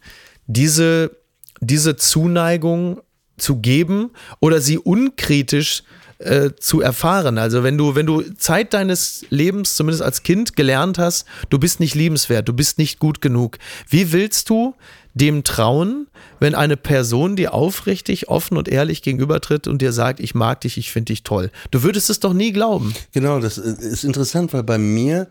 diese, 0.47 1.17
diese 1.61 1.95
Zuneigung 1.95 3.01
zu 3.37 3.57
geben 3.57 4.11
oder 4.39 4.61
sie 4.61 4.77
unkritisch 4.77 5.83
äh, 6.25 6.55
zu 6.59 6.81
erfahren. 6.81 7.37
Also 7.37 7.63
wenn 7.63 7.77
du, 7.77 7.95
wenn 7.95 8.05
du 8.05 8.21
Zeit 8.37 8.73
deines 8.73 9.25
Lebens, 9.29 9.75
zumindest 9.75 10.03
als 10.03 10.23
Kind, 10.23 10.55
gelernt 10.55 10.97
hast, 10.97 11.25
du 11.49 11.59
bist 11.59 11.79
nicht 11.79 11.95
liebenswert, 11.95 12.47
du 12.47 12.53
bist 12.53 12.77
nicht 12.77 12.99
gut 12.99 13.21
genug. 13.21 13.57
Wie 13.89 14.11
willst 14.11 14.49
du 14.49 14.75
dem 15.13 15.43
trauen, 15.43 16.07
wenn 16.39 16.55
eine 16.55 16.75
Person 16.75 17.35
dir 17.35 17.53
aufrichtig, 17.53 18.27
offen 18.27 18.57
und 18.57 18.67
ehrlich 18.67 19.01
gegenübertritt 19.01 19.67
und 19.67 19.81
dir 19.81 19.93
sagt, 19.93 20.19
ich 20.19 20.35
mag 20.35 20.61
dich, 20.61 20.77
ich 20.77 20.91
finde 20.91 21.13
dich 21.13 21.23
toll? 21.23 21.51
Du 21.71 21.83
würdest 21.83 22.09
es 22.09 22.19
doch 22.19 22.33
nie 22.33 22.51
glauben. 22.51 22.93
Genau, 23.13 23.39
das 23.39 23.57
ist 23.57 24.03
interessant, 24.03 24.51
weil 24.53 24.63
bei 24.63 24.77
mir, 24.77 25.27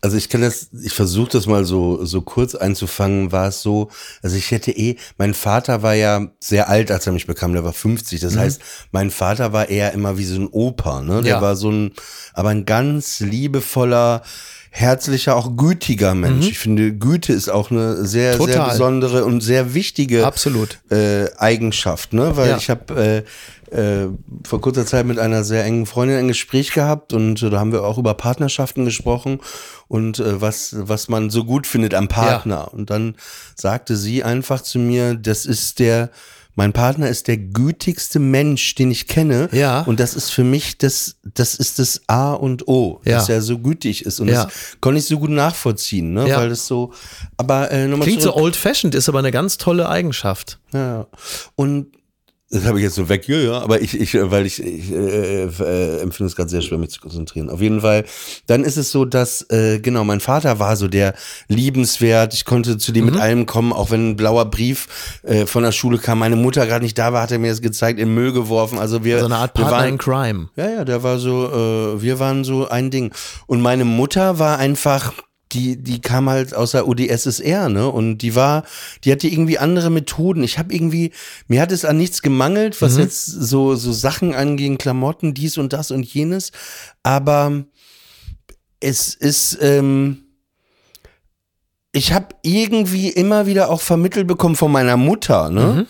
also 0.00 0.16
ich 0.16 0.28
kann 0.28 0.40
das, 0.42 0.68
ich 0.84 0.92
versuche 0.92 1.30
das 1.30 1.46
mal 1.46 1.64
so, 1.64 2.04
so 2.04 2.22
kurz 2.22 2.54
einzufangen, 2.54 3.32
war 3.32 3.48
es 3.48 3.62
so, 3.62 3.88
also 4.22 4.36
ich 4.36 4.50
hätte 4.50 4.70
eh, 4.70 4.96
mein 5.16 5.34
Vater 5.34 5.82
war 5.82 5.94
ja 5.94 6.28
sehr 6.40 6.68
alt, 6.68 6.90
als 6.90 7.06
er 7.06 7.12
mich 7.12 7.26
bekam, 7.26 7.52
der 7.52 7.64
war 7.64 7.72
50, 7.72 8.20
das 8.20 8.36
heißt, 8.36 8.60
mein 8.92 9.10
Vater 9.10 9.52
war 9.52 9.68
eher 9.68 9.92
immer 9.92 10.18
wie 10.18 10.24
so 10.24 10.36
ein 10.40 10.48
Opa, 10.48 11.02
ne, 11.02 11.22
der 11.22 11.36
Ja. 11.36 11.42
war 11.42 11.56
so 11.56 11.70
ein, 11.70 11.92
aber 12.32 12.50
ein 12.50 12.64
ganz 12.64 13.20
liebevoller, 13.20 14.22
herzlicher, 14.70 15.36
auch 15.36 15.56
gütiger 15.56 16.14
Mensch. 16.14 16.48
Ich 16.48 16.58
finde, 16.58 16.92
Güte 16.92 17.32
ist 17.32 17.48
auch 17.48 17.70
eine 17.70 18.06
sehr, 18.06 18.36
sehr 18.36 18.46
Total. 18.46 18.70
besondere 18.70 19.24
und 19.24 19.40
sehr 19.40 19.74
wichtige 19.74 20.26
Absolut. 20.26 20.78
äh, 20.90 21.26
Eigenschaft, 21.36 22.12
ne? 22.12 22.36
Weil 22.36 22.50
Ja. 22.50 22.56
ich 22.56 22.70
habe 22.70 23.24
äh, 23.70 23.74
äh, 23.76 24.08
vor 24.46 24.60
kurzer 24.60 24.86
Zeit 24.86 25.04
mit 25.06 25.18
einer 25.18 25.44
sehr 25.44 25.64
engen 25.64 25.84
Freundin 25.86 26.16
ein 26.18 26.28
Gespräch 26.28 26.72
gehabt 26.72 27.12
und 27.12 27.42
äh, 27.42 27.50
da 27.50 27.58
haben 27.60 27.72
wir 27.72 27.84
auch 27.84 27.98
über 27.98 28.14
Partnerschaften 28.14 28.84
gesprochen 28.84 29.40
und 29.88 30.18
äh, 30.20 30.40
was 30.40 30.74
was 30.78 31.08
man 31.08 31.28
so 31.30 31.44
gut 31.44 31.66
findet 31.66 31.94
am 31.94 32.08
Partner. 32.08 32.72
Und 32.72 32.90
dann 32.90 33.14
sagte 33.54 33.96
sie 33.96 34.24
einfach 34.24 34.62
zu 34.62 34.78
mir, 34.78 35.14
das 35.14 35.44
ist 35.44 35.80
der 35.80 36.10
mein 36.58 36.72
Partner 36.72 37.08
ist 37.08 37.28
der 37.28 37.36
gütigste 37.36 38.18
Mensch, 38.18 38.74
den 38.74 38.90
ich 38.90 39.06
kenne. 39.06 39.48
Ja. 39.52 39.82
Und 39.82 40.00
das 40.00 40.14
ist 40.14 40.30
für 40.30 40.42
mich 40.42 40.76
das, 40.76 41.14
das 41.22 41.54
ist 41.54 41.78
das 41.78 42.00
A 42.08 42.32
und 42.32 42.66
O, 42.66 43.00
Ja. 43.04 43.18
dass 43.18 43.28
er 43.28 43.42
so 43.42 43.58
gütig 43.60 44.04
ist. 44.04 44.18
Und 44.18 44.26
Ja. 44.26 44.44
das 44.46 44.52
konnte 44.80 44.98
ich 44.98 45.06
so 45.06 45.20
gut 45.20 45.30
nachvollziehen, 45.30 46.12
ne? 46.12 46.28
Ja. 46.28 46.38
Weil 46.38 46.48
das 46.48 46.66
so, 46.66 46.92
aber 47.36 47.70
äh, 47.70 47.86
nochmal 47.86 48.06
Klingt 48.08 48.22
zurück. 48.22 48.34
so 48.38 48.42
old-fashioned, 48.42 48.96
ist 48.96 49.08
aber 49.08 49.20
eine 49.20 49.30
ganz 49.30 49.56
tolle 49.56 49.88
Eigenschaft. 49.88 50.58
Ja. 50.72 51.06
Und 51.54 51.92
das 52.50 52.64
habe 52.64 52.78
ich 52.78 52.84
jetzt 52.84 52.94
so 52.94 53.08
weg, 53.08 53.28
ja, 53.28 53.36
ja, 53.36 53.60
aber 53.60 53.80
ich, 53.82 53.98
ich 54.00 54.14
weil 54.14 54.46
ich, 54.46 54.62
ich 54.62 54.90
äh, 54.90 55.44
äh, 55.44 56.00
empfinde 56.00 56.28
es 56.28 56.36
gerade 56.36 56.48
sehr 56.48 56.62
schwer, 56.62 56.78
mich 56.78 56.90
zu 56.90 57.00
konzentrieren. 57.00 57.50
Auf 57.50 57.60
jeden 57.60 57.80
Fall, 57.82 58.04
dann 58.46 58.64
ist 58.64 58.76
es 58.76 58.90
so, 58.90 59.04
dass, 59.04 59.42
äh, 59.50 59.80
genau, 59.80 60.04
mein 60.04 60.20
Vater 60.20 60.58
war 60.58 60.76
so 60.76 60.88
der 60.88 61.14
liebenswert, 61.48 62.32
ich 62.34 62.44
konnte 62.44 62.78
zu 62.78 62.92
dem 62.92 63.04
Mhm. 63.06 63.10
mit 63.12 63.20
allem 63.20 63.46
kommen, 63.46 63.72
auch 63.72 63.90
wenn 63.90 64.10
ein 64.10 64.16
blauer 64.16 64.46
Brief 64.46 65.18
äh, 65.22 65.44
von 65.46 65.62
der 65.62 65.72
Schule 65.72 65.98
kam, 65.98 66.18
meine 66.20 66.36
Mutter 66.36 66.66
gerade 66.66 66.84
nicht 66.84 66.96
da 66.98 67.12
war, 67.12 67.22
hat 67.22 67.32
er 67.32 67.38
mir 67.38 67.50
das 67.50 67.60
gezeigt, 67.60 67.98
in 68.00 68.14
Müll 68.14 68.32
geworfen, 68.32 68.78
also 68.78 69.04
wir, 69.04 69.18
So 69.20 69.26
eine 69.26 69.36
Art 69.36 69.54
Partner 69.54 69.70
waren, 69.72 69.88
in 69.90 69.98
Crime. 69.98 70.48
ja, 70.56 70.68
ja, 70.70 70.84
der 70.84 71.02
war 71.02 71.18
so, 71.18 71.46
äh, 71.96 72.02
wir 72.02 72.18
waren 72.18 72.44
so 72.44 72.68
ein 72.68 72.90
Ding. 72.90 73.12
Und 73.46 73.60
meine 73.60 73.84
Mutter 73.84 74.38
war 74.38 74.58
einfach, 74.58 75.12
die, 75.52 75.76
die 75.76 76.00
kam 76.00 76.28
halt 76.28 76.54
aus 76.54 76.72
der 76.72 76.86
UdSSR, 76.86 77.68
ne? 77.68 77.88
Und 77.88 78.18
die 78.18 78.34
war, 78.34 78.64
die 79.04 79.12
hatte 79.12 79.28
irgendwie 79.28 79.58
andere 79.58 79.90
Methoden. 79.90 80.42
Ich 80.42 80.58
habe 80.58 80.74
irgendwie, 80.74 81.12
mir 81.46 81.60
hat 81.60 81.72
es 81.72 81.84
an 81.84 81.96
nichts 81.96 82.22
gemangelt, 82.22 82.80
was 82.82 82.96
jetzt 82.98 83.26
so, 83.26 83.74
so 83.74 83.92
Sachen 83.92 84.34
anging, 84.34 84.78
Klamotten, 84.78 85.34
dies 85.34 85.58
und 85.58 85.72
das 85.72 85.90
und 85.90 86.04
jenes. 86.04 86.52
Aber 87.02 87.64
es 88.80 89.14
ist, 89.14 89.58
ähm, 89.60 90.24
ich 91.92 92.12
habe 92.12 92.28
irgendwie 92.42 93.08
immer 93.08 93.46
wieder 93.46 93.70
auch 93.70 93.80
vermittelt 93.80 94.26
bekommen 94.26 94.56
von 94.56 94.70
meiner 94.70 94.96
Mutter, 94.96 95.50
ne? 95.50 95.86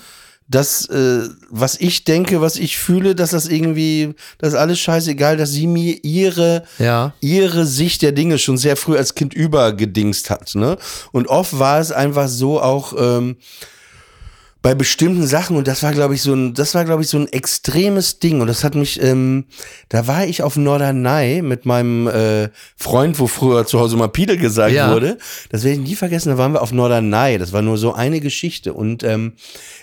Dass 0.49 0.87
äh, 0.89 1.29
was 1.51 1.77
ich 1.79 2.05
denke, 2.05 2.41
was 2.41 2.57
ich 2.57 2.79
fühle, 2.79 3.15
dass 3.15 3.31
das 3.31 3.47
irgendwie, 3.47 4.15
das 4.39 4.55
ist 4.55 4.59
alles 4.59 4.79
scheißegal, 4.81 5.37
dass 5.37 5.51
sie 5.51 5.67
mir 5.67 6.03
ihre 6.03 6.65
Ja. 6.79 7.13
ihre 7.21 7.67
Sicht 7.67 8.03
der 8.03 8.13
Dinge 8.13 8.39
schon 8.39 8.57
sehr 8.57 8.77
früh 8.77 8.97
als 8.97 9.15
Kind 9.15 9.35
übergedingst 9.35 10.31
hat, 10.31 10.55
ne? 10.55 10.79
Und 11.13 11.29
oft 11.29 11.59
war 11.59 11.81
es 11.81 11.93
einfach 11.93 12.29
so 12.29 12.61
auch 12.61 12.95
ähm, 12.99 13.37
bei 14.61 14.75
bestimmten 14.75 15.25
Sachen 15.27 15.57
und 15.57 15.69
das 15.69 15.83
war 15.85 15.93
glaube 15.93 16.15
ich 16.15 16.23
so 16.23 16.35
ein, 16.35 16.53
das 16.53 16.75
war 16.75 16.85
glaube 16.85 17.03
ich 17.03 17.09
so 17.09 17.17
ein 17.17 17.29
extremes 17.33 18.19
Ding 18.19 18.41
und 18.41 18.49
das 18.49 18.65
hat 18.65 18.75
mich, 18.75 19.01
ähm, 19.03 19.45
da 19.89 20.07
war 20.09 20.27
ich 20.27 20.43
auf 20.43 20.57
Norderney 20.57 21.43
mit 21.43 21.65
meinem 21.65 22.09
äh, 22.09 22.49
Freund, 22.77 23.21
wo 23.21 23.29
früher 23.29 23.67
zu 23.67 23.79
Hause 23.79 23.97
mal 23.97 24.09
Pidel 24.09 24.37
gesagt 24.37 24.73
Ja. 24.75 24.93
wurde. 24.93 25.19
Das 25.51 25.63
werde 25.63 25.81
ich 25.81 25.89
nie 25.89 25.95
vergessen. 25.95 26.31
Da 26.31 26.39
waren 26.39 26.53
wir 26.53 26.63
auf 26.63 26.73
Norderney. 26.73 27.39
Das 27.39 27.53
war 27.53 27.63
nur 27.63 27.79
so 27.79 27.93
eine 27.95 28.21
Geschichte 28.21 28.73
und 28.73 29.05
ähm, 29.05 29.35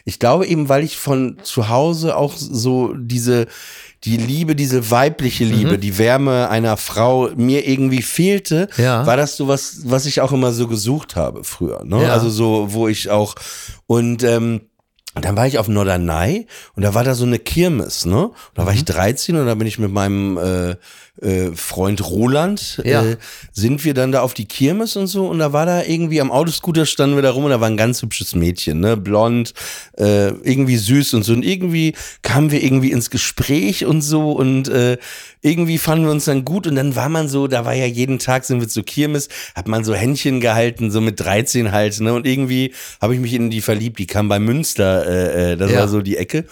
ich 0.03 0.19
glaube 0.19 0.45
eben, 0.45 0.67
weil 0.67 0.83
ich 0.83 0.97
von 0.97 1.37
zu 1.41 1.69
Hause 1.69 2.17
auch 2.17 2.33
so 2.35 2.93
diese 2.97 3.47
die 4.05 4.17
Liebe, 4.17 4.55
diese 4.55 4.91
weibliche 4.91 5.43
Liebe, 5.45 5.77
die 5.79 5.97
Wärme 5.97 6.49
einer 6.49 6.77
Frau 6.77 7.29
mir 7.35 7.67
irgendwie 7.67 8.01
fehlte, 8.01 8.67
Ja. 8.77 9.05
war 9.05 9.17
das 9.17 9.35
so 9.35 9.47
was, 9.47 9.79
was 9.85 10.05
ich 10.05 10.21
auch 10.21 10.31
immer 10.31 10.53
so 10.53 10.67
gesucht 10.67 11.15
habe 11.15 11.43
früher. 11.43 11.83
Ne? 11.83 12.03
Ja. 12.03 12.09
Also 12.13 12.29
so, 12.29 12.67
wo 12.73 12.87
ich 12.87 13.09
auch 13.09 13.35
und 13.87 14.23
ähm, 14.23 14.61
und 15.15 15.25
dann 15.25 15.35
war 15.35 15.47
ich 15.47 15.57
auf 15.59 15.67
Norderney 15.67 16.47
und 16.75 16.83
da 16.83 16.93
war 16.93 17.03
da 17.03 17.15
so 17.15 17.25
eine 17.25 17.39
Kirmes, 17.39 18.05
ne? 18.05 18.25
Und 18.27 18.33
da 18.55 18.65
war 18.65 18.73
ich 18.73 18.85
13 18.85 19.35
und 19.35 19.45
da 19.45 19.55
bin 19.55 19.67
ich 19.67 19.79
mit 19.79 19.91
meinem 19.91 20.37
äh, 20.37 20.75
äh, 21.25 21.51
Freund 21.55 22.05
Roland, 22.09 22.81
Ja. 22.83 23.03
äh, 23.03 23.17
sind 23.53 23.85
wir 23.85 23.93
dann 23.93 24.11
da 24.11 24.21
auf 24.21 24.33
die 24.33 24.45
Kirmes 24.45 24.97
und 24.97 25.07
so 25.07 25.27
und 25.27 25.39
da 25.39 25.53
war 25.53 25.65
da 25.65 25.83
irgendwie 25.83 26.19
am 26.19 26.29
Autoscooter 26.31 26.85
standen 26.85 27.15
wir 27.15 27.21
da 27.23 27.31
rum 27.31 27.45
und 27.45 27.51
da 27.51 27.61
war 27.61 27.69
ein 27.69 27.77
ganz 27.77 28.01
hübsches 28.01 28.35
Mädchen, 28.35 28.81
ne, 28.81 28.97
blond, 28.97 29.53
äh, 29.97 30.27
irgendwie 30.27 30.75
süß 30.75 31.13
und 31.13 31.23
so 31.23 31.31
und 31.33 31.43
irgendwie 31.45 31.93
kamen 32.21 32.51
wir 32.51 32.61
irgendwie 32.61 32.91
ins 32.91 33.09
Gespräch 33.09 33.85
und 33.85 34.01
so 34.01 34.33
und 34.33 34.67
äh, 34.67 34.97
irgendwie 35.41 35.77
fanden 35.77 36.05
wir 36.05 36.11
uns 36.11 36.25
dann 36.25 36.43
gut 36.43 36.67
und 36.67 36.75
dann 36.75 36.95
war 36.97 37.07
man 37.07 37.29
so, 37.29 37.47
da 37.47 37.63
war 37.65 37.73
ja 37.73 37.85
jeden 37.85 38.19
Tag 38.19 38.43
sind 38.45 38.59
wir 38.59 38.67
zur 38.67 38.83
Kirmes, 38.83 39.29
hat 39.55 39.67
man 39.69 39.83
so 39.85 39.93
Händchen 39.93 40.41
gehalten, 40.41 40.91
so 40.91 40.99
mit 40.99 41.19
13 41.21 41.71
halt, 41.71 41.97
ne, 42.01 42.13
und 42.13 42.25
irgendwie 42.27 42.73
habe 43.01 43.13
ich 43.13 43.21
mich 43.21 43.33
in 43.33 43.49
die 43.49 43.61
verliebt, 43.61 43.99
die 43.99 44.07
kam 44.07 44.27
bei 44.27 44.39
Münster, 44.39 45.04
äh, 45.05 45.53
äh, 45.53 45.57
das 45.57 45.71
Ja. 45.71 45.79
war 45.79 45.87
so 45.87 46.01
die 46.01 46.17
Ecke. 46.17 46.45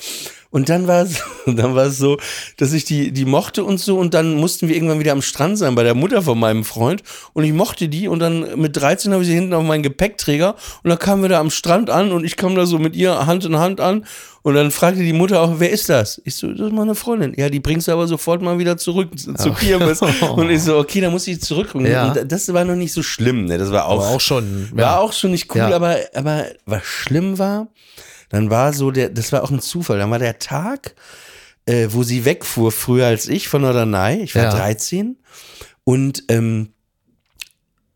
Und 0.50 0.70
dann 0.70 0.86
war 0.88 1.02
es, 1.02 1.16
dann 1.48 1.74
war 1.74 1.88
es 1.88 1.98
so, 1.98 2.20
dass 2.58 2.74
ich 2.74 2.86
die, 2.86 3.12
die 3.12 3.26
mochte 3.26 3.64
und 3.64 3.80
so 3.80 3.98
und 3.98 4.14
dann 4.14 4.36
mussten 4.36 4.68
wir 4.68 4.76
irgendwann 4.76 5.00
wieder 5.00 5.12
am 5.12 5.24
Strand 5.24 5.58
sein 5.58 5.74
bei 5.74 5.82
der 5.82 5.96
Mutter 5.96 6.22
von 6.22 6.40
meinem 6.40 6.64
Freund 6.64 7.02
und 7.34 7.44
ich 7.44 7.54
mochte 7.54 7.90
die 7.90 8.08
und 8.08 8.20
dann 8.20 8.60
mit 8.62 8.78
13 8.78 9.12
habe 9.14 9.24
ich 9.24 9.30
sie 9.30 9.34
hinten 9.34 9.56
auf 9.56 9.64
meinen 9.64 9.82
Gepäckträger 9.82 10.54
und 10.84 10.90
dann 10.92 11.00
kamen 11.00 11.24
wir 11.24 11.30
da 11.30 11.40
am 11.40 11.50
Strand 11.50 11.90
an 11.90 12.12
und 12.12 12.24
ich 12.24 12.38
kam 12.38 12.54
da 12.54 12.68
so 12.68 12.78
mit 12.78 12.96
ihr 12.96 13.26
Hand 13.26 13.46
in 13.46 13.58
Hand 13.58 13.82
an 13.82 14.06
und 14.44 14.54
dann 14.54 14.70
fragte 14.70 15.02
die 15.02 15.14
Mutter 15.14 15.42
auch, 15.42 15.56
wer 15.58 15.72
ist 15.72 15.90
das? 15.90 16.22
Ich 16.24 16.36
so, 16.36 16.52
das 16.52 16.68
ist 16.68 16.72
meine 16.74 16.94
Freundin. 16.94 17.34
Ja, 17.36 17.50
die 17.50 17.60
bringst 17.60 17.88
du 17.88 17.92
aber 17.94 18.06
sofort 18.06 18.44
mal 18.44 18.60
wieder 18.60 18.78
zurück 18.78 19.18
zu, 19.18 19.34
zu 19.34 19.54
Kirmes. 19.54 20.02
Und 20.36 20.50
ich 20.50 20.62
so, 20.62 20.78
okay, 20.78 21.00
dann 21.00 21.14
muss 21.14 21.26
ich 21.28 21.42
zurückbringen. 21.42 21.90
Ja. 21.90 22.12
Und 22.12 22.30
das 22.30 22.54
war 22.54 22.66
noch 22.66 22.76
nicht 22.76 22.92
so 22.92 23.02
schlimm, 23.02 23.46
ne? 23.46 23.58
Das 23.58 23.72
war 23.72 23.86
auch, 23.88 24.06
auch 24.06 24.20
schon, 24.20 24.68
war 24.74 24.84
ja. 24.84 25.00
auch 25.00 25.14
schon 25.14 25.32
nicht 25.32 25.50
cool, 25.56 25.60
Ja. 25.62 25.72
aber, 25.74 25.96
aber 26.14 26.44
was 26.66 26.84
schlimm 26.84 27.40
war, 27.40 27.68
dann 28.34 28.50
war 28.50 28.74
so 28.74 28.90
der, 28.90 29.10
das 29.10 29.32
war 29.32 29.44
auch 29.44 29.52
ein 29.52 29.62
Zufall, 29.62 30.00
dann 30.00 30.10
war 30.10 30.18
der 30.20 30.40
Tag, 30.40 30.96
äh, 31.68 31.88
wo 31.92 32.02
sie 32.02 32.26
wegfuhr, 32.26 32.72
früher 32.72 33.06
als 33.06 33.28
ich 33.28 33.48
von 33.48 33.62
Norderney, 33.62 34.24
ich 34.24 34.34
war 34.36 34.46
Ja. 34.46 34.50
13 34.50 35.18
und 35.84 36.24
ähm, 36.30 36.74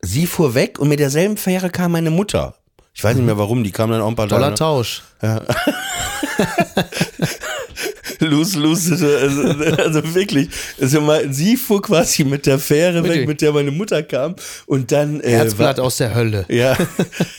sie 0.01 0.27
fuhr 0.27 0.53
weg 0.53 0.77
und 0.79 0.89
mit 0.89 0.99
derselben 0.99 1.37
Fähre 1.37 1.69
kam 1.71 1.91
meine 1.91 2.11
Mutter. 2.11 2.55
Ich 2.93 3.03
weiß 3.03 3.15
nicht 3.15 3.25
mehr 3.25 3.37
warum, 3.37 3.63
die 3.63 3.71
kam 3.71 3.91
dann 3.91 4.01
auch 4.01 4.07
ein 4.07 4.15
paar 4.15 4.27
Toller 4.27 4.53
Tage. 4.53 4.59
Tausch. 4.59 5.03
Los, 8.19 8.55
los, 8.55 8.91
also, 8.91 9.41
also 9.77 10.15
wirklich. 10.15 10.49
Also 10.81 11.01
mal, 11.01 11.31
sie 11.33 11.55
fuhr 11.57 11.81
quasi 11.81 12.23
mit 12.23 12.45
der 12.45 12.59
Fähre 12.59 13.03
weg, 13.07 13.27
mit 13.27 13.41
der 13.41 13.51
meine 13.53 13.71
Mutter 13.71 14.03
kam 14.03 14.35
und 14.65 14.91
dann 14.91 15.19
äh, 15.21 15.23
war, 15.25 15.31
Herzblatt 15.31 15.79
aus 15.79 15.97
der 15.97 16.15
Hölle. 16.15 16.45
Ja. 16.49 16.75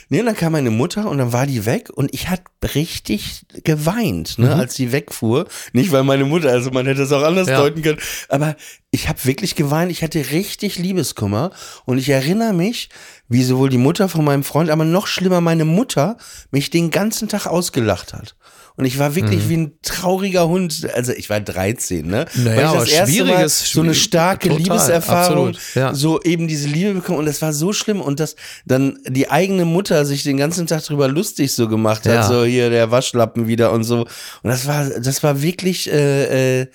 Nee, 0.08 0.20
und 0.20 0.26
dann 0.26 0.36
kam 0.36 0.52
meine 0.52 0.70
Mutter 0.70 1.08
und 1.08 1.18
dann 1.18 1.32
war 1.32 1.46
die 1.46 1.66
weg 1.66 1.90
und 1.92 2.12
ich 2.14 2.28
hatte 2.28 2.44
richtig 2.74 3.42
geweint, 3.64 4.38
ne, 4.38 4.46
Mhm. 4.46 4.60
als 4.60 4.74
sie 4.74 4.92
wegfuhr. 4.92 5.46
Nicht, 5.72 5.92
weil 5.92 6.02
meine 6.04 6.24
Mutter, 6.24 6.50
also 6.50 6.70
man 6.70 6.86
hätte 6.86 7.02
es 7.02 7.12
auch 7.12 7.22
anders 7.22 7.48
Ja. 7.48 7.58
deuten 7.58 7.82
können, 7.82 7.98
aber 8.28 8.56
ich 8.90 9.08
habe 9.08 9.24
wirklich 9.26 9.54
geweint, 9.54 9.90
ich 9.92 10.02
hatte 10.02 10.30
richtig 10.30 10.78
Liebeskummer 10.78 11.50
und 11.84 11.98
ich 11.98 12.08
erinnere 12.08 12.54
mich, 12.54 12.88
wie 13.28 13.42
sowohl 13.44 13.68
die 13.68 13.76
Mutter 13.78 14.08
von 14.08 14.24
meinem 14.24 14.44
Freund, 14.44 14.70
aber 14.70 14.84
noch 14.84 15.06
schlimmer 15.06 15.40
meine 15.42 15.66
Mutter 15.66 16.16
mich 16.50 16.70
den 16.70 16.90
ganzen 16.90 17.28
Tag 17.28 17.46
ausgelacht 17.46 18.14
hat. 18.14 18.34
Und 18.76 18.84
ich 18.84 18.98
war 19.00 19.16
wirklich 19.16 19.48
wie 19.48 19.56
ein 19.56 19.72
trauriger 19.82 20.46
Hund. 20.46 20.88
Also 20.94 21.10
ich 21.12 21.28
war 21.28 21.40
13, 21.40 22.06
ne? 22.06 22.26
Mhm. 22.32 22.44
Naja, 22.44 22.56
Weil 22.56 22.84
ich 22.84 22.90
das 22.90 22.90
erste 22.92 23.24
Mal 23.24 23.34
schwieriges- 23.48 23.72
so 23.72 23.80
eine 23.82 23.94
starke 23.94 24.48
total, 24.48 24.62
Liebeserfahrung, 24.62 25.56
ja. 25.74 25.94
so 25.94 26.22
eben 26.22 26.46
diese 26.46 26.68
Liebe 26.68 26.94
bekommen 26.94 27.18
und 27.18 27.26
das 27.26 27.42
war 27.42 27.52
so 27.52 27.72
schlimm 27.72 28.00
und 28.00 28.20
dass 28.20 28.36
dann 28.66 28.98
die 29.06 29.28
eigene 29.30 29.64
Mutter 29.64 30.06
sich 30.06 30.22
den 30.22 30.36
ganzen 30.36 30.68
Tag 30.68 30.84
drüber 30.84 31.08
lustig 31.08 31.52
so 31.52 31.66
gemacht 31.68 32.06
hat, 32.06 32.14
Ja. 32.14 32.28
so 32.28 32.44
hier 32.44 32.70
der 32.70 32.90
Waschlappen 32.92 33.48
wieder 33.48 33.72
und 33.72 33.82
so 33.82 34.02
und 34.02 34.08
das 34.44 34.66
war 34.68 34.84
das 34.88 35.24
war 35.24 35.42
wirklich 35.42 35.90
äh, 35.92 36.60
äh, 36.62 36.66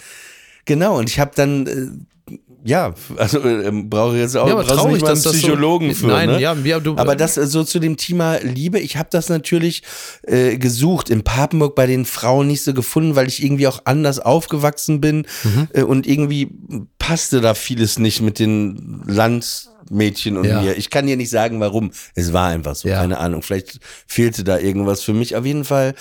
genau 0.65 0.97
und 0.97 1.09
ich 1.09 1.19
habe 1.19 1.31
dann 1.35 1.67
äh, 1.67 2.35
ja, 2.65 2.93
also 3.17 3.39
äh, 3.41 3.69
brauche 3.71 4.15
jetzt 4.17 4.37
auch 4.37 4.47
Ja, 4.47 4.53
aber 4.53 4.65
traurig, 4.65 4.93
nicht 4.93 5.01
mal 5.01 5.09
einen 5.09 5.15
das 5.15 5.23
so- 5.23 5.31
Psychologen 5.31 5.93
für. 5.93 6.07
Nein, 6.07 6.29
ne? 6.29 6.39
ja, 6.39 6.53
ja, 6.63 6.79
du- 6.79 6.95
aber 6.95 7.17
das 7.17 7.35
äh, 7.35 7.45
so 7.45 7.65
zu 7.65 7.79
dem 7.79 7.97
Thema 7.97 8.37
Liebe, 8.37 8.79
ich 8.79 8.95
habe 8.95 9.09
das 9.11 9.27
natürlich 9.27 9.83
äh, 10.25 10.57
gesucht 10.57 11.09
in 11.09 11.23
Papenburg 11.25 11.75
bei 11.75 11.87
den 11.87 12.05
Frauen 12.05 12.47
nicht 12.47 12.63
so 12.63 12.73
gefunden, 12.73 13.17
weil 13.17 13.27
ich 13.27 13.43
irgendwie 13.43 13.67
auch 13.67 13.81
anders 13.83 14.19
aufgewachsen 14.19 15.01
bin 15.01 15.27
Mhm. 15.43 15.67
äh, 15.73 15.81
und 15.83 16.07
irgendwie 16.07 16.51
passte 16.99 17.41
da 17.41 17.53
vieles 17.53 17.99
nicht 17.99 18.21
mit 18.21 18.39
den 18.39 19.03
Landmädchen 19.07 20.37
und 20.37 20.45
Ja. 20.45 20.61
mir. 20.61 20.77
Ich 20.77 20.89
kann 20.89 21.05
dir 21.05 21.17
nicht 21.17 21.29
sagen, 21.31 21.59
warum. 21.59 21.91
Es 22.15 22.31
war 22.31 22.47
einfach 22.47 22.75
so, 22.75 22.87
Ja. 22.87 23.01
keine 23.01 23.17
Ahnung. 23.17 23.41
Vielleicht 23.41 23.79
fehlte 24.07 24.45
da 24.45 24.57
irgendwas 24.57 25.03
für 25.03 25.13
mich. 25.13 25.35
Auf 25.35 25.45
jeden 25.45 25.65
Fall, 25.65 25.95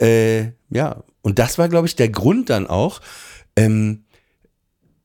äh, 0.00 0.46
ja. 0.70 1.04
Und 1.22 1.38
das 1.38 1.58
war, 1.58 1.68
glaube 1.68 1.86
ich, 1.86 1.94
der 1.94 2.08
Grund 2.08 2.50
dann 2.50 2.66
auch. 2.66 3.00
Ähm, 3.56 4.04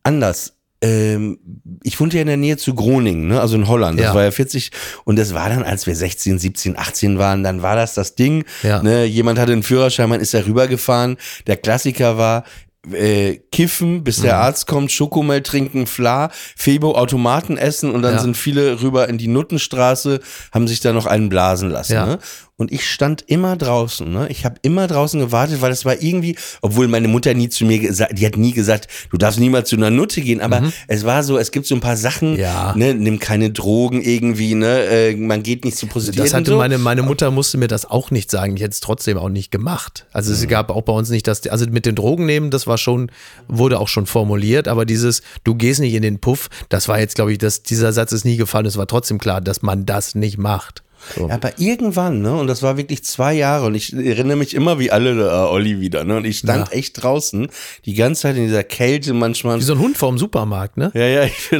anders. 0.03 0.53
Ähm, 0.81 1.39
ich 1.83 1.97
wohnte 1.99 2.17
ja 2.17 2.21
in 2.21 2.27
der 2.27 2.35
Nähe 2.37 2.57
zu 2.57 2.75
Groningen, 2.75 3.27
ne? 3.29 3.39
also 3.39 3.55
in 3.55 3.67
Holland. 3.69 3.97
Das 3.97 4.07
Ja. 4.07 4.15
war 4.15 4.23
ja 4.25 4.31
40. 4.31 4.71
Und 5.05 5.17
das 5.17 5.33
war 5.33 5.47
dann, 5.47 5.63
als 5.63 5.87
wir 5.87 5.95
16, 5.95 6.39
17, 6.39 6.77
18 6.77 7.17
waren, 7.17 7.41
dann 7.41 7.61
war 7.61 7.77
das 7.77 7.93
das 7.93 8.15
Ding. 8.15 8.43
Ja. 8.63 8.83
Ne? 8.83 9.05
Jemand 9.05 9.39
hatte 9.39 9.53
einen 9.53 9.63
Führerschein, 9.63 10.09
man 10.09 10.19
ist 10.19 10.33
da 10.33 10.39
rübergefahren. 10.45 11.15
Der 11.47 11.55
Klassiker 11.55 12.17
war, 12.17 12.43
äh, 12.91 13.37
kiffen, 13.53 14.03
bis 14.03 14.17
Mhm. 14.17 14.23
der 14.23 14.37
Arzt 14.39 14.67
kommt, 14.67 14.91
Schokomel 14.91 15.41
trinken, 15.41 15.87
Fla, 15.87 16.29
Febo, 16.57 16.95
Automaten 16.95 17.55
essen 17.55 17.89
und 17.89 18.01
dann 18.01 18.15
Ja. 18.15 18.19
sind 18.19 18.35
viele 18.35 18.81
rüber 18.81 19.07
in 19.07 19.17
die 19.17 19.29
Nuttenstraße, 19.29 20.19
haben 20.51 20.67
sich 20.67 20.81
da 20.81 20.91
noch 20.91 21.05
einen 21.05 21.29
blasen 21.29 21.69
lassen. 21.69 21.93
Ja. 21.93 22.05
Ne? 22.05 22.19
Und 22.63 22.71
ich 22.71 22.89
stand 22.89 23.23
immer 23.27 23.55
draußen. 23.57 24.11
Ne? 24.11 24.27
Ich 24.29 24.45
habe 24.45 24.55
immer 24.61 24.87
draußen 24.87 25.19
gewartet, 25.19 25.61
weil 25.61 25.69
das 25.69 25.85
war 25.85 26.01
irgendwie, 26.01 26.35
obwohl 26.61 26.87
meine 26.87 27.07
Mutter 27.07 27.33
nie 27.33 27.49
zu 27.49 27.65
mir 27.65 27.79
gesagt, 27.79 28.17
die 28.17 28.25
hat 28.25 28.37
nie 28.37 28.53
gesagt, 28.53 28.87
du 29.11 29.17
darfst 29.17 29.39
niemals 29.39 29.69
zu 29.69 29.75
einer 29.75 29.89
Nutte 29.89 30.21
gehen, 30.21 30.39
aber 30.41 30.71
es 30.87 31.03
war 31.05 31.23
so, 31.23 31.37
es 31.37 31.51
gibt 31.51 31.67
so 31.67 31.75
ein 31.75 31.81
paar 31.81 31.97
Sachen, 31.97 32.33
Mhm. 32.33 32.39
Ja. 32.39 32.73
ne, 32.75 32.93
nimm 32.93 33.19
keine 33.19 33.49
Drogen 33.51 34.01
irgendwie, 34.01 34.55
ne, 34.55 34.83
äh, 34.85 35.15
man 35.15 35.43
geht 35.43 35.65
nicht 35.65 35.77
zu 35.77 35.87
Prostituierten. 35.87 36.23
Das 36.25 36.33
hatte 36.33 36.51
so. 36.51 36.57
meine, 36.57 36.77
meine 36.77 37.03
Mutter 37.03 37.31
musste 37.31 37.57
mir 37.57 37.67
das 37.67 37.85
auch 37.85 38.11
nicht 38.11 38.31
sagen. 38.31 38.55
Ich 38.55 38.61
hätte 38.61 38.71
es 38.71 38.79
trotzdem 38.79 39.17
auch 39.17 39.29
nicht 39.29 39.51
gemacht. 39.51 40.05
Also 40.13 40.31
Mhm. 40.31 40.37
es 40.37 40.47
gab 40.47 40.69
auch 40.71 40.81
bei 40.83 40.93
uns 40.93 41.09
nicht 41.09 41.27
das, 41.27 41.45
also 41.47 41.65
mit 41.69 41.85
den 41.85 41.95
Drogen 41.95 42.25
nehmen, 42.25 42.49
das 42.49 42.65
war 42.67 42.77
schon, 42.77 43.11
wurde 43.47 43.79
auch 43.79 43.87
schon 43.89 44.05
formuliert, 44.05 44.67
aber 44.67 44.85
dieses, 44.85 45.21
du 45.43 45.55
gehst 45.55 45.79
nicht 45.81 45.93
in 45.93 46.01
den 46.01 46.19
Puff, 46.19 46.49
das 46.69 46.87
war 46.87 46.99
jetzt, 46.99 47.15
glaube 47.15 47.31
ich, 47.33 47.37
das, 47.39 47.63
dieser 47.63 47.91
Satz 47.91 48.11
ist 48.13 48.23
nie 48.25 48.37
gefallen. 48.37 48.65
Es 48.65 48.77
war 48.77 48.87
trotzdem 48.87 49.17
klar, 49.17 49.41
dass 49.41 49.61
man 49.61 49.85
das 49.85 50.15
nicht 50.15 50.37
macht. 50.37 50.82
So. 51.15 51.27
Ja, 51.27 51.35
aber 51.35 51.59
irgendwann, 51.59 52.21
ne, 52.21 52.35
und 52.35 52.47
das 52.47 52.61
war 52.63 52.77
wirklich 52.77 53.03
zwei 53.03 53.33
Jahre, 53.33 53.65
und 53.67 53.75
ich 53.75 53.93
erinnere 53.93 54.37
mich 54.37 54.53
immer 54.53 54.79
wie 54.79 54.91
alle, 54.91 55.11
äh, 55.11 55.49
Olli 55.51 55.79
wieder, 55.79 56.03
ne, 56.03 56.17
und 56.17 56.25
ich 56.25 56.39
stand 56.39 56.69
Ja. 56.69 56.73
echt 56.73 57.01
draußen, 57.03 57.47
die 57.85 57.93
ganze 57.93 58.21
Zeit 58.23 58.37
in 58.37 58.45
dieser 58.45 58.63
Kälte 58.63 59.13
manchmal. 59.13 59.59
Wie 59.59 59.63
so 59.63 59.73
ein 59.73 59.79
Hund 59.79 59.97
vorm 59.97 60.17
Supermarkt, 60.17 60.77
ne? 60.77 60.91
Ja, 60.93 61.05
ja, 61.07 61.23
ich, 61.23 61.51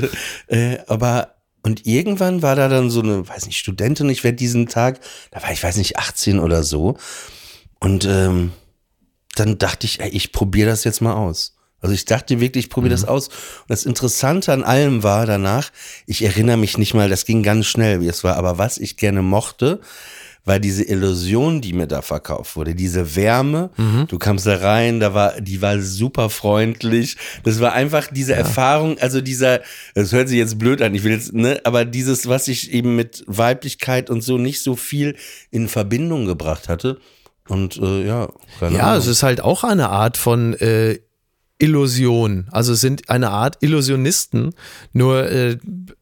äh, 0.48 0.78
aber 0.88 1.30
und 1.66 1.86
irgendwann 1.86 2.42
war 2.42 2.56
da 2.58 2.68
dann 2.68 2.90
so 2.90 3.02
eine, 3.02 3.28
weiß 3.28 3.46
nicht, 3.46 3.58
Studentin, 3.58 4.10
ich 4.10 4.24
werde 4.26 4.36
diesen 4.36 4.68
Tag, 4.68 5.00
da 5.32 5.42
war 5.42 5.52
ich, 5.52 5.64
weiß 5.64 5.78
nicht, 5.78 5.98
18 5.98 6.40
oder 6.40 6.62
so. 6.64 6.98
Und 7.80 8.06
ähm, 8.06 8.52
dann 9.36 9.58
dachte 9.58 9.86
ich, 9.88 10.00
ey, 10.02 10.10
ich 10.10 10.32
probiere 10.34 10.70
das 10.70 10.84
jetzt 10.84 11.02
mal 11.02 11.14
aus. 11.14 11.53
Also 11.84 11.94
ich 11.94 12.06
dachte 12.06 12.40
wirklich, 12.40 12.66
ich 12.66 12.70
probiere 12.72 12.92
das 12.94 13.06
aus. 13.06 13.28
Und 13.28 13.36
das 13.68 13.86
Interessante 13.86 14.52
an 14.52 14.64
allem 14.64 15.04
war 15.04 15.28
danach, 15.28 15.70
ich 16.08 16.24
erinnere 16.24 16.58
mich 16.58 16.78
nicht 16.80 16.96
mal, 16.96 17.10
das 17.10 17.26
ging 17.26 17.44
ganz 17.44 17.68
schnell, 17.68 18.02
wie 18.02 18.08
es 18.08 18.24
war, 18.24 18.38
aber 18.38 18.58
was 18.58 18.80
ich 18.80 18.98
gerne 18.98 19.22
mochte, 19.22 19.80
war 20.46 20.60
diese 20.60 20.84
Illusion, 20.84 21.62
die 21.62 21.72
mir 21.72 21.88
da 21.88 22.02
verkauft 22.02 22.58
wurde, 22.58 22.76
diese 22.76 23.16
Wärme. 23.16 23.70
Du 24.10 24.18
kamst 24.20 24.46
da 24.46 24.58
rein, 24.58 25.00
da 25.00 25.14
war, 25.14 25.40
die 25.40 25.62
war 25.62 25.80
super 25.80 26.30
freundlich. 26.30 27.16
Das 27.46 27.62
war 27.62 27.72
einfach 27.72 28.08
diese 28.12 28.34
Erfahrung, 28.34 28.98
also 29.00 29.22
dieser, 29.22 29.62
das 29.96 30.12
hört 30.12 30.28
sich 30.28 30.38
jetzt 30.38 30.60
blöd 30.60 30.82
an, 30.82 30.94
ich 30.96 31.04
will 31.06 31.14
jetzt, 31.14 31.32
ne, 31.34 31.62
aber 31.64 31.86
dieses, 31.86 32.28
was 32.28 32.50
ich 32.50 32.74
eben 32.74 32.96
mit 32.98 33.24
Weiblichkeit 33.28 34.10
und 34.10 34.22
so 34.22 34.38
nicht 34.38 34.62
so 34.62 34.76
viel 34.76 35.16
in 35.50 35.70
Verbindung 35.70 36.26
gebracht 36.26 36.68
hatte. 36.68 36.98
Und 37.48 37.78
äh, 37.78 38.06
ja, 38.06 38.28
keine 38.60 38.78
Ja, 38.78 38.84
Ahnung. 38.88 39.00
es 39.00 39.08
ist 39.08 39.24
halt 39.24 39.40
auch 39.42 39.64
eine 39.64 39.90
Art 39.90 40.18
von 40.18 40.54
äh, 40.56 41.00
Illusion. 41.60 42.48
Also 42.52 42.74
sind 42.74 43.10
eine 43.10 43.30
Art 43.30 43.58
Illusionisten, 43.62 44.54
nur 44.92 45.30
äh, 45.30 45.58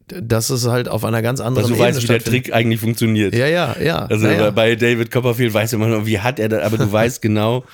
dass 0.08 0.50
es 0.50 0.68
halt 0.68 0.90
auf 0.90 1.06
einer 1.06 1.22
ganz 1.22 1.40
anderen 1.40 1.66
also 1.66 1.76
du 1.76 1.82
Ebene 1.82 1.96
weißt, 1.98 2.04
wie 2.04 2.08
der. 2.08 2.24
Trick 2.24 2.54
eigentlich 2.54 2.80
funktioniert. 2.80 3.36
Ja, 3.36 3.48
ja, 3.48 3.76
ja. 3.82 4.06
Also 4.06 4.28
ja, 4.28 4.34
ja. 4.34 4.52
bei 4.52 4.76
David 4.76 5.12
Copperfield 5.12 5.54
weiß 5.54 5.74
man 5.74 6.06
wie 6.06 6.20
hat 6.20 6.40
er 6.40 6.50
das, 6.50 6.64
aber 6.64 6.78
du 6.78 6.92
weißt 6.92 7.22
genau, 7.22 7.66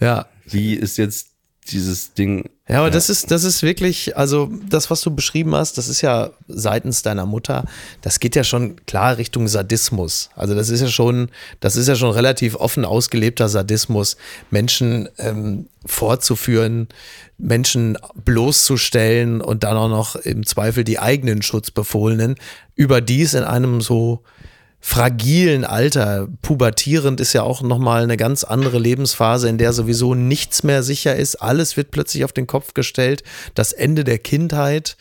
ja. 0.00 0.26
wie 0.46 0.74
ist 0.74 0.98
jetzt 0.98 1.31
dieses 1.70 2.14
Ding. 2.14 2.50
Ja, 2.68 2.78
aber 2.80 2.90
das 2.90 3.08
ist, 3.08 3.30
das 3.30 3.44
ist 3.44 3.62
wirklich, 3.62 4.16
also 4.16 4.50
das, 4.68 4.90
was 4.90 5.00
du 5.02 5.14
beschrieben 5.14 5.54
hast, 5.54 5.78
das 5.78 5.88
ist 5.88 6.00
ja 6.00 6.30
seitens 6.48 7.02
deiner 7.02 7.26
Mutter, 7.26 7.64
das 8.00 8.18
geht 8.18 8.34
ja 8.34 8.44
schon 8.44 8.76
klar 8.86 9.16
Richtung 9.18 9.46
Sadismus. 9.46 10.30
Also 10.34 10.54
das 10.54 10.70
ist 10.70 10.80
ja 10.80 10.88
schon, 10.88 11.28
das 11.60 11.76
ist 11.76 11.88
ja 11.88 11.94
schon 11.94 12.10
relativ 12.10 12.56
offen 12.56 12.84
ausgelebter 12.84 13.48
Sadismus, 13.48 14.16
Menschen 14.50 15.08
ähm, 15.18 15.66
vorzuführen, 15.86 16.88
Menschen 17.38 17.98
bloßzustellen 18.24 19.40
und 19.40 19.64
dann 19.64 19.76
auch 19.76 19.88
noch 19.88 20.16
im 20.16 20.46
Zweifel 20.46 20.84
die 20.84 20.98
eigenen 20.98 21.42
Schutzbefohlenen, 21.42 22.36
überdies 22.74 23.34
in 23.34 23.44
einem 23.44 23.80
so 23.80 24.22
fragilen 24.84 25.64
Alter, 25.64 26.26
pubertierend 26.42 27.20
ist 27.20 27.32
ja 27.32 27.44
auch 27.44 27.62
nochmal 27.62 28.02
eine 28.02 28.16
ganz 28.16 28.42
andere 28.42 28.80
Lebensphase, 28.80 29.48
in 29.48 29.56
der 29.56 29.72
sowieso 29.72 30.14
nichts 30.16 30.64
mehr 30.64 30.82
sicher 30.82 31.14
ist. 31.14 31.36
Alles 31.36 31.76
wird 31.76 31.92
plötzlich 31.92 32.24
auf 32.24 32.32
den 32.32 32.48
Kopf 32.48 32.74
gestellt. 32.74 33.22
Das 33.54 33.72
Ende 33.72 34.02
der 34.02 34.18
Kindheit 34.18 34.96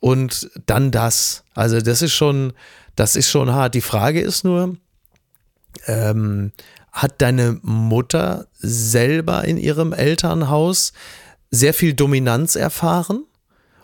und 0.00 0.50
dann 0.66 0.90
das. 0.90 1.44
Also 1.54 1.80
das 1.80 2.02
ist 2.02 2.12
schon, 2.12 2.52
das 2.96 3.14
ist 3.14 3.30
schon 3.30 3.52
hart. 3.52 3.74
Die 3.74 3.80
Frage 3.80 4.20
ist 4.20 4.42
nur, 4.42 4.76
ähm, 5.86 6.50
hat 6.90 7.22
deine 7.22 7.60
Mutter 7.62 8.48
selber 8.58 9.44
in 9.44 9.58
ihrem 9.58 9.92
Elternhaus 9.92 10.92
sehr 11.52 11.72
viel 11.72 11.94
Dominanz 11.94 12.56
erfahren? 12.56 13.24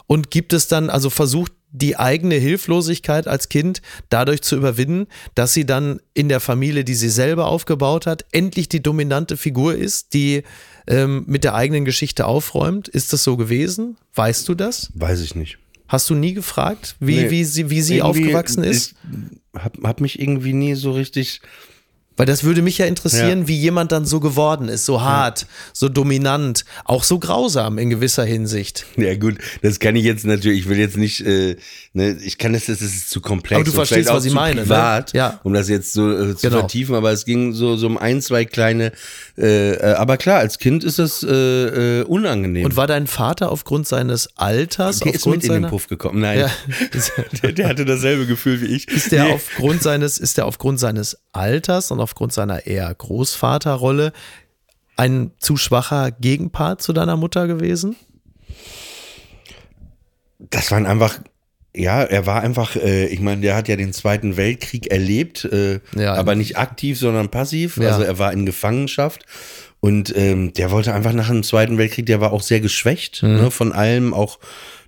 Und 0.09 0.31
gibt 0.31 0.53
es 0.53 0.69
dann, 0.69 0.91
also 0.91 1.11
versucht 1.11 1.53
die 1.77 1.99
eigene 1.99 2.37
Hilflosigkeit 2.37 3.29
als 3.29 3.49
Kind 3.49 3.83
dadurch 4.09 4.43
zu 4.43 4.57
überwinden, 4.57 5.07
dass 5.35 5.53
sie 5.53 5.67
dann 5.67 6.01
in 6.15 6.29
der 6.29 6.41
Familie, 6.41 6.85
die 6.85 6.95
sie 6.95 7.09
selber 7.11 7.47
aufgebaut 7.47 8.07
hat, 8.07 8.25
endlich 8.33 8.69
die 8.69 8.83
dominante 8.83 9.37
Figur 9.37 9.75
ist, 9.75 10.15
die 10.15 10.43
ähm, 10.87 11.25
mit 11.27 11.45
der 11.45 11.55
eigenen 11.55 11.85
Geschichte 11.85 12.27
aufräumt? 12.27 12.89
Ist 12.89 13.13
das 13.13 13.23
so 13.25 13.37
gewesen? 13.37 13.97
Weißt 14.15 14.49
du 14.49 14.55
das? 14.55 14.91
Weiß 14.95 15.21
ich 15.21 15.35
nicht. 15.35 15.59
Hast 15.89 16.11
du 16.11 16.15
nie 16.15 16.33
gefragt, 16.35 16.97
wie, 16.99 17.17
Nee. 17.17 17.31
wie 17.31 17.45
sie, 17.45 17.71
wie 17.71 17.83
sie 17.83 18.03
aufgewachsen 18.03 18.65
ist? 18.65 18.95
Ich 19.55 19.61
hab, 19.63 19.77
hab 19.83 20.01
mich 20.01 20.19
irgendwie 20.19 20.53
nie 20.53 20.75
so 20.75 20.93
richtig. 20.93 21.41
Weil 22.17 22.27
das 22.27 22.45
würde 22.45 22.63
mich 22.63 22.79
ja 22.79 22.87
interessieren, 22.87 23.47
wie 23.49 23.57
jemand 23.57 23.93
dann 23.93 24.05
so 24.07 24.21
geworden 24.21 24.69
ist, 24.69 24.85
so 24.87 25.03
hart, 25.03 25.47
so 25.73 25.89
dominant, 25.89 26.65
auch 26.85 27.05
so 27.05 27.19
grausam 27.19 27.79
in 27.79 27.91
gewisser 27.91 28.25
Hinsicht. 28.25 28.87
Ja 28.97 29.15
gut, 29.17 29.37
das 29.63 29.79
kann 29.81 29.97
ich 29.97 30.05
jetzt 30.05 30.25
natürlich. 30.25 30.61
Ich 30.61 30.69
will 30.69 30.79
jetzt 30.79 30.97
nicht. 30.97 31.21
Äh, 31.21 31.57
ne, 31.93 32.17
ich 32.25 32.39
kann 32.39 32.53
das. 32.53 32.67
Das 32.67 32.81
ist 32.81 33.11
zu 33.11 33.21
komplex. 33.21 33.57
Aber 33.57 33.65
du 33.65 33.73
verstehst, 33.73 34.09
was 34.11 34.25
ich 34.25 34.31
zu 34.31 34.37
meine, 34.37 34.57
ne? 34.57 34.63
Privat, 34.63 35.13
Ja. 35.13 35.41
Um 35.43 35.53
das 35.53 35.69
jetzt 35.69 35.93
so 35.93 36.11
äh, 36.11 36.35
zu 36.37 36.49
Genau. 36.49 36.61
vertiefen. 36.61 36.95
Aber 36.95 37.13
es 37.13 37.25
ging 37.25 37.53
so 37.53 37.77
so 37.77 37.87
um 37.87 37.99
ein 37.99 38.23
zwei 38.23 38.45
kleine. 38.45 38.93
Äh, 39.39 39.73
äh, 39.75 39.93
aber 39.95 40.17
klar, 40.17 40.39
als 40.39 40.59
Kind 40.59 40.85
ist 40.85 40.99
das 40.99 41.23
äh, 41.23 42.01
äh, 42.01 42.03
unangenehm. 42.05 42.65
Und 42.65 42.77
war 42.77 42.87
dein 42.87 43.07
Vater 43.07 43.53
aufgrund 43.53 43.87
seines 43.87 44.31
Alters, 44.37 45.01
der 45.01 45.15
ist 45.15 45.27
mit 45.27 45.45
in 45.45 45.53
den 45.53 45.67
Puff 45.69 45.87
gekommen. 45.89 46.21
Nein, 46.21 46.39
Ja. 46.41 46.51
der, 47.43 47.53
der 47.53 47.69
hatte 47.69 47.85
dasselbe 47.85 48.27
Gefühl 48.27 48.61
wie 48.63 48.67
ich. 48.67 48.89
ist 48.89 49.13
der 49.13 49.25
Nee. 49.25 49.33
aufgrund 49.33 49.83
seines, 49.83 50.19
ist 50.19 50.37
der 50.39 50.47
aufgrund 50.47 50.81
seines 50.81 51.19
Alters 51.33 51.91
und 51.91 52.01
aufgrund 52.07 52.33
seiner 52.33 52.67
eher 52.69 52.95
Großvaterrolle 52.95 54.13
ein 54.97 55.33
zu 55.39 55.57
schwacher 55.57 56.13
Gegenpart 56.13 56.81
zu 56.81 56.93
deiner 56.93 57.17
Mutter 57.17 57.49
gewesen? 57.49 57.97
das 60.39 60.71
waren 60.71 60.87
einfach, 60.87 61.19
ja, 61.75 62.03
er 62.03 62.27
war 62.27 62.43
einfach, 62.43 62.77
äh, 62.77 63.07
ich 63.07 63.21
meine, 63.21 63.41
der 63.41 63.57
hat 63.57 63.69
ja 63.69 63.77
den 63.77 63.93
Zweiten 63.93 64.37
Weltkrieg 64.37 64.87
erlebt, 64.91 65.45
äh, 65.47 65.81
Ja. 65.97 66.15
aber 66.15 66.35
nicht 66.35 66.57
aktiv, 66.59 66.99
sondern 66.99 67.31
passiv. 67.31 67.79
Ja. 67.79 67.89
Also 67.91 68.03
er 68.03 68.19
war 68.19 68.33
in 68.33 68.47
Gefangenschaft. 68.47 69.25
Und 69.81 70.15
ähm, 70.17 70.53
der 70.55 70.71
wollte 70.71 70.95
einfach 70.95 71.13
nach 71.13 71.29
dem 71.29 71.43
Zweiten 71.43 71.79
Weltkrieg, 71.79 72.07
der 72.07 72.21
war 72.21 72.33
auch 72.33 72.43
sehr 72.43 72.61
geschwächt 72.61 73.23
Mhm. 73.23 73.29
ne, 73.37 73.51
von 73.51 73.73
allem, 73.73 74.15
auch, 74.15 74.39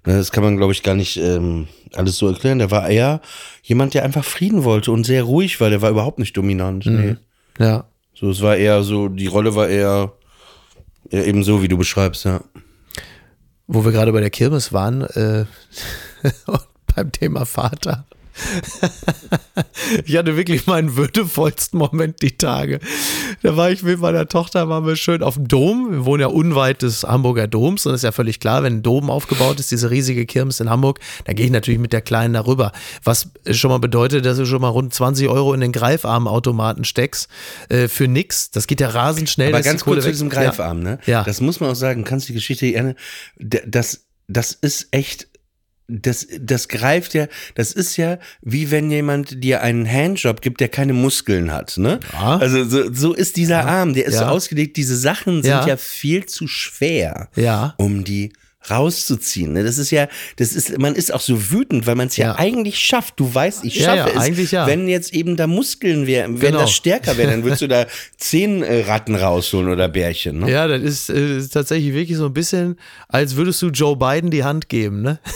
ne, 0.07 0.17
das 0.17 0.33
kann 0.33 0.43
man, 0.45 0.57
glaube 0.57 0.73
ich, 0.73 0.83
gar 0.83 0.95
nicht 0.95 1.17
ähm, 1.19 1.67
alles 1.95 2.17
so 2.17 2.29
erklären. 2.29 2.59
Der 2.59 2.71
war 2.71 2.89
eher 2.89 3.21
jemand, 3.63 3.95
der 3.95 4.05
einfach 4.05 4.25
Frieden 4.25 4.65
wollte 4.65 4.93
und 4.93 5.05
sehr 5.05 5.23
ruhig 5.23 5.61
war. 5.61 5.71
Der 5.71 5.83
war 5.83 5.91
überhaupt 5.91 6.19
nicht 6.19 6.37
dominant. 6.37 6.87
Mhm. 6.87 7.01
Nee. 7.01 7.17
Ja. 7.65 7.85
So, 8.15 8.31
es 8.31 8.43
war 8.43 8.57
eher 8.57 8.83
so, 8.83 9.09
die 9.09 9.27
Rolle 9.27 9.55
war 9.55 9.69
eher, 9.69 10.13
eher 11.11 11.27
eben 11.27 11.45
so, 11.45 11.63
wie 11.63 11.69
du 11.69 11.79
beschreibst, 11.79 12.25
ja. 12.25 12.41
Wo 13.67 13.85
wir 13.85 13.93
gerade 13.93 14.13
bei 14.13 14.21
der 14.21 14.31
Kirmes 14.31 14.73
waren, 14.73 15.03
äh, 15.03 15.45
und 16.47 16.61
beim 16.95 17.13
Thema 17.13 17.45
Vater. 17.47 18.07
Ich 20.05 20.17
hatte 20.17 20.37
wirklich 20.37 20.67
meinen 20.67 20.97
würdevollsten 20.97 21.79
Moment 21.79 22.23
die 22.23 22.37
Tage. 22.37 22.81
Da 23.43 23.57
war 23.57 23.71
ich 23.71 23.83
mit 23.83 24.01
meiner 24.01 24.27
Tochter, 24.29 24.69
waren 24.69 24.87
wir 24.87 24.97
schön 24.97 25.23
auf 25.23 25.35
dem 25.35 25.49
Dom. 25.49 25.91
Wir 25.91 26.05
wohnen 26.05 26.21
ja 26.21 26.27
unweit 26.29 26.83
des 26.83 27.05
Hamburger 27.05 27.47
Doms 27.47 27.87
und 27.87 27.95
ist 27.95 28.05
ja 28.05 28.13
völlig 28.13 28.41
klar, 28.41 28.63
wenn 28.63 28.79
ein 28.79 28.83
Dom 28.83 29.11
aufgebaut 29.11 29.61
ist, 29.61 29.71
diese 29.71 29.91
riesige 29.91 30.27
Kirmes 30.27 30.61
in 30.61 30.71
Hamburg, 30.71 31.01
dann 31.25 31.37
gehe 31.37 31.47
ich 31.47 31.53
natürlich 31.53 31.81
mit 31.81 31.93
der 31.93 32.01
Kleinen 32.01 32.35
darüber. 32.35 32.73
Was 33.05 33.29
schon 33.51 33.71
mal 33.71 33.79
bedeutet, 33.79 34.25
dass 34.25 34.37
du 34.37 34.47
schon 34.47 34.61
mal 34.61 34.69
rund 34.69 34.93
20 34.93 35.29
Euro 35.29 35.55
in 35.55 35.61
den 35.61 35.73
Greifarmautomaten 35.73 36.85
steckst 36.85 37.29
äh, 37.69 37.89
für 37.89 38.09
nix. 38.09 38.51
Das 38.51 38.67
geht 38.67 38.81
ja 38.81 38.89
rasend 38.89 39.29
schnell. 39.29 39.55
Aber 39.55 39.63
ganz 39.63 39.85
kurz 39.85 40.05
zu 40.05 40.11
diesem 40.11 40.31
Greifarm, 40.31 40.81
ne? 40.81 40.99
Ja. 41.07 41.25
Das 41.25 41.41
muss 41.41 41.61
man 41.61 41.71
auch 41.71 41.77
sagen, 41.77 42.05
kannst 42.05 42.29
die 42.29 42.35
Geschichte 42.35 42.71
gerne, 42.79 42.95
das, 43.39 44.07
das 44.29 44.53
ist 44.53 44.89
echt, 44.91 45.28
das, 45.89 46.27
das 46.39 46.69
greift 46.69 47.15
ja, 47.15 47.27
das 47.55 47.73
ist 47.73 47.97
ja 47.97 48.19
wie 48.43 48.71
wenn 48.71 48.91
jemand 48.91 49.43
dir 49.43 49.63
einen 49.63 49.91
Handjob 49.91 50.43
gibt, 50.43 50.61
der 50.61 50.69
keine 50.69 50.93
Muskeln 50.93 51.51
hat, 51.51 51.79
ne? 51.79 51.99
Ja. 52.13 52.37
Also 52.37 52.65
so, 52.65 52.93
so 52.93 53.15
ist 53.15 53.37
dieser 53.37 53.65
Arm, 53.67 53.95
der 53.95 54.05
ist 54.07 54.15
so 54.17 54.21
Ja. 54.25 54.29
ausgelegt, 54.29 54.77
diese 54.77 54.97
Sachen 54.97 55.43
sind 55.43 55.51
Ja. 55.51 55.67
ja, 55.67 55.77
viel 55.79 56.27
zu 56.27 56.47
schwer, 56.47 57.29
Ja. 57.37 57.75
um 57.79 58.05
die 58.05 58.33
rauszuziehen. 58.71 59.53
Ne? 59.53 59.65
Das 59.65 59.79
ist 59.79 59.91
ja, 59.91 60.09
das 60.37 60.53
ist, 60.53 60.79
man 60.79 60.95
ist 60.95 61.13
auch 61.13 61.21
so 61.21 61.51
wütend, 61.51 61.87
weil 61.87 61.95
man 61.95 62.09
es 62.09 62.17
ja. 62.17 62.29
Ja. 62.29 62.39
eigentlich 62.39 62.79
schafft. 62.79 63.19
Du 63.21 63.35
weißt, 63.35 63.65
ich 63.65 63.77
Ja, 63.77 63.85
schaffe 63.97 64.11
ja, 64.11 64.17
es. 64.17 64.23
eigentlich 64.23 64.53
ja. 64.53 64.67
Wenn 64.67 64.89
jetzt 64.89 65.13
eben 65.15 65.37
da 65.37 65.47
Muskeln 65.47 66.07
wären, 66.07 66.41
wenn 66.41 66.49
Genau. 66.53 66.61
das 66.63 66.73
stärker 66.73 67.17
wäre, 67.17 67.31
dann 67.31 67.45
würdest 67.45 67.63
du 67.63 67.69
da 67.69 67.87
zehn 68.17 68.63
äh, 68.63 68.83
Ratten 68.87 69.15
rausholen 69.15 69.69
oder 69.69 69.89
Bärchen. 69.89 70.41
Ne? 70.41 70.51
Ja, 70.51 70.67
das 70.69 70.83
ist, 70.83 71.09
äh, 71.11 71.41
tatsächlich 71.49 71.93
wirklich 71.95 72.17
so 72.19 72.27
ein 72.27 72.33
bisschen, 72.35 72.77
als 73.09 73.37
würdest 73.37 73.61
du 73.63 73.69
Joe 73.69 73.97
Biden 73.97 74.31
die 74.31 74.45
Hand 74.45 74.69
geben, 74.69 75.03
ne? 75.03 75.19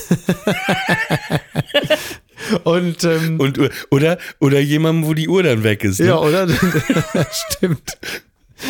Und 2.65 3.05
ähm, 3.05 3.39
Und, 3.39 3.59
oder, 3.91 4.19
oder 4.41 4.59
jemandem, 4.61 5.07
wo 5.09 5.15
die 5.15 5.29
Uhr 5.29 5.43
dann 5.43 5.63
weg 5.63 5.85
ist. 5.85 6.01
Ne? 6.01 6.07
ja, 6.07 6.19
oder? 6.19 6.49
Stimmt. 7.31 7.99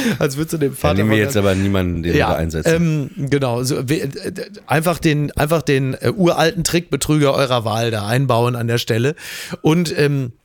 Als 0.18 0.36
würdest 0.36 0.54
du 0.54 0.58
dem 0.58 0.72
Da 0.72 0.76
Vater 0.76 0.94
nehmen 0.94 1.10
wir 1.10 1.18
jetzt 1.18 1.36
aber 1.36 1.54
niemanden, 1.54 2.02
den 2.02 2.12
wir 2.14 2.20
da 2.20 2.34
einsetzen. 2.34 3.10
Ähm, 3.16 3.28
genau, 3.30 3.62
so, 3.62 3.88
we- 3.88 4.00
äh, 4.02 4.32
einfach 4.66 4.98
den, 4.98 5.30
einfach 5.32 5.62
den 5.62 5.94
äh, 5.94 6.10
uralten 6.10 6.64
Trickbetrüger 6.64 7.34
eurer 7.34 7.64
Wahl 7.64 7.90
da 7.90 8.06
einbauen 8.06 8.56
an 8.56 8.66
der 8.68 8.78
Stelle. 8.78 9.14
Und 9.60 9.96
ähm, 9.98 10.32
ja, 10.32 10.41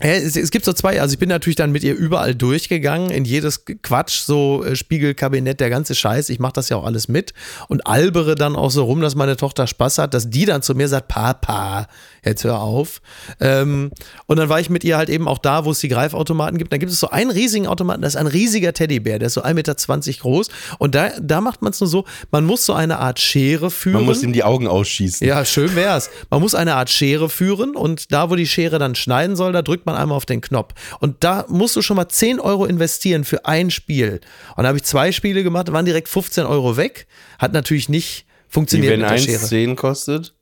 es, 0.00 0.36
es 0.36 0.50
gibt 0.50 0.64
so 0.64 0.72
zwei, 0.72 1.00
also 1.00 1.12
ich 1.12 1.18
bin 1.18 1.28
natürlich 1.28 1.56
dann 1.56 1.72
mit 1.72 1.84
ihr 1.84 1.94
überall 1.94 2.34
durchgegangen, 2.34 3.10
in 3.10 3.24
jedes 3.24 3.64
Quatsch, 3.82 4.20
so 4.20 4.64
äh, 4.64 4.74
Spiegelkabinett, 4.74 5.60
der 5.60 5.68
ganze 5.68 5.94
Scheiß, 5.94 6.30
ich 6.30 6.38
mache 6.38 6.54
das 6.54 6.70
ja 6.70 6.76
auch 6.76 6.84
alles 6.84 7.08
mit 7.08 7.34
und 7.68 7.86
albere 7.86 8.34
dann 8.34 8.56
auch 8.56 8.70
so 8.70 8.84
rum, 8.84 9.00
dass 9.02 9.14
meine 9.14 9.36
Tochter 9.36 9.66
Spaß 9.66 9.98
hat, 9.98 10.14
dass 10.14 10.30
die 10.30 10.46
dann 10.46 10.62
zu 10.62 10.74
mir 10.74 10.88
sagt, 10.88 11.08
Papa, 11.08 11.86
jetzt 12.24 12.44
hör 12.44 12.60
auf. 12.60 13.02
Ähm, 13.40 13.90
und 14.26 14.38
dann 14.38 14.48
war 14.48 14.58
ich 14.58 14.70
mit 14.70 14.84
ihr 14.84 14.96
halt 14.96 15.10
eben 15.10 15.28
auch 15.28 15.38
da, 15.38 15.64
wo 15.64 15.70
es 15.70 15.80
die 15.80 15.88
Greifautomaten 15.88 16.58
gibt. 16.58 16.72
Da 16.72 16.78
gibt 16.78 16.92
es 16.92 16.98
so 16.98 17.10
einen 17.10 17.30
riesigen 17.30 17.66
Automaten, 17.66 18.02
das 18.02 18.14
ist 18.14 18.20
ein 18.20 18.26
riesiger 18.26 18.72
Teddybär, 18.72 19.18
der 19.18 19.26
ist 19.26 19.34
so 19.34 19.42
1,20 19.42 19.54
Meter 19.54 19.74
groß 20.20 20.48
und 20.78 20.94
da, 20.94 21.10
da 21.20 21.40
macht 21.40 21.60
man 21.60 21.72
es 21.72 21.80
nur 21.80 21.88
so, 21.88 22.04
man 22.30 22.46
muss 22.46 22.64
so 22.64 22.72
eine 22.72 22.98
Art 22.98 23.20
Schere 23.20 23.70
führen. 23.70 23.96
Man 23.96 24.06
muss 24.06 24.22
ihm 24.22 24.32
die 24.32 24.44
Augen 24.44 24.66
ausschießen. 24.66 25.26
Ja, 25.26 25.44
schön 25.44 25.74
wär's. 25.76 26.10
Man 26.30 26.40
muss 26.40 26.54
eine 26.54 26.74
Art 26.74 26.88
Schere 26.88 27.28
führen 27.28 27.76
und 27.76 28.12
da, 28.12 28.30
wo 28.30 28.36
die 28.36 28.46
Schere 28.46 28.78
dann 28.78 28.94
schneiden 28.94 29.36
soll, 29.36 29.52
da 29.52 29.62
drückt 29.62 29.86
man 29.86 29.89
einmal 29.94 30.16
auf 30.16 30.26
den 30.26 30.40
Knopf. 30.40 30.74
Und 31.00 31.22
da 31.24 31.44
musst 31.48 31.76
du 31.76 31.82
schon 31.82 31.96
mal 31.96 32.08
10 32.08 32.40
Euro 32.40 32.64
investieren 32.64 33.24
für 33.24 33.46
ein 33.46 33.70
Spiel. 33.70 34.20
Und 34.56 34.64
da 34.64 34.68
habe 34.68 34.78
ich 34.78 34.84
zwei 34.84 35.12
Spiele 35.12 35.42
gemacht, 35.42 35.72
waren 35.72 35.84
direkt 35.84 36.08
15 36.08 36.46
Euro 36.46 36.76
weg. 36.76 37.06
Hat 37.38 37.52
natürlich 37.52 37.88
nicht 37.88 38.26
Wie 38.26 38.52
funktioniert 38.52 38.92
wenn 38.92 39.00
mit 39.00 39.08
der 39.08 39.16
eins 39.16 39.24
Schere. 39.24 39.46
10 39.46 39.76
kostet. 39.76 40.34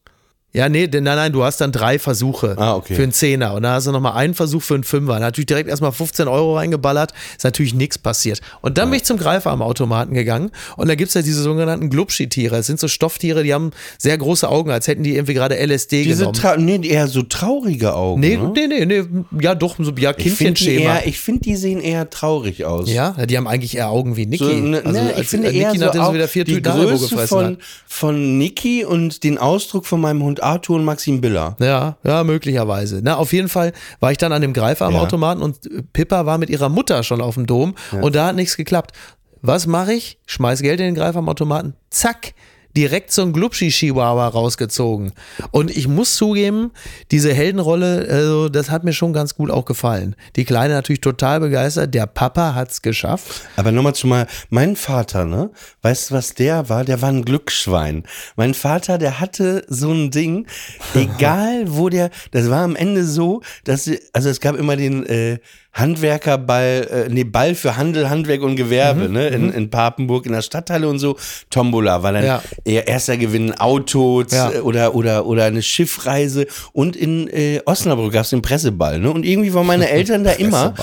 Ja, 0.54 0.70
nee, 0.70 0.86
denn- 0.88 1.04
nein, 1.04 1.16
nein, 1.16 1.32
du 1.32 1.44
hast 1.44 1.60
dann 1.60 1.72
drei 1.72 1.98
Versuche 1.98 2.54
Ah, 2.56 2.74
okay. 2.74 2.94
für 2.94 3.02
einen 3.02 3.12
Zehner 3.12 3.52
und 3.52 3.64
dann 3.64 3.72
hast 3.72 3.86
du 3.86 3.92
nochmal 3.92 4.14
einen 4.14 4.32
Versuch 4.32 4.62
für 4.62 4.74
einen 4.74 4.82
Fünfer. 4.84 5.20
Natürlich 5.20 5.44
direkt 5.46 5.68
erstmal 5.68 5.92
15 5.92 6.26
Euro 6.26 6.56
reingeballert, 6.56 7.12
ist 7.36 7.44
natürlich 7.44 7.74
nichts 7.74 7.98
passiert. 7.98 8.40
Und 8.62 8.78
dann 8.78 8.88
bin 8.90 8.96
ich 8.96 9.04
zum 9.04 9.18
Greifarmautomaten 9.18 10.14
gegangen 10.14 10.50
und 10.78 10.88
da 10.88 10.94
gibt's 10.94 11.12
ja 11.12 11.20
diese 11.20 11.42
sogenannten 11.42 11.90
Glubschi-Tiere. 11.90 12.56
Das 12.56 12.66
sind 12.66 12.80
so 12.80 12.88
Stofftiere, 12.88 13.42
die 13.42 13.52
haben 13.52 13.72
sehr 13.98 14.16
große 14.16 14.48
Augen, 14.48 14.70
als 14.70 14.86
hätten 14.88 15.02
die 15.02 15.14
irgendwie 15.16 15.34
gerade 15.34 15.54
LSD 15.58 16.02
Diese 16.04 16.20
genommen. 16.20 16.34
tra 16.34 16.56
nee, 16.56 16.80
eher 16.82 17.08
so 17.08 17.22
traurige 17.22 17.94
Augen. 17.94 18.20
Nee, 18.20 18.38
ne? 18.38 18.50
nee, 18.54 18.66
nee, 18.66 18.86
nee, 18.86 19.24
ja 19.42 19.54
doch, 19.54 19.76
so 19.78 19.92
ja, 19.98 20.12
Ich 20.16 20.32
finde, 20.32 20.54
die, 20.54 20.64
Kindchenschema. 20.64 20.94
find, 21.12 21.44
die 21.44 21.56
sehen 21.56 21.80
eher 21.82 22.08
traurig 22.08 22.64
aus. 22.64 22.90
Ja, 22.90 23.10
die 23.26 23.36
haben 23.36 23.46
eigentlich 23.46 23.76
eher 23.76 23.90
Augen 23.90 24.16
wie 24.16 24.24
Niki. 24.24 24.44
So, 24.44 24.50
ne, 24.54 24.82
also, 24.82 24.98
ne, 24.98 25.14
ich 25.20 25.28
finde 25.28 25.48
als 25.48 25.56
eher 25.56 25.72
Niki 25.74 25.84
so 25.92 26.00
auch 26.00 26.14
wieder 26.14 26.26
vier 26.26 26.44
die 26.44 26.54
Tüten 26.54 26.72
Größe 26.72 27.26
von, 27.28 27.44
hat. 27.44 27.56
von 27.86 28.38
Niki 28.38 28.86
und 28.86 29.22
den 29.24 29.36
Ausdruck 29.36 29.84
von 29.84 30.00
meinem 30.00 30.22
Hund 30.22 30.37
Arthur 30.42 30.76
und 30.76 30.84
Maxim 30.84 31.20
Biller. 31.20 31.56
Ja, 31.60 31.96
ja, 32.04 32.24
möglicherweise. 32.24 33.00
Na, 33.02 33.16
auf 33.16 33.32
jeden 33.32 33.48
Fall 33.48 33.72
war 34.00 34.10
ich 34.12 34.18
dann 34.18 34.32
an 34.32 34.42
dem 34.42 34.52
Greifarmautomaten 34.52 35.42
und 35.42 35.66
äh, 35.66 35.82
Pippa 35.92 36.26
war 36.26 36.38
mit 36.38 36.50
ihrer 36.50 36.68
Mutter 36.68 37.02
schon 37.02 37.20
auf 37.20 37.34
dem 37.34 37.46
Dom 37.46 37.74
und 38.00 38.14
da 38.14 38.26
hat 38.28 38.36
nichts 38.36 38.56
geklappt. 38.56 38.92
Was 39.40 39.66
mache 39.66 39.92
ich? 39.92 40.18
Schmeiß 40.26 40.62
Geld 40.62 40.80
in 40.80 40.86
den 40.86 40.94
Greifarmautomaten. 40.94 41.74
Zack. 41.90 42.34
Direkt 42.76 43.12
so 43.12 43.22
ein 43.22 43.32
Glubschi-Chihuahua 43.32 44.28
rausgezogen. 44.28 45.12
Und 45.50 45.70
ich 45.70 45.88
muss 45.88 46.14
zugeben, 46.14 46.70
diese 47.10 47.32
Heldenrolle, 47.32 48.06
also 48.08 48.48
das 48.48 48.70
hat 48.70 48.84
mir 48.84 48.92
schon 48.92 49.12
ganz 49.12 49.34
gut 49.34 49.50
auch 49.50 49.64
gefallen. 49.64 50.14
Die 50.36 50.44
Kleine 50.44 50.74
natürlich 50.74 51.00
total 51.00 51.40
begeistert, 51.40 51.94
der 51.94 52.06
Papa 52.06 52.54
hat's 52.54 52.82
geschafft. 52.82 53.42
Aber 53.56 53.72
nochmal 53.72 53.94
zu 53.94 54.06
mal, 54.06 54.26
mein 54.50 54.76
Vater, 54.76 55.24
ne? 55.24 55.50
Weißt 55.82 56.10
du, 56.10 56.14
was 56.14 56.34
der 56.34 56.68
war? 56.68 56.84
Der 56.84 57.02
war 57.02 57.08
ein 57.08 57.24
Glücksschwein. 57.24 58.04
Mein 58.36 58.54
Vater, 58.54 58.98
der 58.98 59.20
hatte 59.20 59.64
so 59.68 59.92
ein 59.92 60.10
Ding, 60.10 60.46
egal 60.94 61.64
wo 61.66 61.88
der, 61.88 62.10
das 62.30 62.50
war 62.50 62.62
am 62.62 62.76
Ende 62.76 63.04
so, 63.04 63.42
dass, 63.64 63.90
also 64.12 64.28
es 64.28 64.40
gab 64.40 64.56
immer 64.56 64.76
den 64.76 65.04
äh, 65.06 65.38
Handwerkerball, 65.72 67.06
äh, 67.08 67.08
nee, 67.12 67.24
Ball 67.24 67.54
für 67.54 67.76
Handel, 67.76 68.10
Handwerk 68.10 68.42
und 68.42 68.56
Gewerbe, 68.56 69.08
ne? 69.08 69.28
In, 69.28 69.52
in 69.52 69.70
Papenburg, 69.70 70.26
in 70.26 70.32
der 70.32 70.42
Stadthalle 70.42 70.88
und 70.88 70.98
so. 70.98 71.16
Tombola 71.50 72.02
war 72.02 72.12
dann 72.12 72.24
Ja. 72.24 72.42
eher 72.64 72.88
erster 72.88 73.16
Gewinn 73.16 73.52
ein 73.52 73.58
Auto 73.60 74.22
Ja. 74.22 74.50
z- 74.50 74.62
oder, 74.62 74.94
oder, 74.94 75.26
oder 75.26 75.44
eine 75.44 75.62
Schiffreise. 75.62 76.46
Und 76.72 76.96
in 76.96 77.28
äh, 77.28 77.60
Osnabrück 77.64 78.12
gab 78.12 78.22
es 78.24 78.30
den 78.30 78.42
Presseball, 78.42 78.98
ne? 78.98 79.10
Und 79.10 79.24
irgendwie 79.24 79.54
waren 79.54 79.66
meine 79.66 79.88
Eltern 79.90 80.24
da 80.24 80.32
immer. 80.32 80.74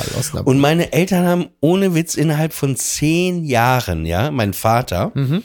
Und 0.46 0.60
meine 0.60 0.94
Eltern 0.94 1.26
haben 1.26 1.48
ohne 1.62 1.94
Witz 1.96 2.16
innerhalb 2.16 2.54
von 2.54 2.76
zehn 2.76 3.44
Jahren, 3.44 4.06
ja, 4.06 4.32
mein 4.32 4.54
Vater 4.54 5.12
Mhm. 5.14 5.44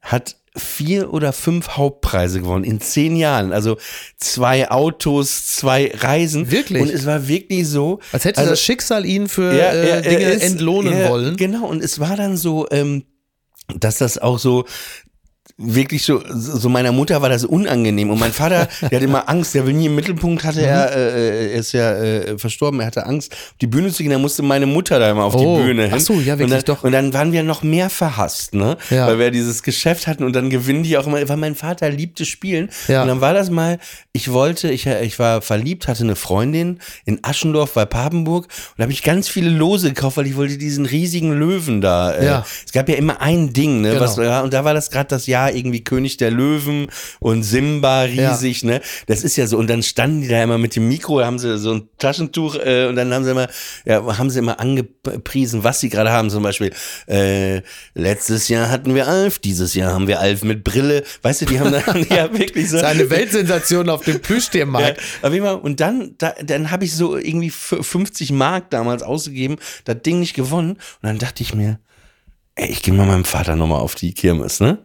hat 0.00 0.36
vier 0.56 1.12
oder 1.12 1.32
fünf 1.32 1.70
Hauptpreise 1.70 2.40
gewonnen 2.40 2.64
in 2.64 2.80
zehn 2.80 3.14
Jahren. 3.16 3.52
Also 3.52 3.76
zwei 4.16 4.70
Autos, 4.70 5.46
zwei 5.46 5.92
Reisen. 5.94 6.50
Wirklich? 6.50 6.82
Und 6.82 6.90
es 6.90 7.06
war 7.06 7.28
wirklich 7.28 7.68
so. 7.68 8.00
Als 8.12 8.24
hätte 8.24 8.38
also, 8.40 8.50
das 8.50 8.60
Schicksal 8.60 9.06
ihn 9.06 9.28
für 9.28 9.54
ja, 9.56 9.72
äh, 9.72 10.02
Dinge 10.02 10.30
ist- 10.30 10.42
entlohnen 10.42 10.98
ja, 10.98 11.08
wollen. 11.10 11.36
Genau, 11.36 11.66
und 11.66 11.82
es 11.82 12.00
war 12.00 12.16
dann 12.16 12.36
so, 12.36 12.66
ähm, 12.70 13.04
dass 13.78 13.98
das 13.98 14.18
auch 14.18 14.38
so 14.38 14.64
wirklich 15.56 16.04
so, 16.04 16.22
so 16.32 16.68
meiner 16.68 16.92
Mutter 16.92 17.20
war 17.22 17.28
das 17.28 17.44
unangenehm 17.44 18.10
und 18.10 18.18
mein 18.20 18.32
Vater, 18.32 18.68
der 18.82 18.90
hatte 18.92 19.04
immer 19.04 19.28
Angst, 19.28 19.54
der 19.54 19.66
will 19.66 19.74
nie 19.74 19.86
im 19.86 19.94
Mittelpunkt, 19.94 20.44
hatte 20.44 20.62
er, 20.62 20.94
äh, 20.94 21.52
er 21.52 21.58
ist 21.58 21.72
ja 21.72 21.92
äh, 21.96 22.38
verstorben, 22.38 22.80
er 22.80 22.86
hatte 22.86 23.04
Angst, 23.06 23.32
auf 23.32 23.54
die 23.60 23.66
Bühne 23.66 23.90
zu 23.92 24.02
gehen, 24.02 24.12
da 24.12 24.18
musste 24.18 24.42
meine 24.42 24.66
Mutter 24.66 24.98
da 24.98 25.10
immer 25.10 25.24
auf 25.24 25.34
Oh, 25.34 25.58
die 25.58 25.64
Bühne 25.64 25.84
hin. 25.84 25.92
ach 25.94 26.00
so, 26.00 26.14
ja, 26.14 26.38
wirklich 26.38 26.44
und 26.44 26.50
dann, 26.50 26.62
doch. 26.64 26.84
Und 26.84 26.92
dann 26.92 27.12
waren 27.12 27.32
wir 27.32 27.42
noch 27.42 27.62
mehr 27.62 27.90
verhasst, 27.90 28.54
ne, 28.54 28.76
Ja. 28.90 29.06
weil 29.06 29.18
wir 29.18 29.30
dieses 29.30 29.62
Geschäft 29.62 30.06
hatten 30.06 30.24
und 30.24 30.34
dann 30.34 30.50
gewinnen 30.50 30.82
die 30.82 30.96
auch 30.96 31.06
immer, 31.06 31.26
weil 31.28 31.36
mein 31.36 31.54
Vater 31.56 31.90
liebte 31.90 32.24
Spielen 32.24 32.70
Ja. 32.88 33.02
und 33.02 33.08
dann 33.08 33.20
war 33.20 33.34
das 33.34 33.50
mal, 33.50 33.78
ich 34.12 34.32
wollte, 34.32 34.70
ich, 34.70 34.86
ich 34.86 35.18
war 35.18 35.42
verliebt, 35.42 35.88
hatte 35.88 36.04
eine 36.04 36.16
Freundin 36.16 36.78
in 37.04 37.18
Aschendorf 37.22 37.74
bei 37.74 37.84
Papenburg 37.86 38.44
und 38.44 38.50
da 38.78 38.84
habe 38.84 38.92
ich 38.92 39.02
ganz 39.02 39.28
viele 39.28 39.50
Lose 39.50 39.88
gekauft, 39.88 40.16
weil 40.16 40.26
ich 40.26 40.36
wollte 40.36 40.56
diesen 40.58 40.86
riesigen 40.86 41.32
Löwen 41.32 41.80
da. 41.80 42.12
Äh, 42.12 42.24
Ja. 42.26 42.46
Es 42.64 42.72
gab 42.72 42.88
ja 42.88 42.94
immer 42.94 43.20
ein 43.20 43.52
Ding, 43.52 43.80
ne? 43.82 43.90
Genau. 43.90 44.00
Was, 44.02 44.16
ja, 44.16 44.40
und 44.42 44.54
da 44.54 44.64
war 44.64 44.74
das 44.74 44.90
gerade 44.90 45.08
das 45.08 45.26
Jahr 45.26 45.39
irgendwie 45.48 45.82
König 45.82 46.18
der 46.18 46.30
Löwen 46.30 46.88
und 47.20 47.42
Simba 47.42 48.02
riesig, 48.02 48.64
ne? 48.64 48.80
Das 49.06 49.24
ist 49.24 49.36
ja 49.36 49.46
so. 49.46 49.56
Und 49.56 49.70
dann 49.70 49.82
standen 49.82 50.20
die 50.22 50.28
da 50.28 50.42
immer 50.42 50.58
mit 50.58 50.76
dem 50.76 50.88
Mikro, 50.88 51.20
da 51.20 51.26
haben 51.26 51.38
sie 51.38 51.56
so 51.58 51.72
ein 51.72 51.88
Taschentuch 51.98 52.56
äh, 52.56 52.86
und 52.86 52.96
dann 52.96 53.12
haben 53.14 53.24
sie 53.24 53.30
immer, 53.30 53.48
ja, 53.86 54.18
haben 54.18 54.28
sie 54.30 54.38
immer 54.40 54.60
angepriesen, 54.60 55.64
was 55.64 55.80
sie 55.80 55.88
gerade 55.88 56.10
haben. 56.10 56.28
Zum 56.30 56.42
Beispiel, 56.42 56.72
äh, 57.08 57.62
letztes 57.94 58.48
Jahr 58.48 58.68
hatten 58.70 58.94
wir 58.94 59.08
Alf, 59.08 59.38
dieses 59.38 59.74
Jahr 59.74 59.92
haben 59.94 60.06
wir 60.08 60.20
Alf 60.20 60.42
mit 60.44 60.64
Brille. 60.64 61.02
Weißt 61.22 61.40
du, 61.42 61.46
die 61.46 61.58
haben 61.60 61.72
dann 61.72 62.06
ja 62.10 62.32
wirklich 62.36 62.68
so. 62.68 62.76
Das 62.80 62.92
ist 62.94 63.00
eine 63.00 63.10
Weltsensation 63.10 63.88
auf 63.88 64.04
dem 64.04 64.14
Ja, 64.14 64.18
Plüschtiermarkt. 64.20 65.00
auf 65.22 65.32
jeden 65.32 65.44
Fall. 65.44 65.56
Und 65.56 65.80
dann, 65.80 66.14
da, 66.18 66.34
dann 66.42 66.70
habe 66.70 66.84
ich 66.84 66.94
so 66.94 67.16
irgendwie 67.16 67.48
f- 67.48 67.78
50 67.80 68.32
Mark 68.32 68.70
damals 68.70 69.02
ausgegeben, 69.02 69.56
das 69.84 70.02
Ding 70.02 70.20
nicht 70.20 70.34
gewonnen. 70.34 70.72
Und 70.72 70.78
dann 71.02 71.18
dachte 71.18 71.42
ich 71.42 71.54
mir, 71.54 71.78
ey, 72.56 72.68
ich 72.70 72.82
gehe 72.82 72.94
mal 72.94 73.06
meinem 73.06 73.24
Vater 73.24 73.56
nochmal 73.56 73.80
auf 73.80 73.94
die 73.94 74.12
Kirmes, 74.14 74.60
ne? 74.60 74.78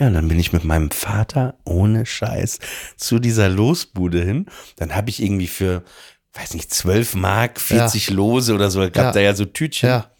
Ja, 0.00 0.08
dann 0.10 0.28
bin 0.28 0.38
ich 0.40 0.52
mit 0.52 0.64
meinem 0.64 0.90
Vater 0.90 1.58
ohne 1.64 2.06
Scheiß 2.06 2.58
zu 2.96 3.18
dieser 3.18 3.48
Losbude 3.50 4.24
hin. 4.24 4.46
Dann 4.76 4.96
habe 4.96 5.10
ich 5.10 5.22
irgendwie 5.22 5.46
für, 5.46 5.84
weiß 6.32 6.54
nicht, 6.54 6.72
12 6.72 7.14
Mark, 7.16 7.60
40 7.60 8.10
Lose 8.10 8.54
oder 8.54 8.70
so, 8.70 8.80
gab 8.80 8.96
Ja. 8.96 9.12
da 9.12 9.20
ja 9.20 9.34
so 9.34 9.44
Tütchen. 9.44 9.88
Ja. 9.90 10.10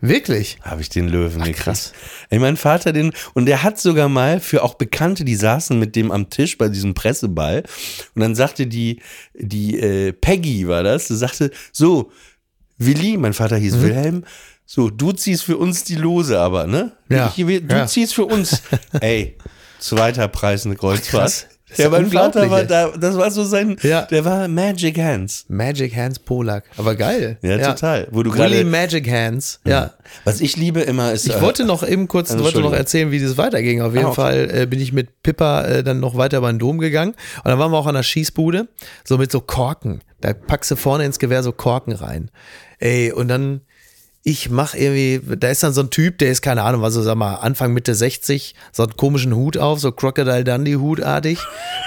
Wirklich? 0.00 0.58
Habe 0.62 0.80
ich 0.80 0.88
den 0.88 1.08
Löwen 1.08 1.38
gekriegt. 1.40 1.58
krass. 1.58 1.92
Ey, 2.30 2.38
mein 2.38 2.56
Vater, 2.56 2.92
den, 2.92 3.12
und 3.34 3.46
der 3.46 3.64
hat 3.64 3.80
sogar 3.80 4.08
mal 4.08 4.38
für 4.40 4.62
auch 4.62 4.74
Bekannte, 4.74 5.24
die 5.24 5.34
saßen 5.34 5.76
mit 5.78 5.96
dem 5.96 6.12
am 6.12 6.30
Tisch 6.30 6.56
bei 6.56 6.68
diesem 6.68 6.94
Presseball. 6.94 7.64
Und 8.14 8.22
dann 8.22 8.36
sagte 8.36 8.68
die, 8.68 9.02
die 9.34 9.78
äh, 9.80 10.12
Peggy 10.12 10.68
war 10.68 10.84
das, 10.84 11.08
sagte, 11.08 11.50
so, 11.72 12.12
Willi, 12.78 13.16
mein 13.16 13.34
Vater 13.34 13.56
hieß 13.56 13.74
Mhm. 13.76 13.82
Wilhelm, 13.82 14.24
so, 14.70 14.90
du 14.90 15.12
ziehst 15.12 15.44
für 15.44 15.56
uns 15.56 15.82
die 15.84 15.94
Lose 15.94 16.38
aber, 16.38 16.66
ne? 16.66 16.92
Ja. 17.08 17.32
Ich, 17.34 17.42
du 17.42 17.74
Ja. 17.74 17.86
ziehst 17.86 18.14
für 18.14 18.26
uns. 18.26 18.60
Ey, 19.00 19.38
zweiter 19.78 20.28
Preis 20.28 20.66
eine 20.66 20.76
Kreuzfahrt. 20.76 21.46
Ja, 21.76 21.84
ja 21.84 21.90
mein 21.90 22.10
Vater 22.10 22.50
war 22.50 22.64
da, 22.64 22.88
das 22.88 23.16
war 23.16 23.30
so 23.30 23.44
sein, 23.44 23.78
Ja. 23.82 24.02
der 24.02 24.26
war 24.26 24.46
Magic 24.46 24.98
Hands. 24.98 25.46
Magic 25.48 25.96
Hands 25.96 26.18
Polak. 26.18 26.64
Aber 26.76 26.96
geil. 26.96 27.38
Ja, 27.40 27.56
total. 27.58 28.08
Wo 28.10 28.22
du 28.22 28.30
gerade- 28.30 28.62
Magic 28.66 29.10
Hands. 29.10 29.58
Ja. 29.66 29.92
Was 30.24 30.42
ich 30.42 30.58
liebe 30.58 30.80
immer 30.82 31.12
ist. 31.12 31.26
Ich 31.26 31.36
äh, 31.36 31.40
wollte 31.40 31.64
noch 31.64 31.82
eben 31.86 32.06
kurz, 32.06 32.30
also, 32.30 32.44
wollte 32.44 32.60
noch 32.60 32.74
erzählen, 32.74 33.10
wie 33.10 33.20
das 33.20 33.38
weiterging. 33.38 33.80
Auf 33.80 33.94
jeden 33.94 34.04
Ah, 34.04 34.08
okay. 34.10 34.16
Fall 34.16 34.50
äh, 34.52 34.66
bin 34.66 34.80
ich 34.82 34.92
mit 34.92 35.22
Pippa 35.22 35.62
äh, 35.64 35.82
dann 35.82 35.98
noch 36.00 36.14
weiter 36.14 36.36
über 36.38 36.50
den 36.52 36.58
Dom 36.58 36.78
gegangen. 36.78 37.12
Und 37.38 37.46
dann 37.50 37.58
waren 37.58 37.70
wir 37.70 37.78
auch 37.78 37.86
an 37.86 37.94
der 37.94 38.02
Schießbude, 38.02 38.68
so 39.04 39.16
mit 39.16 39.32
so 39.32 39.40
Korken. 39.40 40.02
Da 40.20 40.34
packst 40.34 40.70
du 40.70 40.76
vorne 40.76 41.06
ins 41.06 41.18
Gewehr 41.18 41.42
so 41.42 41.52
Korken 41.52 41.94
rein. 41.94 42.30
Ey, 42.80 43.12
und 43.12 43.28
dann, 43.28 43.60
ich 44.24 44.50
mach 44.50 44.74
irgendwie, 44.74 45.20
da 45.36 45.48
ist 45.48 45.62
dann 45.62 45.72
so 45.72 45.80
ein 45.80 45.90
Typ, 45.90 46.18
der 46.18 46.30
ist, 46.30 46.42
keine 46.42 46.62
Ahnung, 46.62 46.82
was 46.82 46.92
so, 46.94 47.02
sag 47.02 47.14
mal, 47.16 47.36
Anfang, 47.36 47.72
Mitte 47.72 47.94
60, 47.94 48.54
so 48.72 48.82
einen 48.82 48.96
komischen 48.96 49.34
Hut 49.34 49.56
auf, 49.56 49.80
so 49.80 49.90
Crocodile 49.92 50.44
Dundee 50.44 50.76
Hutartig. 50.76 51.38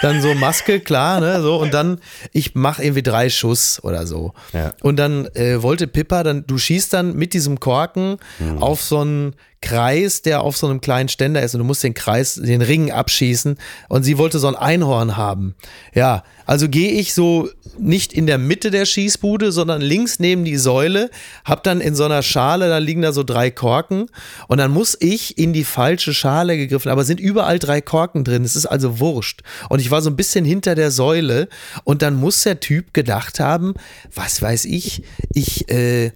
Dann 0.01 0.21
so 0.21 0.33
Maske, 0.33 0.79
klar, 0.79 1.19
ne, 1.19 1.41
so. 1.41 1.57
Und 1.59 1.73
dann, 1.73 1.99
ich 2.31 2.55
mach 2.55 2.79
irgendwie 2.79 3.03
drei 3.03 3.29
Schuss 3.29 3.83
oder 3.83 4.07
so. 4.07 4.33
Ja. 4.53 4.73
Und 4.81 4.95
dann 4.97 5.27
äh, 5.35 5.61
wollte 5.61 5.85
Pippa, 5.87 6.23
dann, 6.23 6.45
du 6.47 6.57
schießt 6.57 6.93
dann 6.93 7.15
mit 7.15 7.33
diesem 7.33 7.59
Korken 7.59 8.17
Mhm. 8.39 8.57
auf 8.59 8.81
so 8.81 8.99
einen 9.01 9.35
Kreis, 9.61 10.23
der 10.23 10.41
auf 10.41 10.57
so 10.57 10.67
einem 10.67 10.81
kleinen 10.81 11.07
Ständer 11.07 11.41
ist 11.41 11.53
und 11.53 11.59
du 11.59 11.65
musst 11.65 11.83
den 11.83 11.93
Kreis, 11.93 12.35
den 12.35 12.61
Ring 12.61 12.91
abschießen 12.91 13.57
und 13.89 14.03
sie 14.03 14.17
wollte 14.17 14.39
so 14.39 14.47
ein 14.47 14.55
Einhorn 14.55 15.17
haben. 15.17 15.55
Ja, 15.93 16.23
also 16.45 16.67
gehe 16.67 16.91
ich 16.91 17.13
so 17.13 17.49
nicht 17.77 18.11
in 18.11 18.25
der 18.25 18.39
Mitte 18.39 18.71
der 18.71 18.85
Schießbude, 18.85 19.51
sondern 19.51 19.81
links 19.81 20.19
neben 20.19 20.43
die 20.43 20.57
Säule, 20.57 21.09
hab 21.45 21.63
dann 21.63 21.79
in 21.79 21.95
so 21.95 22.03
einer 22.03 22.23
Schale, 22.23 22.69
da 22.69 22.79
liegen 22.79 23.03
da 23.03 23.13
so 23.13 23.23
drei 23.23 23.51
Korken 23.51 24.07
und 24.47 24.57
dann 24.57 24.71
muss 24.71 24.97
ich 24.99 25.37
in 25.37 25.53
die 25.53 25.63
falsche 25.63 26.13
Schale 26.13 26.57
gegriffen, 26.57 26.91
aber 26.91 27.03
sind 27.03 27.19
überall 27.19 27.59
drei 27.59 27.81
Korken 27.81 28.23
drin, 28.23 28.43
es 28.43 28.55
ist 28.55 28.65
also 28.65 28.99
wurscht. 28.99 29.41
Und 29.69 29.79
ich 29.79 29.91
war 29.91 30.01
so 30.01 30.09
ein 30.09 30.15
bisschen 30.15 30.43
hinter 30.43 30.73
der 30.75 30.91
Säule 30.91 31.47
und 31.83 32.01
dann 32.01 32.15
muss 32.15 32.43
der 32.43 32.59
Typ 32.59 32.93
gedacht 32.93 33.39
haben, 33.39 33.75
was 34.13 34.41
weiß 34.41 34.65
ich, 34.65 35.03
ich 35.33 35.69
äh, 35.69 36.11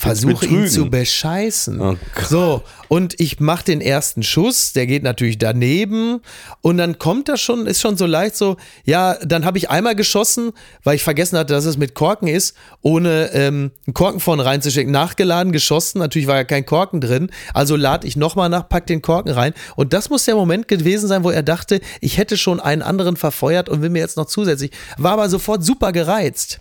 versuche 0.00 0.46
ihn 0.46 0.66
zu 0.66 0.88
bescheißen. 0.88 1.78
Oh 1.78 1.94
so, 2.26 2.62
und 2.88 3.20
ich 3.20 3.38
mache 3.38 3.66
den 3.66 3.82
ersten 3.82 4.22
Schuss, 4.22 4.72
der 4.72 4.86
geht 4.86 5.02
natürlich 5.02 5.36
daneben. 5.36 6.22
Und 6.62 6.78
dann 6.78 6.98
kommt 6.98 7.28
das 7.28 7.42
schon, 7.42 7.66
ist 7.66 7.82
schon 7.82 7.98
so 7.98 8.06
leicht 8.06 8.34
so, 8.34 8.56
ja, 8.84 9.18
dann 9.22 9.44
habe 9.44 9.58
ich 9.58 9.68
einmal 9.68 9.94
geschossen, 9.94 10.52
weil 10.84 10.96
ich 10.96 11.02
vergessen 11.02 11.36
hatte, 11.36 11.52
dass 11.52 11.66
es 11.66 11.76
mit 11.76 11.94
Korken 11.94 12.28
ist, 12.28 12.56
ohne 12.80 13.30
ähm, 13.34 13.72
einen 13.86 13.92
Korken 13.92 14.20
vorne 14.20 14.46
reinzuschicken, 14.46 14.90
nachgeladen, 14.90 15.52
geschossen, 15.52 15.98
natürlich 15.98 16.28
war 16.28 16.36
ja 16.36 16.44
kein 16.44 16.64
Korken 16.64 17.02
drin, 17.02 17.30
also 17.52 17.76
lade 17.76 18.06
ich 18.06 18.16
nochmal 18.16 18.48
nach, 18.48 18.70
pack 18.70 18.86
den 18.86 19.02
Korken 19.02 19.32
rein. 19.32 19.52
Und 19.76 19.92
das 19.92 20.08
muss 20.08 20.24
der 20.24 20.34
Moment 20.34 20.66
gewesen 20.66 21.08
sein, 21.08 21.24
wo 21.24 21.30
er 21.30 21.42
dachte, 21.42 21.78
ich 22.00 22.16
hätte 22.16 22.38
schon 22.38 22.58
einen 22.58 22.80
anderen 22.80 23.16
verfeuert 23.18 23.68
und 23.68 23.82
will 23.82 23.90
mir 23.90 23.98
jetzt 23.98 24.16
noch 24.16 24.26
zusätzlich, 24.26 24.70
war 24.96 25.12
aber 25.12 25.28
sofort 25.28 25.62
super 25.62 25.92
gereizt. 25.92 26.60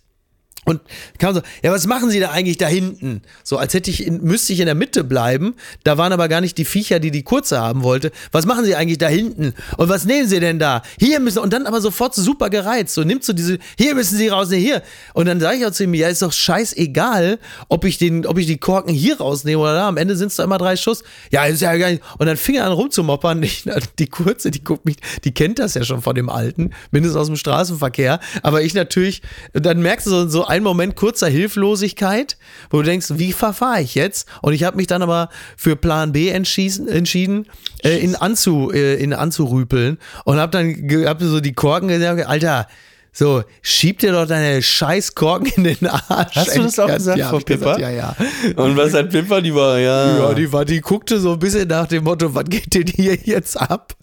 Und 0.70 0.82
kam 1.18 1.34
so, 1.34 1.42
ja, 1.64 1.72
was 1.72 1.88
machen 1.88 2.12
Sie 2.12 2.20
da 2.20 2.30
eigentlich 2.30 2.58
da 2.58 2.68
hinten? 2.68 3.24
So, 3.44 3.58
als 3.58 3.74
hätte 3.74 3.90
ich 3.90 4.06
in, 4.06 4.22
müsste 4.22 4.54
ich 4.54 4.60
in 4.60 4.68
der 4.68 4.76
Mitte 4.76 5.04
bleiben. 5.04 5.56
Da 5.84 5.98
waren 5.98 6.14
aber 6.14 6.28
gar 6.28 6.42
nicht 6.42 6.60
die 6.60 6.66
Viecher, 6.66 7.00
die 7.00 7.10
die 7.10 7.24
kurze 7.24 7.60
haben 7.60 7.82
wollte. 7.82 8.12
Was 8.32 8.46
machen 8.46 8.66
Sie 8.66 8.76
eigentlich 8.76 9.00
da 9.00 9.08
hinten? 9.08 9.56
Und 9.78 9.90
was 9.90 10.06
nehmen 10.06 10.28
Sie 10.28 10.40
denn 10.40 10.60
da? 10.60 10.84
Hier 11.00 11.20
müssen, 11.22 11.40
und 11.40 11.54
dann 11.54 11.66
aber 11.66 11.82
sofort 11.82 12.14
so 12.14 12.22
super 12.22 12.52
gereizt. 12.52 12.94
So, 12.94 13.04
nimmst 13.04 13.28
du 13.28 13.34
diese, 13.34 13.58
hier 13.80 13.96
müssen 13.96 14.16
Sie 14.16 14.28
rausnehmen, 14.28 14.64
hier. 14.64 14.84
Und 15.16 15.26
dann 15.26 15.40
sage 15.40 15.58
ich 15.58 15.66
auch 15.66 15.72
zu 15.72 15.86
ihm, 15.86 15.96
ja, 15.96 16.08
ist 16.08 16.22
doch 16.22 16.32
scheißegal, 16.32 17.40
ob 17.68 17.84
ich 17.84 17.98
den, 17.98 18.28
ob 18.28 18.38
ich 18.38 18.46
die 18.46 18.58
Korken 18.58 18.94
hier 18.94 19.18
rausnehme 19.18 19.60
oder 19.60 19.74
da. 19.74 19.88
Am 19.88 19.98
Ende 19.98 20.16
sind 20.16 20.28
es 20.28 20.36
doch 20.36 20.44
immer 20.44 20.60
drei 20.60 20.76
Schuss. 20.76 21.04
Ja, 21.32 21.46
ist 21.46 21.62
ja 21.62 21.76
gar 21.78 21.90
nicht. 21.90 22.04
Und 22.20 22.28
dann 22.28 22.38
fing 22.38 22.56
er 22.56 22.66
an 22.66 22.74
rumzumoppern. 22.74 23.44
Ich, 23.50 23.64
die 23.98 24.08
kurze, 24.08 24.52
die 24.52 24.64
guckt 24.64 24.86
mich, 24.86 24.98
die 25.24 25.34
kennt 25.34 25.58
das 25.58 25.74
ja 25.74 25.84
schon 25.84 26.04
von 26.04 26.14
dem 26.14 26.30
Alten, 26.30 26.70
mindestens 26.92 27.20
aus 27.20 27.28
dem 27.28 27.36
Straßenverkehr. 27.36 28.20
Aber 28.44 28.62
ich 28.62 28.76
natürlich, 28.76 29.24
dann 29.54 29.82
merkst 29.82 30.06
du 30.06 30.12
so, 30.12 30.28
so 30.28 30.46
einen 30.60 30.66
Moment 30.66 30.96
kurzer 30.96 31.28
Hilflosigkeit, 31.28 32.38
wo 32.70 32.78
du 32.78 32.84
denkst, 32.84 33.08
wie 33.16 33.34
verfahre 33.34 33.82
ich 33.82 33.96
jetzt? 33.96 34.28
Und 34.42 34.54
ich 34.54 34.64
habe 34.64 34.78
mich 34.78 34.88
dann 34.88 35.02
aber 35.02 35.30
für 35.58 35.76
Plan 35.76 36.12
B 36.12 36.30
entschieden, 36.30 37.46
äh, 37.84 37.98
ihn, 37.98 38.16
anzu, 38.16 38.72
äh, 38.72 39.02
ihn 39.02 39.14
anzurüpeln 39.14 39.98
und 40.26 40.38
habe 40.38 40.52
dann 40.52 41.06
hab 41.06 41.22
so 41.22 41.40
die 41.40 41.54
Korken 41.54 41.88
gesagt, 41.88 42.28
Alter, 42.28 42.68
So, 43.12 43.44
schieb 43.62 44.00
dir 44.00 44.12
doch 44.12 44.28
deine 44.28 44.62
Scheißkorken 44.62 45.48
in 45.56 45.64
den 45.64 45.88
Arsch. 45.88 46.36
Hast 46.36 46.56
du 46.56 46.62
das 46.62 46.80
auch 46.80 46.88
gesagt, 46.88 47.18
ja, 47.18 47.30
Frau 47.30 47.38
hab 47.38 47.40
ich 47.42 47.46
gesagt, 47.48 47.78
Pippa? 47.78 47.90
Ja, 47.90 47.90
ja. 47.90 48.16
Und 48.56 48.78
was 48.78 48.94
hat 48.94 49.10
Pippa? 49.10 49.42
Die 49.42 49.54
war, 49.54 49.80
ja. 49.80 50.18
Ja, 50.18 50.34
die, 50.34 50.52
war, 50.54 50.64
die 50.64 50.80
guckte 50.80 51.20
so 51.20 51.34
ein 51.34 51.40
bisschen 51.40 51.68
nach 51.68 51.88
dem 51.88 52.04
Motto, 52.04 52.34
was 52.36 52.46
geht 52.46 52.74
denn 52.74 52.88
hier 52.88 53.16
jetzt 53.16 53.60
ab? 53.60 53.96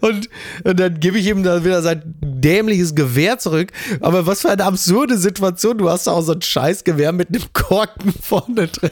Und, 0.00 0.28
und 0.64 0.80
dann 0.80 0.98
gebe 1.00 1.18
ich 1.18 1.26
ihm 1.26 1.42
da 1.42 1.64
wieder 1.64 1.82
sein 1.82 2.02
dämliches 2.22 2.94
Gewehr 2.94 3.38
zurück. 3.38 3.72
Aber 4.00 4.26
was 4.26 4.40
für 4.40 4.50
eine 4.50 4.64
absurde 4.64 5.18
Situation. 5.18 5.78
Du 5.78 5.90
hast 5.90 6.06
da 6.06 6.12
auch 6.12 6.22
so 6.22 6.32
ein 6.32 6.40
Scheißgewehr 6.42 7.12
mit 7.12 7.28
einem 7.28 7.42
Korken 7.52 8.12
vorne 8.22 8.68
drin. 8.68 8.90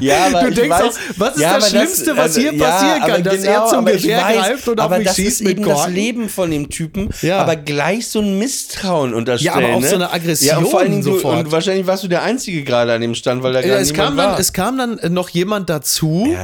Ja, 0.00 0.26
aber 0.26 0.44
du 0.44 0.54
denkst 0.54 0.70
weiß, 0.70 0.82
auch, 0.82 0.98
was 1.16 1.34
ist 1.36 1.42
ja, 1.42 1.54
das 1.56 1.70
Schlimmste, 1.70 2.12
was 2.12 2.18
also, 2.18 2.40
hier 2.40 2.54
ja, 2.54 2.64
passieren 2.70 3.00
kann? 3.00 3.22
Dass 3.24 3.44
er 3.44 3.66
zum 3.66 3.84
Gewehr 3.84 4.22
weiß, 4.22 4.36
greift 4.36 4.68
und 4.68 4.80
auf 4.80 4.84
aber 4.86 4.98
mich 4.98 5.06
das 5.06 5.16
schießt 5.16 5.40
ist 5.40 5.46
mit 5.46 5.58
eben 5.58 5.64
das 5.68 5.76
Korken. 5.76 5.94
Leben 5.94 6.28
von 6.28 6.50
dem 6.50 6.70
Typen, 6.70 7.10
Ja. 7.22 7.38
aber 7.42 7.56
gleich 7.56 8.08
so 8.08 8.20
ein 8.20 8.38
Misstrauen 8.38 9.14
unterstellen. 9.14 9.60
Ja, 9.60 9.66
aber 9.66 9.76
auch 9.76 9.80
ne? 9.80 9.88
so 9.88 9.94
eine 9.96 10.12
Aggression 10.12 10.48
Ja, 10.48 10.58
und 10.58 10.68
vor 10.68 10.80
allen 10.80 10.90
Dingen 10.90 11.04
du, 11.04 11.12
sofort. 11.14 11.44
und 11.44 11.52
wahrscheinlich 11.52 11.86
warst 11.86 12.04
du 12.04 12.08
der 12.08 12.22
Einzige 12.22 12.64
gerade 12.64 12.92
an 12.92 13.00
dem 13.00 13.14
Stand, 13.14 13.42
weil 13.42 13.52
da 13.52 13.60
Ja, 13.60 13.68
gar 13.74 13.80
es, 13.80 13.92
kam 13.92 14.16
war. 14.16 14.30
dann, 14.32 14.40
es 14.40 14.52
kam 14.52 14.78
dann 14.78 15.12
noch 15.12 15.28
jemand 15.28 15.68
dazu, 15.70 16.34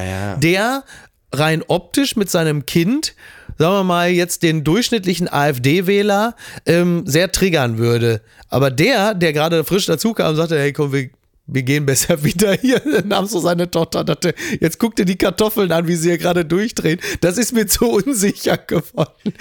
der 0.43 0.85
rein 1.33 1.63
optisch 1.67 2.17
mit 2.17 2.31
seinem 2.31 2.67
Kind, 2.67 3.15
sagen 3.59 3.75
wir 3.75 3.85
mal, 3.85 4.11
jetzt 4.11 4.43
den 4.43 4.65
durchschnittlichen 4.65 5.29
AfD-Wähler 5.33 6.35
ähm, 6.67 7.03
sehr 7.07 7.33
triggern 7.33 7.79
würde. 7.79 8.21
Aber 8.49 8.71
der, 8.71 9.15
der 9.15 9.33
gerade 9.33 9.65
frisch 9.65 9.87
dazu 9.87 10.13
kam, 10.13 10.37
sagte, 10.37 10.59
hey 10.59 10.73
komm, 10.73 10.93
wir, 10.93 11.11
wir 11.47 11.63
gehen 11.63 11.87
besser 11.87 12.23
wieder 12.25 12.53
hier. 12.55 12.81
Dann 12.81 13.09
nahm 13.09 13.27
so 13.27 13.39
seine 13.39 13.71
Tochter, 13.71 14.05
dachte, 14.05 14.35
jetzt 14.61 14.79
guck 14.79 14.97
dir 14.97 15.05
die 15.05 15.17
Kartoffeln 15.17 15.71
an, 15.73 15.87
wie 15.89 15.95
sie 15.97 16.09
hier 16.11 16.19
gerade 16.19 16.45
durchdrehen. 16.45 17.01
Das 17.21 17.39
ist 17.39 17.53
mir 17.53 17.67
zu 17.67 17.87
unsicher 17.91 18.57
geworden. 18.59 19.33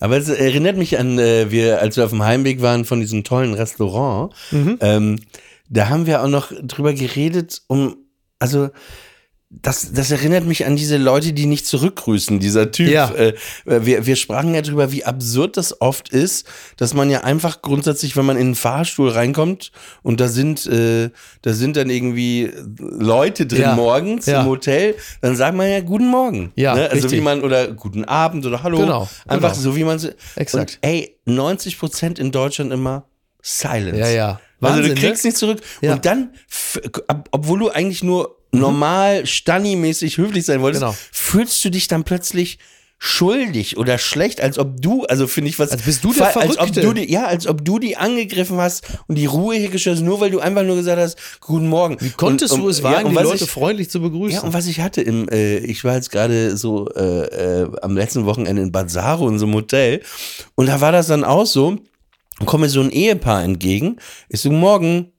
Aber 0.00 0.16
es 0.16 0.28
erinnert 0.28 0.76
mich 0.76 0.98
an, 0.98 1.18
äh, 1.18 1.50
wir, 1.50 1.80
als 1.80 1.96
wir 1.96 2.04
auf 2.04 2.10
dem 2.10 2.22
Heimweg 2.24 2.60
waren 2.62 2.84
von 2.84 3.00
diesem 3.00 3.24
tollen 3.24 3.54
Restaurant, 3.54 4.32
Mhm. 4.50 4.78
ähm, 4.80 5.18
da 5.68 5.88
haben 5.88 6.06
wir 6.06 6.22
auch 6.22 6.28
noch 6.28 6.52
drüber 6.62 6.92
geredet, 6.92 7.62
um, 7.66 7.96
also 8.38 8.68
das, 9.60 9.92
das 9.92 10.10
erinnert 10.10 10.46
mich 10.46 10.64
an 10.64 10.76
diese 10.76 10.96
Leute, 10.96 11.34
die 11.34 11.44
nicht 11.44 11.66
zurückgrüßen, 11.66 12.40
dieser 12.40 12.70
Typ. 12.70 12.88
Ja. 12.88 13.10
Äh, 13.10 13.34
wir, 13.66 14.06
wir 14.06 14.16
sprachen 14.16 14.54
ja 14.54 14.62
drüber, 14.62 14.92
wie 14.92 15.04
absurd 15.04 15.58
das 15.58 15.80
oft 15.82 16.08
ist, 16.08 16.46
dass 16.78 16.94
man 16.94 17.10
ja 17.10 17.20
einfach 17.20 17.60
grundsätzlich, 17.60 18.16
wenn 18.16 18.24
man 18.24 18.36
in 18.36 18.46
einen 18.46 18.54
Fahrstuhl 18.54 19.10
reinkommt 19.10 19.70
und 20.02 20.20
da 20.20 20.28
sind, 20.28 20.66
äh, 20.66 21.10
da 21.42 21.52
sind 21.52 21.76
dann 21.76 21.90
irgendwie 21.90 22.50
Leute 22.78 23.44
drin 23.46 23.60
Ja. 23.60 23.74
morgens 23.74 24.24
Ja. 24.24 24.40
im 24.40 24.46
Hotel, 24.46 24.94
dann 25.20 25.36
sagt 25.36 25.54
man 25.56 25.68
ja 25.68 25.80
Guten 25.80 26.06
Morgen. 26.08 26.52
Ja, 26.56 26.74
ne? 26.74 26.82
Also 26.84 26.94
richtig. 26.94 27.12
wie 27.12 27.20
man, 27.20 27.42
oder 27.42 27.68
Guten 27.72 28.04
Abend 28.04 28.46
oder 28.46 28.62
Hallo. 28.62 28.78
Genau, 28.78 29.08
Einfach 29.26 29.52
genau. 29.52 29.62
so, 29.62 29.76
wie 29.76 29.84
man 29.84 29.96
es. 29.96 30.08
Exakt. 30.34 30.78
Und 30.82 30.88
ey, 30.88 31.18
90 31.26 31.78
Prozent 31.78 32.18
in 32.18 32.32
Deutschland 32.32 32.72
immer 32.72 33.04
Silence. 33.42 33.98
Ja, 33.98 34.08
ja. 34.08 34.40
Also 34.60 34.76
Wahnsinn, 34.78 34.94
du 34.94 35.00
kriegst 35.00 35.24
ne? 35.24 35.28
nicht 35.28 35.36
zurück. 35.36 35.60
Ja. 35.82 35.94
Und 35.94 36.06
dann, 36.06 36.30
obwohl 37.32 37.58
du 37.58 37.68
eigentlich 37.70 38.02
nur 38.02 38.38
normal, 38.52 39.26
Stanni-mäßig 39.26 40.18
höflich 40.18 40.44
sein 40.44 40.60
wolltest, 40.60 40.82
Genau. 40.82 40.94
fühlst 41.10 41.64
du 41.64 41.70
dich 41.70 41.88
dann 41.88 42.04
plötzlich 42.04 42.58
schuldig 43.04 43.78
oder 43.78 43.98
schlecht, 43.98 44.40
als 44.40 44.60
ob 44.60 44.80
du, 44.80 45.02
also 45.06 45.26
finde 45.26 45.50
ich 45.50 45.58
was, 45.58 45.72
Als 45.72 45.82
bist 45.82 46.04
du 46.04 46.12
der 46.12 46.26
als 46.26 46.36
ob 46.36 46.42
Verrückte. 46.54 46.82
du 46.82 46.92
die, 46.92 47.10
ja, 47.10 47.24
als 47.26 47.48
ob 47.48 47.64
du 47.64 47.80
die 47.80 47.96
angegriffen 47.96 48.58
hast 48.58 48.84
und 49.08 49.16
die 49.18 49.26
Ruhe 49.26 49.56
hier 49.56 49.72
hast, 49.72 50.02
nur 50.02 50.20
weil 50.20 50.30
du 50.30 50.38
einfach 50.38 50.62
nur 50.62 50.76
gesagt 50.76 51.00
hast, 51.00 51.18
guten 51.40 51.66
Morgen. 51.66 51.96
Wie 51.98 52.10
konntest 52.10 52.52
und, 52.52 52.60
du 52.60 52.64
und, 52.66 52.70
es 52.70 52.84
wagen, 52.84 53.00
ja, 53.00 53.06
und 53.08 53.18
die 53.18 53.22
Leute 53.24 53.42
ich, 53.44 53.50
freundlich 53.50 53.90
zu 53.90 54.00
begrüßen? 54.00 54.38
ja, 54.38 54.42
und 54.42 54.52
was 54.52 54.68
ich 54.68 54.78
hatte 54.78 55.02
im, 55.02 55.28
äh, 55.30 55.58
ich 55.58 55.82
war 55.82 55.96
jetzt 55.96 56.12
gerade 56.12 56.56
so 56.56 56.88
äh, 56.90 57.62
äh, 57.62 57.70
am 57.82 57.96
letzten 57.96 58.24
Wochenende 58.24 58.62
in 58.62 58.70
Bad 58.70 58.88
Saro 58.88 59.28
in 59.28 59.40
so 59.40 59.46
einem 59.46 59.54
Hotel 59.56 60.00
und 60.54 60.66
da 60.66 60.80
war 60.80 60.92
das 60.92 61.08
dann 61.08 61.24
auch 61.24 61.46
so, 61.46 61.78
kommt 62.46 62.60
mir 62.62 62.68
so 62.68 62.82
ein 62.82 62.90
Ehepaar 62.90 63.42
entgegen, 63.42 63.96
ich 64.28 64.40
so, 64.40 64.52
morgen, 64.52 65.10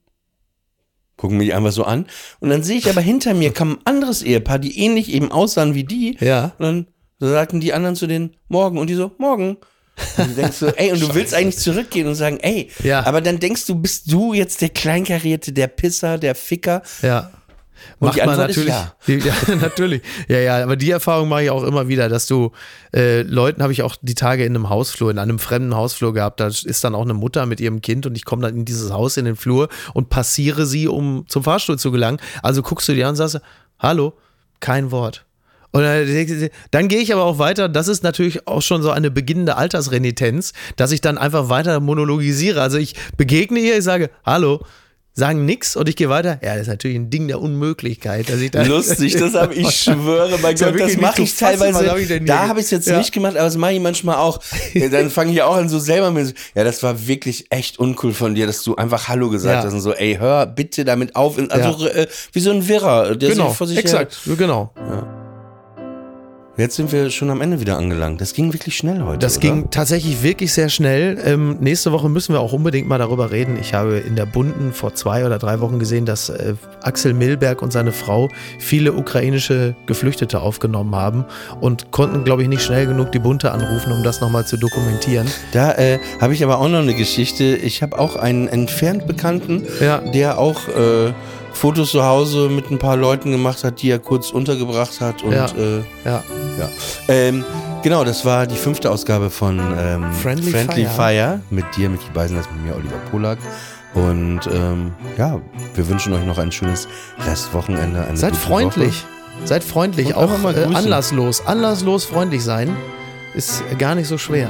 gucken 1.18 1.38
mich 1.38 1.54
einfach 1.54 1.72
so 1.72 1.84
an 1.84 2.06
und 2.40 2.50
dann 2.50 2.64
sehe 2.64 2.78
ich 2.78 2.90
aber 2.90 3.02
hinter 3.02 3.34
mir 3.34 3.52
kam 3.54 3.74
ein 3.74 3.78
anderes 3.86 4.24
Ehepaar, 4.24 4.60
die 4.60 4.80
ähnlich 4.80 5.12
eben 5.14 5.32
aussahen 5.32 5.74
wie 5.76 5.84
die 5.84 6.18
Ja. 6.20 6.54
und 6.58 6.66
dann 6.66 6.88
sagten 7.20 7.60
die 7.62 7.74
anderen 7.74 7.96
zu 7.96 8.08
denen, 8.08 8.32
morgen 8.50 8.78
und 8.78 8.88
die 8.90 8.96
so, 8.96 9.12
morgen. 9.18 9.58
Und 10.18 10.28
du 10.30 10.34
denkst 10.34 10.58
so, 10.58 10.68
ey, 10.70 10.92
und 10.92 11.00
du 11.02 11.14
willst 11.16 11.34
eigentlich 11.36 11.58
zurückgehen 11.60 12.08
und 12.08 12.16
sagen, 12.16 12.40
ey, 12.42 12.70
Ja. 12.84 13.06
aber 13.06 13.22
dann 13.22 13.40
denkst 13.40 13.66
du, 13.68 13.76
bist 13.76 14.12
du 14.12 14.34
jetzt 14.34 14.62
der 14.62 14.70
Kleinkarierte, 14.70 15.54
der 15.54 15.68
Pisser, 15.68 16.18
der 16.18 16.34
Ficker? 16.36 16.82
Ja. 17.04 17.32
Und 18.00 18.08
Macht 18.08 18.18
die 18.18 18.22
man 18.22 18.30
Antwort 18.30 18.48
natürlich. 18.50 18.70
ja. 18.70 18.94
Die, 19.08 19.18
ja, 19.50 19.56
natürlich. 19.56 20.02
Ja, 20.28 20.40
ja, 20.40 20.64
aber 20.64 20.76
die 20.76 20.92
Erfahrung 20.92 21.30
mache 21.30 21.44
ich 21.44 21.50
auch 21.50 21.64
immer 21.64 21.88
wieder, 21.88 22.10
dass 22.10 22.28
du 22.28 22.52
äh, 22.96 23.22
Leuten 23.24 23.62
habe 23.62 23.74
ich 23.74 23.84
auch 23.84 23.96
die 24.02 24.16
Tage 24.16 24.46
in 24.46 24.56
einem 24.56 24.70
Hausflur, 24.70 25.12
in 25.12 25.20
einem 25.20 25.40
fremden 25.40 25.76
Hausflur 25.76 26.14
gehabt. 26.14 26.40
Da 26.40 26.48
ist 26.48 26.84
dann 26.84 26.96
auch 26.96 27.04
eine 27.04 27.14
Mutter 27.14 27.46
mit 27.46 27.60
ihrem 27.60 27.82
Kind 27.82 28.06
und 28.06 28.16
ich 28.16 28.26
komme 28.26 28.42
dann 28.44 28.56
in 28.56 28.66
dieses 28.66 28.92
Haus 28.92 29.18
in 29.18 29.26
den 29.26 29.36
Flur 29.36 29.70
und 29.94 30.10
passiere 30.10 30.66
sie, 30.66 30.88
um 30.88 31.26
zum 31.28 31.44
Fahrstuhl 31.44 31.78
zu 31.78 31.92
gelangen. 31.92 32.20
Also 32.42 32.62
guckst 32.62 32.88
du 32.88 32.94
dir 32.94 33.06
an 33.06 33.12
und 33.12 33.16
sagst, 33.16 33.40
hallo, 33.80 34.14
kein 34.60 34.92
Wort. 34.92 35.26
Und 35.74 35.82
dann, 35.82 36.50
dann 36.70 36.88
gehe 36.88 37.00
ich 37.00 37.12
aber 37.12 37.24
auch 37.24 37.40
weiter. 37.40 37.68
Das 37.68 37.88
ist 37.88 38.04
natürlich 38.04 38.48
auch 38.48 38.62
schon 38.62 38.84
so 38.84 38.92
eine 38.92 39.10
beginnende 39.10 39.58
Altersrenitenz, 39.58 40.54
dass 40.76 40.92
ich 40.92 41.02
dann 41.02 41.18
einfach 41.18 41.50
weiter 41.50 41.80
monologisiere. 41.80 42.62
Also 42.62 42.78
ich 42.78 42.96
begegne 43.18 43.60
ihr, 43.60 43.80
ich 43.80 43.84
sage, 43.84 44.12
hallo, 44.24 44.64
sagen 45.16 45.46
nix 45.46 45.76
und 45.76 45.88
ich 45.88 45.96
gehe 45.96 46.10
weiter. 46.10 46.40
Ja, 46.44 46.54
das 46.54 46.64
ist 46.64 46.68
natürlich 46.68 46.98
ein 46.98 47.10
Ding 47.10 47.28
der 47.28 47.40
Unmöglichkeit. 47.40 48.30
Dass 48.30 48.40
ich 48.40 48.52
da 48.52 48.64
Lustig, 48.64 49.16
das 49.16 49.34
habe 49.36 49.54
ich 49.54 49.70
schwöre, 49.84 50.38
mein 50.42 50.56
ja 50.56 50.72
Gott, 50.72 50.80
das 50.80 50.98
mache 50.98 51.22
ich 51.22 51.36
teilweise. 51.36 51.90
hab 51.90 51.98
ich 51.98 52.26
da 52.26 52.48
habe 52.48 52.60
ich 52.60 52.66
es 52.66 52.72
jetzt 52.72 52.88
Ja. 52.88 52.98
nicht 52.98 53.12
gemacht, 53.12 53.36
aber 53.36 53.46
das 53.46 53.58
mache 53.58 53.74
ich 53.74 53.80
manchmal 53.80 54.16
auch. 54.18 54.40
Ja, 54.74 54.90
Dann 54.90 55.10
fange 55.10 55.32
ich 55.32 55.42
auch 55.44 55.56
an 55.56 55.70
so 55.70 55.80
selber 55.80 56.12
mit, 56.12 56.34
ja, 56.56 56.64
das 56.64 56.82
war 56.84 57.08
wirklich 57.08 57.46
echt 57.50 57.80
uncool 57.80 58.14
von 58.14 58.34
dir, 58.36 58.48
dass 58.48 58.64
du 58.64 58.76
einfach 58.76 59.08
Hallo 59.08 59.30
gesagt 59.30 59.56
Ja. 59.60 59.64
hast 59.68 59.74
und 59.74 59.82
so, 59.82 59.94
ey, 59.94 60.18
hör 60.20 60.46
bitte 60.48 60.84
damit 60.86 61.16
auf. 61.16 61.38
Also 61.50 61.88
äh, 61.88 62.08
wie 62.32 62.40
so 62.40 62.52
ein 62.52 62.68
Wirrer, 62.68 63.16
der 63.16 63.30
Genau, 63.30 63.50
sich 63.50 63.58
vor 63.58 63.68
sich 63.68 63.78
exakt, 63.78 64.18
genau. 64.38 64.74
Jetzt 66.56 66.76
sind 66.76 66.92
wir 66.92 67.10
schon 67.10 67.32
am 67.32 67.42
Ende 67.42 67.60
wieder 67.62 67.78
angelangt. 67.78 68.22
Das 68.22 68.36
ging 68.36 68.54
wirklich 68.54 68.78
schnell 68.78 69.02
heute. 69.02 69.18
Das 69.18 69.38
oder? 69.38 69.48
ging 69.48 69.72
tatsächlich 69.72 70.22
wirklich 70.22 70.54
sehr 70.54 70.70
schnell. 70.70 71.18
Ähm, 71.26 71.58
nächste 71.60 71.92
Woche 71.92 72.10
müssen 72.10 72.32
wir 72.34 72.42
auch 72.42 72.54
unbedingt 72.54 72.88
mal 72.88 73.00
darüber 73.00 73.32
reden. 73.32 73.58
Ich 73.60 73.74
habe 73.74 73.98
in 73.98 74.16
der 74.16 74.28
Bunden 74.28 74.72
vor 74.72 74.94
zwei 74.94 75.26
oder 75.26 75.40
drei 75.40 75.62
Wochen 75.62 75.80
gesehen, 75.80 76.06
dass 76.06 76.30
äh, 76.30 76.54
Axel 76.84 77.16
Milberg 77.16 77.64
und 77.64 77.74
seine 77.74 77.92
Frau 77.92 78.30
viele 78.60 78.94
ukrainische 78.94 79.76
Geflüchtete 79.88 80.42
aufgenommen 80.42 80.96
haben 80.96 81.26
und 81.60 81.90
konnten, 81.90 82.24
glaube 82.24 82.44
ich, 82.44 82.48
nicht 82.50 82.62
schnell 82.62 82.86
genug 82.86 83.12
die 83.12 83.20
Bunte 83.20 83.52
anrufen, 83.52 83.92
um 83.92 84.04
das 84.04 84.22
nochmal 84.22 84.46
zu 84.46 84.58
dokumentieren. 84.58 85.26
Da 85.54 85.72
äh, 85.72 85.98
habe 86.22 86.36
ich 86.36 86.44
aber 86.44 86.60
auch 86.60 86.70
noch 86.70 86.80
eine 86.82 86.94
Geschichte. 86.94 87.56
Ich 87.56 87.82
habe 87.82 87.98
auch 87.98 88.16
einen 88.16 88.48
entfernt 88.48 89.08
Bekannten, 89.08 89.64
Ja. 89.82 90.02
der 90.02 90.38
auch 90.38 90.68
äh, 90.68 91.14
Fotos 91.54 91.92
zu 91.92 92.04
Hause 92.04 92.50
mit 92.50 92.70
ein 92.72 92.80
paar 92.80 92.98
Leuten 92.98 93.32
gemacht 93.32 93.64
hat, 93.64 93.82
die 93.82 93.90
er 93.90 94.00
kurz 94.00 94.32
untergebracht 94.32 95.00
hat. 95.02 95.24
Und 95.24 95.32
Ja. 95.34 95.46
äh, 95.46 95.78
Ja. 96.06 96.24
ja. 96.60 96.70
Ähm, 97.08 97.46
genau, 97.84 98.04
das 98.04 98.26
war 98.26 98.48
die 98.48 98.56
fünfte 98.56 98.92
Ausgabe 98.92 99.30
von 99.30 99.60
ähm, 99.60 100.12
Friendly 100.14 100.52
Fire. 100.52 100.90
Fire. 100.90 101.40
mit 101.50 101.66
dir, 101.78 101.90
Micky 101.90 102.10
Beisenherz, 102.14 102.48
mit 102.56 102.66
mir, 102.66 102.76
Oliver 102.76 102.98
Polak. 103.12 103.38
Und 103.94 104.42
ähm, 104.52 104.92
ja, 105.18 105.40
wir 105.76 105.88
wünschen 105.88 106.14
euch 106.14 106.26
noch 106.26 106.40
ein 106.40 106.52
schönes 106.52 106.88
Restwochenende. 107.28 108.06
Seid 108.16 108.36
freundlich. 108.36 109.04
Seid 109.46 109.64
freundlich. 109.64 110.08
Und 110.08 110.16
auch 110.16 110.38
mal 110.40 110.56
äh, 110.58 110.64
anlasslos. 110.76 111.46
Anlasslos 111.46 112.04
freundlich 112.06 112.44
sein 112.44 112.76
ist 113.36 113.64
gar 113.78 113.94
nicht 113.96 114.08
so 114.08 114.18
schwer. 114.18 114.50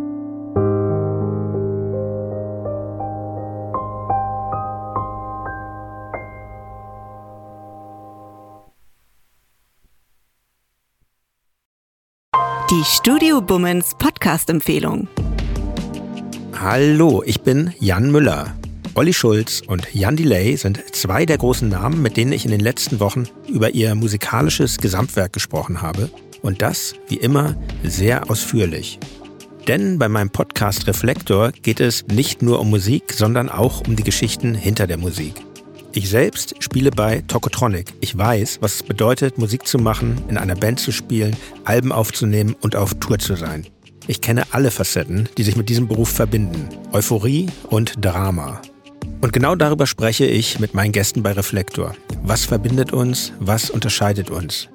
Die 12.81 12.85
Studio 12.85 13.41
Bummens 13.41 13.93
Podcast-Empfehlung. 13.99 15.07
Hallo, 16.59 17.21
ich 17.23 17.41
bin 17.41 17.75
Jan 17.79 18.09
Müller. 18.09 18.55
Olli 18.95 19.13
Schulz 19.13 19.61
und 19.67 19.93
Jan 19.93 20.15
Delay 20.15 20.55
sind 20.55 20.83
zwei 20.95 21.27
der 21.27 21.37
großen 21.37 21.69
Namen, 21.69 22.01
mit 22.01 22.17
denen 22.17 22.31
ich 22.31 22.43
in 22.43 22.49
den 22.49 22.59
letzten 22.59 22.99
Wochen 22.99 23.27
über 23.47 23.69
ihr 23.69 23.93
musikalisches 23.93 24.79
Gesamtwerk 24.79 25.31
gesprochen 25.31 25.83
habe. 25.83 26.09
Und 26.41 26.63
das, 26.63 26.95
wie 27.07 27.17
immer, 27.17 27.55
sehr 27.83 28.31
ausführlich. 28.31 28.97
Denn 29.67 29.99
bei 29.99 30.09
meinem 30.09 30.31
Podcast 30.31 30.87
Reflektor 30.87 31.51
geht 31.51 31.81
es 31.81 32.07
nicht 32.07 32.41
nur 32.41 32.59
um 32.59 32.71
Musik, 32.71 33.13
sondern 33.13 33.49
auch 33.49 33.81
um 33.87 33.95
die 33.95 34.03
Geschichten 34.03 34.55
hinter 34.55 34.87
der 34.87 34.97
Musik. 34.97 35.35
Ich 35.93 36.09
selbst 36.09 36.55
spiele 36.63 36.89
bei 36.89 37.21
Tokotronic. 37.27 37.93
Ich 37.99 38.17
weiß, 38.17 38.59
was 38.61 38.75
es 38.75 38.83
bedeutet, 38.83 39.37
Musik 39.37 39.67
zu 39.67 39.77
machen, 39.77 40.23
in 40.29 40.37
einer 40.37 40.55
Band 40.55 40.79
zu 40.79 40.93
spielen, 40.93 41.35
Alben 41.65 41.91
aufzunehmen 41.91 42.55
und 42.61 42.77
auf 42.77 42.93
Tour 42.95 43.19
zu 43.19 43.35
sein. 43.35 43.67
Ich 44.07 44.21
kenne 44.21 44.43
alle 44.51 44.71
Facetten, 44.71 45.27
die 45.37 45.43
sich 45.43 45.57
mit 45.57 45.67
diesem 45.67 45.89
Beruf 45.89 46.09
verbinden. 46.09 46.69
Euphorie 46.93 47.47
und 47.69 48.03
Drama. 48.03 48.61
Und 49.19 49.33
genau 49.33 49.55
darüber 49.55 49.85
spreche 49.85 50.25
ich 50.25 50.59
mit 50.59 50.73
meinen 50.73 50.93
Gästen 50.93 51.23
bei 51.23 51.33
Reflektor. 51.33 51.93
Was 52.23 52.45
verbindet 52.45 52.93
uns? 52.93 53.33
Was 53.39 53.69
unterscheidet 53.69 54.29
uns? 54.29 54.69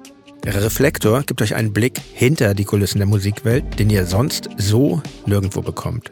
Reflektor 0.45 1.23
gibt 1.23 1.41
euch 1.41 1.55
einen 1.55 1.73
Blick 1.73 1.99
hinter 2.13 2.53
die 2.53 2.63
Kulissen 2.63 2.99
der 2.99 3.07
Musikwelt, 3.07 3.79
den 3.79 3.89
ihr 3.89 4.05
sonst 4.05 4.49
so 4.57 5.01
nirgendwo 5.25 5.61
bekommt. 5.61 6.11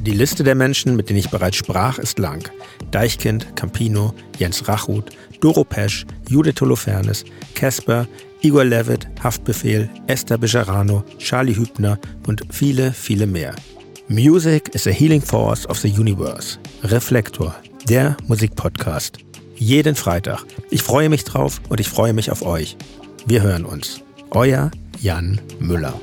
Die 0.00 0.12
Liste 0.12 0.42
der 0.42 0.54
Menschen, 0.54 0.96
mit 0.96 1.10
denen 1.10 1.18
ich 1.18 1.28
bereits 1.28 1.56
sprach, 1.56 1.98
ist 1.98 2.18
lang. 2.18 2.48
Deichkind, 2.90 3.54
Campino, 3.54 4.14
Jens 4.38 4.66
Rachut, 4.66 5.10
Doro 5.42 5.62
Pesch, 5.62 6.06
Judith 6.26 6.58
Holofernes, 6.62 7.24
Casper, 7.54 8.08
Igor 8.40 8.64
Levitt, 8.64 9.06
Haftbefehl, 9.22 9.90
Esther 10.06 10.38
Bejarano, 10.38 11.04
Charlie 11.18 11.54
Hübner 11.54 11.98
und 12.26 12.42
viele, 12.50 12.92
viele 12.92 13.26
mehr. 13.26 13.54
Music 14.08 14.74
is 14.74 14.86
a 14.86 14.90
healing 14.90 15.20
force 15.20 15.68
of 15.68 15.78
the 15.78 15.90
universe. 15.90 16.58
Reflektor, 16.82 17.54
der 17.86 18.16
Musikpodcast. 18.26 19.18
Jeden 19.56 19.94
Freitag. 19.94 20.46
Ich 20.70 20.82
freue 20.82 21.10
mich 21.10 21.24
drauf 21.24 21.60
und 21.68 21.78
ich 21.78 21.90
freue 21.90 22.14
mich 22.14 22.30
auf 22.30 22.40
euch. 22.40 22.78
Wir 23.26 23.42
hören 23.42 23.66
uns. 23.66 24.00
Euer 24.30 24.70
Jan 25.02 25.38
Müller. 25.58 26.00